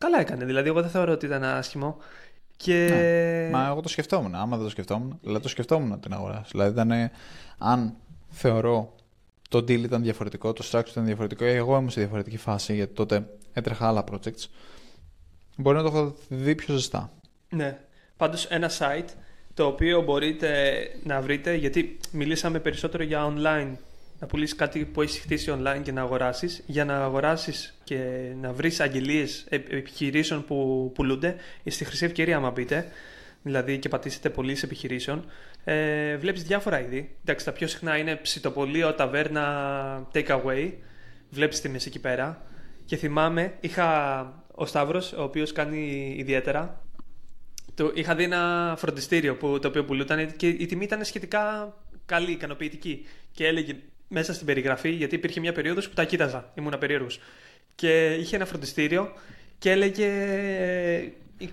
Καλά 0.01 0.20
έκανε. 0.20 0.45
Δηλαδή, 0.45 0.68
εγώ 0.68 0.80
δεν 0.80 0.91
θεωρώ 0.91 1.12
ότι 1.12 1.26
ήταν 1.26 1.45
άσχημο. 1.45 1.97
Και... 2.57 2.88
Ναι. 2.91 3.57
Μα 3.57 3.66
εγώ 3.66 3.80
το 3.80 3.88
σκεφτόμουν. 3.88 4.34
Άμα 4.34 4.57
δεν 4.57 4.64
το 4.64 4.70
σκεφτόμουν, 4.70 5.18
δηλαδή 5.22 5.43
το 5.43 5.49
σκεφτόμουν 5.49 6.01
την 6.01 6.12
αγορά. 6.12 6.45
Δηλαδή, 6.51 6.70
ήταν, 6.70 7.11
αν 7.59 7.95
θεωρώ 8.28 8.95
το 9.49 9.59
deal 9.59 9.82
ήταν 9.82 10.03
διαφορετικό, 10.03 10.53
το 10.53 10.64
structure 10.70 10.88
ήταν 10.91 11.05
διαφορετικό, 11.05 11.45
εγώ 11.45 11.76
ήμουν 11.76 11.91
σε 11.91 12.01
διαφορετική 12.01 12.36
φάση 12.36 12.74
γιατί 12.74 12.95
τότε 12.95 13.26
έτρεχα 13.53 13.88
άλλα 13.88 14.05
projects. 14.11 14.45
Μπορεί 15.61 15.76
να 15.76 15.82
το 15.82 15.88
έχω 15.88 16.14
δει 16.28 16.54
πιο 16.54 16.74
ζεστά. 16.74 17.11
Ναι. 17.48 17.78
Πάντως, 18.16 18.46
ένα 18.46 18.70
site 18.78 19.08
το 19.54 19.66
οποίο 19.66 20.02
μπορείτε 20.02 20.80
να 21.04 21.20
βρείτε, 21.20 21.54
γιατί 21.54 21.96
μιλήσαμε 22.12 22.58
περισσότερο 22.58 23.02
για 23.02 23.34
online 23.34 23.76
να 24.18 24.26
πουλήσεις 24.26 24.56
κάτι 24.56 24.84
που 24.84 25.02
έχεις 25.02 25.18
χτίσει 25.18 25.52
online 25.56 25.80
και 25.82 25.92
να 25.92 26.00
αγοράσεις. 26.00 26.62
Για 26.66 26.84
να 26.84 27.04
αγοράσεις 27.04 27.78
και 27.84 28.32
να 28.40 28.52
βρεις 28.52 28.80
αγγελίες 28.80 29.46
επιχειρήσεων 29.48 30.44
που 30.44 30.90
πουλούνται, 30.94 31.36
στη 31.66 31.84
χρυσή 31.84 32.04
ευκαιρία, 32.04 32.36
άμα 32.36 32.50
μπείτε, 32.50 32.86
δηλαδή 33.42 33.78
και 33.78 33.88
πατήσετε 33.88 34.30
πωλήσεις 34.30 34.62
επιχειρήσεων, 34.62 35.24
ε, 35.64 36.16
βλέπεις 36.16 36.42
διάφορα 36.42 36.80
είδη. 36.80 37.16
Εντάξει, 37.20 37.44
τα 37.44 37.52
πιο 37.52 37.66
συχνά 37.66 37.96
είναι 37.96 38.16
ψητοπολείο, 38.16 38.94
ταβέρνα, 38.94 40.06
takeaway. 40.14 40.72
Βλέπεις 41.30 41.61
τη 41.61 41.68
μέση 41.68 41.88
εκεί 41.88 42.00
πέρα. 42.00 42.42
Και 42.84 42.96
θυμάμαι, 42.96 43.54
είχα 43.61 44.39
ο 44.61 44.66
Σταύρος, 44.66 45.12
ο 45.12 45.22
οποίος 45.22 45.52
κάνει 45.52 46.14
ιδιαίτερα. 46.18 46.82
Το, 47.74 47.92
είχα 47.94 48.14
δει 48.14 48.22
ένα 48.22 48.74
φροντιστήριο 48.78 49.36
που, 49.36 49.58
το 49.58 49.68
οποίο 49.68 49.84
πουλούταν 49.84 50.36
και 50.36 50.48
η 50.48 50.66
τιμή 50.66 50.84
ήταν 50.84 51.04
σχετικά 51.04 51.74
καλή, 52.06 52.30
ικανοποιητική. 52.30 53.06
Και 53.32 53.46
έλεγε 53.46 53.76
μέσα 54.08 54.34
στην 54.34 54.46
περιγραφή, 54.46 54.90
γιατί 54.90 55.14
υπήρχε 55.14 55.40
μια 55.40 55.52
περίοδος 55.52 55.88
που 55.88 55.94
τα 55.94 56.04
κοίταζα, 56.04 56.52
ήμουν 56.54 56.78
περίεργος. 56.78 57.20
Και 57.74 58.14
είχε 58.14 58.36
ένα 58.36 58.44
φροντιστήριο 58.44 59.12
και 59.58 59.70
έλεγε 59.70 60.11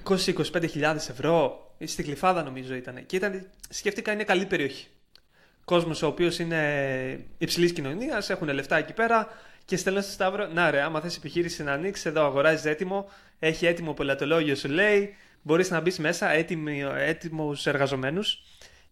20-25 0.03 0.63
ευρώ, 1.09 1.71
στην 1.83 2.05
Κλειφάδα 2.05 2.43
νομίζω 2.43 2.73
ήταν. 2.73 3.05
Και 3.05 3.15
ήταν, 3.15 3.47
σκέφτηκα 3.69 4.11
είναι 4.11 4.23
καλή 4.23 4.45
περιοχή. 4.45 4.87
Κόσμος 5.65 6.01
ο 6.01 6.07
οποίος 6.07 6.39
είναι 6.39 7.25
υψηλής 7.37 7.73
κοινωνίας, 7.73 8.29
έχουν 8.29 8.49
λεφτά 8.49 8.77
εκεί 8.77 8.93
πέρα 8.93 9.27
και 9.67 9.77
στέλνω 9.77 10.01
στο 10.01 10.11
Σταύρο, 10.11 10.47
να 10.47 10.71
ρε, 10.71 10.81
άμα 10.81 11.01
θες 11.01 11.17
επιχείρηση 11.17 11.63
να 11.63 11.71
ανοίξεις, 11.71 12.05
εδώ 12.05 12.25
αγοράζεις 12.25 12.65
έτοιμο, 12.65 13.09
έχει 13.39 13.65
έτοιμο 13.65 13.93
πελατολόγιος 13.93 14.59
σου 14.59 14.67
λέει, 14.67 15.15
μπορείς 15.41 15.69
να 15.69 15.81
μπεις 15.81 15.99
μέσα, 15.99 16.29
έτοιμους 16.97 17.65
εργαζομένους 17.65 18.43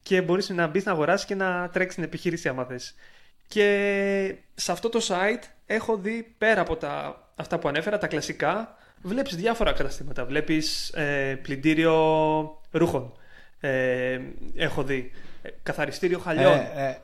και 0.04 0.22
μπορείς 0.22 0.50
να 0.50 0.68
μπεις 0.68 0.86
να 0.86 0.92
αγοράσεις 0.92 1.26
και 1.26 1.36
να 1.36 1.70
τρέξεις 1.70 1.96
την 1.96 2.04
επιχείρηση 2.04 2.48
άμα 2.48 2.66
θες. 2.66 2.96
Και 3.48 4.36
σε 4.56 4.72
αυτό 4.72 4.90
το 4.90 5.00
site 5.08 5.44
έχω 5.66 5.98
δει 5.98 6.36
πέρα 6.38 6.62
από 6.62 6.76
τα, 6.76 7.24
αυτά 7.36 7.60
που 7.60 7.68
ανέφερα, 7.68 7.98
τα 7.98 8.08
κλασικά, 8.08 8.78
βλέπεις 9.02 9.36
διάφορα 9.36 9.72
καταστήματα. 9.72 10.26
Βλέπεις 10.26 10.90
ε, 10.90 11.40
πλυντήριο 11.42 12.62
ρούχων. 12.72 13.18
Ε, 13.60 14.20
έχω 14.56 14.84
δει. 14.84 15.12
Ε, 15.42 15.50
καθαριστήριο 15.64 16.20
χαλιών. 16.20 16.54
Ε, 16.54 16.72
ε, 16.76 16.98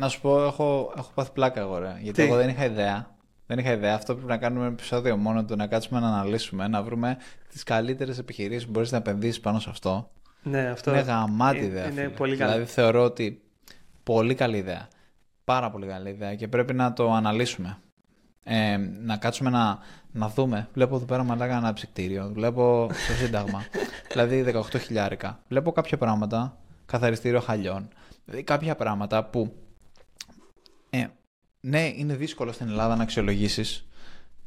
να 0.00 0.08
σου 0.08 0.20
πω, 0.20 0.44
έχω, 0.44 0.92
έχω 0.96 1.10
πάθει 1.14 1.30
πλάκα 1.32 1.60
εγώ, 1.60 1.78
ρε, 1.78 1.96
Γιατί 2.00 2.22
εγώ 2.22 2.36
δεν 2.36 2.48
είχα 2.48 2.64
ιδέα. 2.64 3.18
Δεν 3.46 3.58
είχα 3.58 3.72
ιδέα. 3.72 3.94
Αυτό 3.94 4.14
πρέπει 4.14 4.28
να 4.28 4.36
κάνουμε 4.36 4.64
ένα 4.64 4.72
επεισόδιο 4.72 5.16
μόνο 5.16 5.44
του, 5.44 5.56
να 5.56 5.66
κάτσουμε 5.66 6.00
να 6.00 6.06
αναλύσουμε, 6.06 6.68
να 6.68 6.82
βρούμε 6.82 7.16
τις 7.48 7.62
καλύτερες 7.62 8.18
επιχειρήσεις 8.18 8.64
που 8.64 8.70
μπορείς 8.70 8.92
να 8.92 8.96
επενδύσεις 8.96 9.40
πάνω 9.40 9.58
σε 9.58 9.70
αυτό. 9.70 10.10
Ναι, 10.42 10.68
αυτό 10.68 10.90
είναι 10.90 11.00
γαμάτι 11.00 11.58
ιδέα. 11.58 11.90
Είναι, 11.90 12.08
πολύ 12.08 12.36
καλή. 12.36 12.52
Δηλαδή 12.52 12.70
θεωρώ 12.70 13.04
ότι 13.04 13.42
πολύ 14.02 14.34
καλή 14.34 14.56
ιδέα 14.56 14.88
πάρα 15.50 15.70
πολύ 15.70 15.86
καλή 15.86 16.08
ιδέα 16.08 16.34
και 16.34 16.48
πρέπει 16.48 16.74
να 16.74 16.92
το 16.92 17.12
αναλύσουμε. 17.12 17.78
Ε, 18.44 18.76
να 19.02 19.16
κάτσουμε 19.16 19.50
να, 19.50 19.78
να 20.12 20.28
δούμε. 20.28 20.68
Βλέπω 20.72 20.96
εδώ 20.96 21.04
πέρα 21.04 21.22
μαλάκα 21.22 21.56
ένα 21.56 21.72
ψυκτήριο. 21.72 22.30
Βλέπω 22.32 22.88
στο 22.92 23.12
Σύνταγμα. 23.12 23.62
δηλαδή 24.12 24.44
18 24.72 24.80
χιλιάρικα. 24.80 25.38
Βλέπω 25.48 25.72
κάποια 25.72 25.98
πράγματα. 25.98 26.56
Καθαριστήριο 26.86 27.40
χαλιών. 27.40 27.88
Δηλαδή 28.24 28.42
κάποια 28.44 28.74
πράγματα 28.74 29.24
που. 29.24 29.52
Ε, 30.90 31.06
ναι, 31.60 31.92
είναι 31.96 32.14
δύσκολο 32.14 32.52
στην 32.52 32.68
Ελλάδα 32.68 32.96
να 32.96 33.02
αξιολογήσεις 33.02 33.88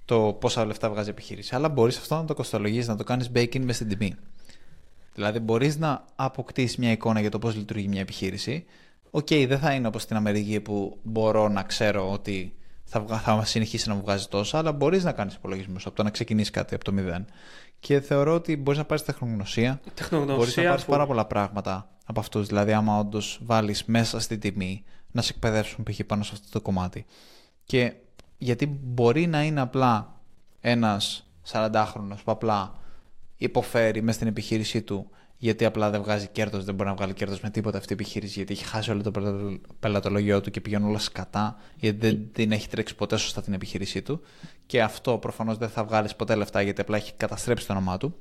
το 0.05 0.37
πόσα 0.39 0.65
λεφτά 0.65 0.89
βγάζει 0.89 1.07
η 1.07 1.11
επιχείρηση. 1.11 1.55
Αλλά 1.55 1.69
μπορείς 1.69 1.97
αυτό 1.97 2.15
να 2.15 2.25
το 2.25 2.33
κοστολογήσει, 2.33 2.87
να 2.87 2.95
το 2.95 3.03
κάνεις 3.03 3.31
baking 3.35 3.59
μες 3.59 3.75
στην 3.75 3.87
τιμή. 3.87 4.15
Δηλαδή, 5.13 5.39
μπορείς 5.39 5.77
να 5.77 6.05
αποκτήσεις 6.15 6.77
μια 6.77 6.91
εικόνα 6.91 7.19
για 7.19 7.29
το 7.31 7.39
πώς 7.39 7.55
λειτουργεί 7.55 7.87
μια 7.87 8.01
επιχείρηση 8.01 8.65
OK, 9.15 9.27
okay, 9.29 9.45
δεν 9.47 9.59
θα 9.59 9.73
είναι 9.73 9.87
όπως 9.87 10.01
στην 10.01 10.15
Αμερική 10.15 10.59
που 10.59 10.99
μπορώ 11.03 11.47
να 11.47 11.63
ξέρω 11.63 12.11
ότι 12.11 12.53
θα, 12.83 13.05
θα 13.05 13.45
συνεχίσει 13.45 13.89
να 13.89 13.95
μου 13.95 14.01
βγάζει 14.01 14.27
τόσο, 14.27 14.57
αλλά 14.57 14.71
μπορείς 14.71 15.03
να 15.03 15.11
κάνεις 15.11 15.33
υπολογισμούς 15.35 15.85
από 15.85 15.95
το 15.95 16.03
να 16.03 16.09
ξεκινήσεις 16.09 16.49
κάτι 16.49 16.75
από 16.75 16.83
το 16.83 16.91
μηδέν. 16.91 17.25
Και 17.79 18.01
θεωρώ 18.01 18.33
ότι 18.33 18.57
μπορείς 18.57 18.79
να 18.79 18.85
πάρεις 18.85 19.03
τεχνογνωσία. 19.03 19.81
Τεχνογνωσία. 19.93 20.35
Μπορείς 20.37 20.55
να 20.55 20.63
πάρεις 20.63 20.85
πάρα 20.85 21.05
πολλά 21.05 21.25
πράγματα 21.25 21.89
από 22.05 22.19
αυτούς. 22.19 22.47
Δηλαδή, 22.47 22.71
άμα 22.71 22.99
όντως 22.99 23.39
βάλεις 23.43 23.85
μέσα 23.85 24.19
στη 24.19 24.37
τιμή 24.37 24.83
να 25.13 25.21
σε 25.21 25.31
εκπαιδεύσουν 25.35 25.83
π.χ. 25.83 25.99
πάνω 26.05 26.23
σε 26.23 26.31
αυτό 26.33 26.47
το 26.49 26.61
κομμάτι. 26.61 27.05
Και 27.63 27.93
γιατί 28.37 28.65
μπορεί 28.83 29.27
να 29.27 29.43
είναι 29.43 29.61
απλά 29.61 30.19
ένας 30.59 31.27
40χρονο 31.51 32.15
που 32.23 32.31
απλά 32.31 32.75
υποφέρει 33.37 34.01
μέσα 34.01 34.15
στην 34.15 34.27
επιχείρησή 34.27 34.81
του 34.81 35.09
γιατί 35.43 35.65
απλά 35.65 35.89
δεν 35.89 36.01
βγάζει 36.01 36.27
κέρδος, 36.27 36.65
δεν 36.65 36.75
μπορεί 36.75 36.89
να 36.89 36.95
βγάλει 36.95 37.13
κέρδος 37.13 37.39
με 37.39 37.49
τίποτα 37.49 37.77
αυτή 37.77 37.93
η 37.93 37.95
επιχείρηση, 37.99 38.33
γιατί 38.33 38.53
έχει 38.53 38.63
χάσει 38.65 38.91
όλο 38.91 39.03
το 39.03 39.11
πελατολογιό 39.79 40.41
του 40.41 40.51
και 40.51 40.61
πηγαίνουν 40.61 40.89
όλα 40.89 40.99
σκατά, 40.99 41.55
γιατί 41.75 41.97
δεν 42.07 42.31
την 42.31 42.51
έχει 42.51 42.69
τρέξει 42.69 42.95
ποτέ 42.95 43.17
σωστά 43.17 43.41
την 43.41 43.53
επιχείρησή 43.53 44.01
του. 44.01 44.21
Και 44.65 44.81
αυτό 44.81 45.17
προφανώς 45.17 45.57
δεν 45.57 45.69
θα 45.69 45.83
βγάλεις 45.83 46.15
ποτέ 46.15 46.35
λεφτά, 46.35 46.61
γιατί 46.61 46.81
απλά 46.81 46.97
έχει 46.97 47.13
καταστρέψει 47.13 47.67
το 47.67 47.73
όνομά 47.73 47.97
του. 47.97 48.15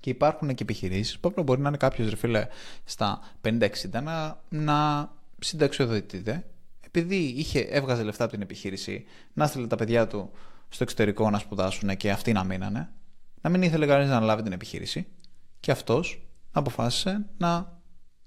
Και 0.00 0.10
υπάρχουν 0.10 0.54
και 0.54 0.62
επιχειρήσεις 0.62 1.18
που 1.18 1.28
απλά 1.28 1.42
μπορεί 1.42 1.60
να 1.60 1.68
είναι 1.68 1.76
κάποιος 1.76 2.10
ρεφίλε 2.10 2.46
στα 2.84 3.20
50-60 3.42 3.68
να, 4.02 4.40
να 4.48 5.10
συνταξιοδοτείται, 5.42 6.46
επειδή 6.80 7.16
είχε, 7.16 7.60
έβγαζε 7.60 8.02
λεφτά 8.02 8.24
από 8.24 8.32
την 8.32 8.42
επιχείρηση, 8.42 9.04
να 9.32 9.46
στείλε 9.46 9.66
τα 9.66 9.76
παιδιά 9.76 10.06
του 10.06 10.30
στο 10.68 10.82
εξωτερικό 10.82 11.30
να 11.30 11.38
σπουδάσουν 11.38 11.96
και 11.96 12.10
αυτοί 12.10 12.32
να 12.32 12.44
μείνανε, 12.44 12.92
να 13.40 13.50
μην 13.50 13.62
ήθελε 13.62 13.86
κανείς 13.86 14.08
να 14.08 14.20
λάβει 14.20 14.42
την 14.42 14.52
επιχείρηση 14.52 15.06
και 15.60 15.70
αυτός 15.70 16.26
αποφάσισε 16.50 17.26
να 17.36 17.80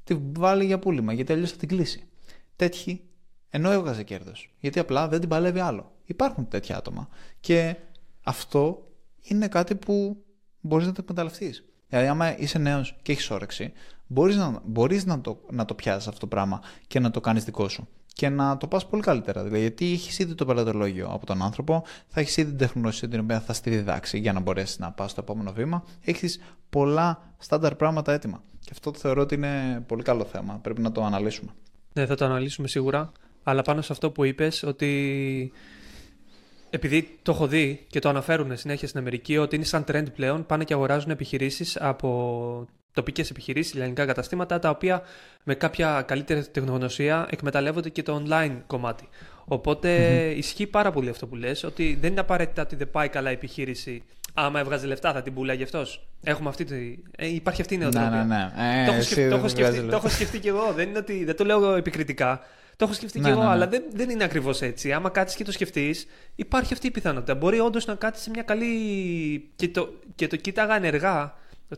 τη 0.03 0.17
βάλει 0.35 0.65
για 0.65 0.79
πούλημα, 0.79 1.13
γιατί 1.13 1.33
αλλιώς 1.33 1.51
θα 1.51 1.57
την 1.57 1.67
κλείσει. 1.67 2.07
Τέτοιοι, 2.55 3.03
ενώ 3.49 3.71
έβγαζε 3.71 4.03
κέρδος, 4.03 4.53
γιατί 4.59 4.79
απλά 4.79 5.07
δεν 5.07 5.19
την 5.19 5.29
παλεύει 5.29 5.59
άλλο. 5.59 5.95
Υπάρχουν 6.05 6.47
τέτοια 6.47 6.77
άτομα. 6.77 7.07
Και 7.39 7.75
αυτό 8.23 8.91
είναι 9.21 9.47
κάτι 9.47 9.75
που 9.75 10.25
μπορείς 10.59 10.85
να 10.85 10.91
το 10.91 10.99
εκμεταλλευτείς. 11.03 11.65
Δηλαδή, 11.87 12.07
άμα 12.07 12.37
είσαι 12.37 12.57
νέος 12.57 12.97
και 13.01 13.11
έχεις 13.11 13.29
όρεξη, 13.31 13.71
μπορείς 14.07 14.35
να, 14.35 14.61
μπορείς 14.65 15.05
να 15.05 15.21
το, 15.21 15.39
να 15.51 15.65
το 15.65 15.73
πιάσεις 15.73 16.07
αυτό 16.07 16.19
το 16.19 16.27
πράγμα 16.27 16.61
και 16.87 16.99
να 16.99 17.11
το 17.11 17.21
κάνεις 17.21 17.43
δικό 17.43 17.69
σου. 17.69 17.87
Και 18.13 18.29
να 18.29 18.57
το 18.57 18.67
πας 18.67 18.87
πολύ 18.87 19.01
καλύτερα. 19.01 19.43
Δηλαδή, 19.43 19.61
γιατί 19.61 19.91
έχεις 19.91 20.19
ήδη 20.19 20.35
το 20.35 20.45
πελατολόγιο 20.45 21.07
από 21.07 21.25
τον 21.25 21.41
άνθρωπο, 21.41 21.83
θα 22.07 22.19
έχεις 22.19 22.37
ήδη 22.37 22.49
την 22.49 22.57
τεχνολογία 22.57 23.07
την 23.07 23.19
οποία 23.19 23.39
θα 23.39 23.53
στη 23.53 23.69
διδάξει 23.69 24.19
για 24.19 24.33
να 24.33 24.39
μπορέσεις 24.39 24.79
να 24.79 24.91
πας 24.91 25.11
στο 25.11 25.21
επόμενο 25.21 25.51
βήμα. 25.53 25.83
Έχεις 26.01 26.39
πολλά 26.69 27.33
στάνταρ 27.37 27.75
πράγματα 27.75 28.13
έτοιμα. 28.13 28.43
Και 28.59 28.69
αυτό 28.71 28.91
το 28.91 28.99
θεωρώ 28.99 29.21
ότι 29.21 29.35
είναι 29.35 29.83
πολύ 29.87 30.03
καλό 30.03 30.23
θέμα. 30.23 30.59
Πρέπει 30.61 30.81
να 30.81 30.91
το 30.91 31.03
αναλύσουμε. 31.03 31.51
Ναι, 31.93 32.05
θα 32.05 32.15
το 32.15 32.25
αναλύσουμε 32.25 32.67
σίγουρα. 32.67 33.11
Αλλά 33.43 33.61
πάνω 33.61 33.81
σε 33.81 33.91
αυτό 33.91 34.11
που 34.11 34.23
είπες, 34.23 34.63
ότι 34.63 35.51
επειδή 36.69 37.17
το 37.21 37.31
έχω 37.31 37.47
δει 37.47 37.85
και 37.87 37.99
το 37.99 38.09
αναφέρουν 38.09 38.57
συνέχεια 38.57 38.87
στην 38.87 38.99
Αμερική, 38.99 39.37
ότι 39.37 39.55
είναι 39.55 39.65
σαν 39.65 39.83
trend 39.87 40.05
πλέον, 40.15 40.45
πάνε 40.45 40.63
και 40.63 40.73
αγοράζουν 40.73 41.11
επιχειρήσεις 41.11 41.77
από 41.81 42.67
τοπικές 42.95 43.29
επιχειρήσεις, 43.29 43.75
ελληνικά 43.75 44.05
καταστήματα, 44.05 44.59
τα 44.59 44.69
οποία 44.69 45.01
με 45.43 45.55
κάποια 45.55 46.03
καλύτερη 46.07 46.47
τεχνογνωσία 46.47 47.27
εκμεταλλεύονται 47.29 47.89
και 47.89 48.03
το 48.03 48.23
online 48.23 48.57
κομμάτι. 48.67 49.09
ισχύει 50.35 50.67
πάρα 50.67 50.91
πολύ 50.91 51.09
αυτό 51.09 51.27
που 51.27 51.35
λες, 51.35 51.63
ότι 51.63 51.97
δεν 52.01 52.11
είναι 52.11 52.19
απαραίτητα 52.19 52.61
ότι 52.61 52.75
δεν 52.75 52.91
πάει 52.91 53.09
καλά 53.09 53.29
η 53.29 53.33
επιχείρηση. 53.33 54.03
Άμα 54.33 54.59
έβγαζε 54.59 54.87
λεφτά 54.87 55.13
θα 55.13 55.21
την 55.21 55.33
πουλάει 55.33 55.63
αυτός. 55.63 56.07
Έχουμε 56.23 56.49
αυτή 56.49 56.63
τη... 56.63 56.75
Ε, 57.17 57.27
υπάρχει 57.27 57.61
αυτή 57.61 57.73
η 57.73 57.77
νοοτροπία. 57.77 58.09
Ναι, 58.09 58.17
ναι, 58.17 58.81
ναι. 58.81 58.85
το, 58.85 58.91
έχω 58.91 59.01
σκεφτεί, 59.01 59.29
το, 59.29 59.35
έχω 59.35 59.47
σκεφτεί, 59.47 59.81
το 59.81 59.95
έχω 59.95 60.09
σκεφτεί 60.09 60.39
και 60.39 60.49
εγώ. 60.49 60.73
Δεν, 60.73 60.89
είναι 60.89 60.97
ότι, 60.97 61.23
δεν 61.23 61.35
το 61.35 61.45
λέω 61.45 61.75
επικριτικά. 61.75 62.39
Το 62.75 62.85
έχω 62.85 62.93
σκεφτεί 62.93 63.19
ναι, 63.19 63.25
και 63.25 63.31
εγώ, 63.31 63.39
ναι, 63.39 63.45
ναι. 63.45 63.53
αλλά 63.53 63.67
δεν, 63.67 63.83
δεν 63.93 64.09
είναι 64.09 64.23
ακριβώς 64.23 64.61
έτσι. 64.61 64.91
Άμα 64.91 65.09
κάτσεις 65.09 65.37
και 65.37 65.43
το 65.43 65.51
σκεφτείς, 65.51 66.07
υπάρχει 66.35 66.73
αυτή 66.73 66.87
η 66.87 66.91
πιθανότητα. 66.91 67.35
Μπορεί 67.35 67.59
όντως 67.59 67.85
να 67.85 67.95
κάτσεις 67.95 68.23
σε 68.23 68.29
μια 68.29 68.43
καλή. 68.43 69.49
και 69.55 69.67
το, 69.67 69.93
και 70.15 70.27
το 70.27 70.35
κοίταγα 70.35 70.75
ενεργά. 70.75 71.33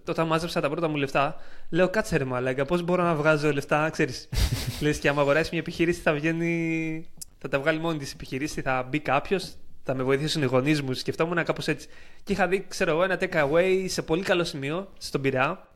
Όταν 0.07 0.27
μάζεψα 0.27 0.61
τα 0.61 0.69
πρώτα 0.69 0.87
μου 0.87 0.95
λεφτά, 0.95 1.35
λέω 1.69 1.89
κάτσε 1.89 2.17
ρε 2.17 2.23
μαλάκα, 2.23 2.65
πώς 2.65 2.81
μπορώ 2.81 3.03
να 3.03 3.15
βγάζω 3.15 3.51
λεφτά, 3.51 3.89
ξέρεις. 3.89 4.29
Λες 4.81 4.97
και 4.97 5.09
άμα 5.09 5.21
αγοράσεις 5.21 5.49
μια 5.49 5.59
επιχείρηση 5.59 6.01
θα 6.01 6.13
βγαίνει. 6.13 7.09
θα 7.37 7.47
τα 7.47 7.59
βγάλει 7.59 7.79
μόνη 7.79 7.97
της 7.97 8.13
επιχειρήση, 8.13 8.61
θα 8.61 8.83
μπει 8.89 8.99
κάποιος, 8.99 9.53
θα 9.83 9.95
με 9.95 10.03
βοηθήσουν 10.03 10.41
οι 10.41 10.45
γονείς 10.45 10.81
μου. 10.81 10.93
Σκεφτόμουν 10.93 11.43
κάπως 11.43 11.67
έτσι. 11.67 11.87
Και 12.23 12.33
είχα 12.33 12.47
δει, 12.47 12.65
ξέρω 12.67 12.91
εγώ, 12.91 13.03
ένα 13.03 13.17
take 13.19 13.51
away 13.51 13.85
σε 13.87 14.01
πολύ 14.01 14.23
καλό 14.23 14.43
σημείο, 14.43 14.87
στον 14.97 15.21
Πειραιά, 15.21 15.67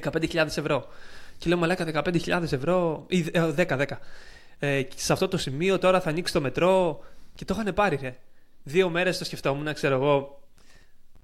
15.000 0.00 0.34
ευρώ. 0.34 0.86
Και 1.38 1.48
λέω 1.48 1.58
μαλάκα 1.58 2.02
15.000 2.04 2.52
ευρώ, 2.52 3.04
ή 3.08 3.24
10, 3.32 3.52
10 3.56 3.84
ε, 4.64 4.82
σε 4.94 5.12
αυτό 5.12 5.28
το 5.28 5.36
σημείο 5.36 5.78
τώρα 5.78 6.00
θα 6.00 6.10
ανοίξει 6.10 6.32
το 6.32 6.40
μετρό 6.40 7.00
και 7.34 7.44
το 7.44 7.56
είχαν 7.60 7.74
πάρει, 7.74 7.98
ρε. 8.02 8.16
Δύο 8.62 8.88
μέρες 8.88 9.18
το 9.18 9.24
σκεφτόμουν, 9.24 9.74
ξέρω 9.74 9.94
εγώ. 9.94 10.41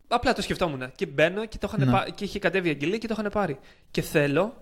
Απλά 0.09 0.33
το 0.33 0.43
σκεφτόμουν. 0.43 0.93
Και 0.95 1.07
μπαίνω 1.07 1.47
και, 1.47 1.59
το 1.59 1.73
είχαν 1.73 1.91
ναι. 1.91 2.11
και 2.15 2.25
είχε 2.25 2.39
κατέβει 2.39 2.69
η 2.69 2.71
αγγελία 2.71 2.99
και 2.99 3.07
το 3.07 3.15
είχαν 3.19 3.31
πάρει. 3.33 3.59
Και 3.91 4.03
θέλω, 4.03 4.55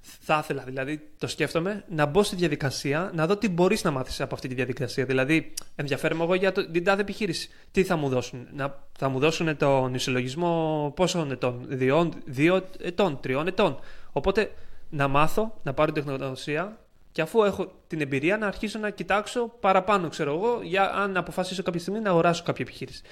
θα 0.00 0.40
ήθελα 0.42 0.62
δηλαδή, 0.62 1.08
το 1.18 1.26
σκέφτομαι, 1.26 1.84
να 1.88 2.06
μπω 2.06 2.22
στη 2.22 2.36
διαδικασία, 2.36 3.10
να 3.14 3.26
δω 3.26 3.36
τι 3.36 3.48
μπορείς 3.48 3.84
να 3.84 3.90
μάθεις 3.90 4.20
από 4.20 4.34
αυτή 4.34 4.48
τη 4.48 4.54
διαδικασία. 4.54 5.04
Δηλαδή, 5.04 5.52
ενδιαφέρομαι 5.74 6.22
εγώ 6.22 6.34
για 6.34 6.52
το, 6.52 6.70
την 6.70 6.84
τάδε 6.84 7.00
επιχείρηση. 7.00 7.48
Τι 7.70 7.84
θα 7.84 7.96
μου 7.96 8.08
δώσουν. 8.08 8.46
Να, 8.52 8.78
θα 8.98 9.08
μου 9.08 9.18
δώσουν 9.18 9.56
τον 9.56 9.94
ισολογισμό 9.94 10.92
πόσων 10.96 11.30
ετών, 11.30 11.64
δύο, 11.68 12.12
δύο 12.24 12.64
ετών, 12.80 13.20
τριών 13.20 13.46
ετών. 13.46 13.78
Οπότε 14.12 14.52
να 14.90 15.08
μάθω, 15.08 15.60
να 15.62 15.74
πάρω 15.74 15.92
τεχνογνωσία, 15.92 16.78
και 17.12 17.22
αφού 17.22 17.42
έχω 17.42 17.72
την 17.86 18.00
εμπειρία 18.00 18.36
να 18.36 18.46
αρχίσω 18.46 18.78
να 18.78 18.90
κοιτάξω 18.90 19.52
παραπάνω, 19.60 20.08
ξέρω 20.08 20.34
εγώ, 20.34 20.60
για 20.62 20.92
αν 20.94 21.16
αποφασίσω 21.16 21.62
κάποια 21.62 21.80
στιγμή 21.80 22.00
να 22.00 22.10
αγοράσω 22.10 22.42
κάποια 22.42 22.64
επιχείρηση. 22.68 23.02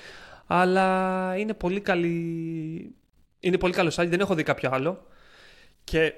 Αλλά 0.47 1.37
είναι 1.37 1.55
πολύ 1.55 1.81
καλή. 1.81 2.95
Είναι 3.41 3.59
πολύ 3.59 3.73
καλό 3.73 3.93
site, 3.95 4.07
δεν 4.09 4.21
έχω 4.21 4.35
δει 4.35 4.43
κάποιο 4.43 4.71
άλλο. 4.73 5.07
Και 5.85 6.15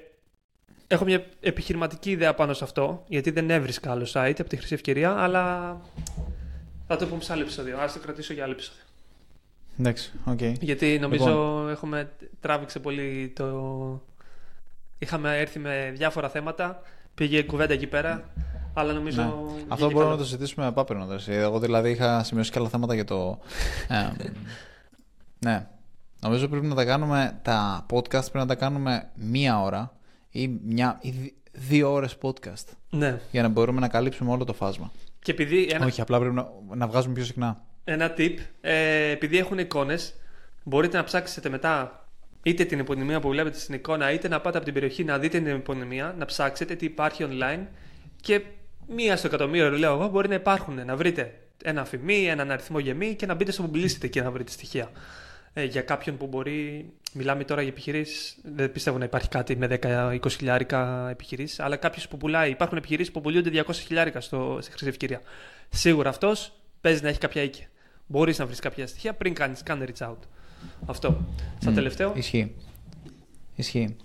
έχω 0.87 1.05
μια 1.05 1.25
επιχειρηματική 1.39 2.11
ιδέα 2.11 2.33
πάνω 2.33 2.53
σε 2.53 2.63
αυτό, 2.63 3.03
γιατί 3.07 3.31
δεν 3.31 3.49
έβρισκα 3.49 3.91
άλλο 3.91 4.07
site 4.13 4.35
από 4.39 4.49
τη 4.49 4.57
χρυσή 4.57 4.73
ευκαιρία, 4.73 5.11
αλλά 5.11 5.77
θα 6.87 6.95
το 6.95 7.07
πούμε 7.07 7.21
σε 7.21 7.31
άλλο 7.33 7.41
επεισόδιο. 7.41 7.77
Α 7.77 7.91
το 7.93 7.99
κρατήσω 7.99 8.33
για 8.33 8.43
άλλο 8.43 8.51
επεισόδιο. 8.51 8.83
Εντάξει, 9.79 10.11
okay. 10.25 10.53
Γιατί 10.59 10.99
νομίζω 10.99 11.25
λοιπόν. 11.25 11.69
έχουμε 11.69 12.11
τράβηξε 12.39 12.79
πολύ 12.79 13.33
το. 13.35 14.01
Είχαμε 14.99 15.39
έρθει 15.39 15.59
με 15.59 15.91
διάφορα 15.95 16.29
θέματα 16.29 16.81
πήγε 17.17 17.43
κουβέντα 17.43 17.73
εκεί 17.73 17.87
πέρα. 17.87 18.29
Αλλά 18.79 18.93
νομίζω. 18.93 19.21
Ναι. 19.21 19.63
Αυτό 19.67 19.91
μπορούμε 19.91 20.11
να 20.11 20.17
το 20.17 20.23
συζητήσουμε 20.23 20.65
απάπερνο. 20.65 21.07
Εγώ 21.27 21.59
δηλαδή 21.59 21.89
είχα 21.89 22.23
σημειώσει 22.23 22.51
και 22.51 22.59
άλλα 22.59 22.69
θέματα 22.69 22.93
για 22.93 23.03
το. 23.03 23.39
ε, 23.87 24.09
ναι. 25.39 25.67
Νομίζω 26.21 26.47
πρέπει 26.47 26.65
να 26.65 26.75
τα 26.75 26.85
κάνουμε. 26.85 27.39
Τα 27.41 27.85
podcast 27.91 28.07
πρέπει 28.09 28.37
να 28.37 28.45
τα 28.45 28.55
κάνουμε 28.55 29.09
μία 29.15 29.61
ώρα 29.61 29.97
ή, 30.29 30.47
μια, 30.47 30.97
ή 31.01 31.33
δύο 31.51 31.91
ώρες 31.91 32.17
podcast. 32.21 32.65
Ναι. 32.89 33.19
Για 33.31 33.41
να 33.41 33.47
μπορούμε 33.47 33.79
να 33.79 33.87
καλύψουμε 33.87 34.31
όλο 34.31 34.43
το 34.43 34.53
φάσμα. 34.53 34.91
Και 35.19 35.31
επειδή 35.31 35.67
ένα... 35.71 35.85
Όχι, 35.85 36.01
απλά 36.01 36.19
πρέπει 36.19 36.35
να, 36.35 36.47
να 36.75 36.87
βγάζουμε 36.87 37.13
πιο 37.13 37.23
συχνά. 37.23 37.61
Ένα 37.83 38.13
tip. 38.17 38.35
Ε, 38.61 39.09
επειδή 39.09 39.37
έχουν 39.37 39.57
εικόνες, 39.57 40.13
μπορείτε 40.63 40.97
να 40.97 41.03
ψάξετε 41.03 41.49
μετά 41.49 42.05
είτε 42.43 42.65
την 42.65 42.79
επωνυμία 42.79 43.19
που 43.19 43.29
βλέπετε 43.29 43.59
στην 43.59 43.75
εικόνα, 43.75 44.11
είτε 44.11 44.27
να 44.27 44.41
πάτε 44.41 44.57
από 44.57 44.65
την 44.65 44.73
περιοχή 44.73 45.03
να 45.03 45.17
δείτε 45.17 45.37
την 45.37 45.47
επωνυμία, 45.47 46.15
να 46.17 46.25
ψάξετε 46.25 46.75
τι 46.75 46.85
υπάρχει 46.85 47.27
online 47.29 47.65
και 48.21 48.41
μία 48.87 49.17
στο 49.17 49.27
εκατομμύριο, 49.27 49.71
λέω 49.71 49.93
εγώ, 49.93 50.07
μπορεί 50.07 50.27
να 50.27 50.35
υπάρχουν. 50.35 50.85
Να 50.85 50.95
βρείτε 50.95 51.39
ένα 51.63 51.81
αφημί, 51.81 52.25
έναν 52.25 52.51
αριθμό 52.51 52.79
γεμή 52.79 53.15
και 53.15 53.25
να 53.25 53.33
μπείτε 53.33 53.51
στο 53.51 53.69
publicity 53.73 54.09
και 54.09 54.21
να 54.21 54.31
βρείτε 54.31 54.51
στοιχεία. 54.51 54.91
Ε, 55.53 55.63
για 55.63 55.81
κάποιον 55.81 56.17
που 56.17 56.27
μπορεί. 56.27 56.89
Μιλάμε 57.13 57.43
τώρα 57.43 57.61
για 57.61 57.71
επιχειρήσεις. 57.71 58.37
Δεν 58.43 58.71
πιστεύω 58.71 58.97
να 58.97 59.05
υπάρχει 59.05 59.29
κάτι 59.29 59.55
με 59.55 59.79
10-20 59.81 60.19
χιλιάρικα 60.29 61.09
επιχειρήσεις. 61.09 61.59
Αλλά 61.59 61.75
κάποιος 61.75 62.07
που 62.07 62.17
πουλάει. 62.17 62.49
Υπάρχουν 62.49 62.77
επιχειρήσεις 62.77 63.13
που 63.13 63.21
πουλούνται 63.21 63.63
200 63.67 63.73
χιλιάρικα 63.73 64.21
στο, 64.21 64.57
στη 64.61 64.71
χρυσή 64.71 64.87
ευκαιρία. 64.87 65.21
Σίγουρα 65.69 66.09
αυτός 66.09 66.53
παίζει 66.81 67.01
να 67.01 67.09
έχει 67.09 67.19
κάποια 67.19 67.41
οίκια. 67.41 67.65
Μπορείς 68.07 68.37
να 68.37 68.45
βρεις 68.45 68.59
κάποια 68.59 68.87
στοιχεία 68.87 69.13
πριν 69.13 69.33
κάνεις 69.33 69.63
κάνε 69.63 69.85
reach 69.87 70.07
out. 70.07 70.17
Αυτό. 70.85 71.25
Σαν 71.59 71.73
τελευταίο. 71.73 72.11
Ισχύει. 72.15 72.55
Ισχύει. 73.55 73.95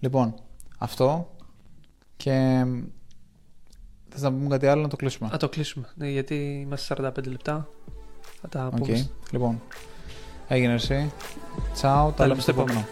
Λοιπόν, 0.00 0.34
αυτό 0.78 1.36
και 2.16 2.64
Θες 4.12 4.22
να 4.22 4.32
πούμε 4.32 4.48
κάτι 4.48 4.66
άλλο 4.66 4.82
να 4.82 4.88
το 4.88 4.96
κλείσουμε; 4.96 5.28
Να 5.32 5.36
το 5.36 5.48
κλείσουμε. 5.48 5.86
Ναι, 5.94 6.08
γιατί 6.08 6.64
είμαστε 6.66 6.94
45 6.98 7.26
λεπτά. 7.26 7.68
Θα 8.40 8.48
τα 8.48 8.70
πούμε. 8.76 9.10
Λοιπόν, 9.30 9.60
έγινε 10.48 10.72
εσύ. 10.72 11.12
Τσάου, 11.72 12.12
τα 12.16 12.26
λέμε 12.26 12.40
στο 12.40 12.50
επόμενο. 12.50 12.86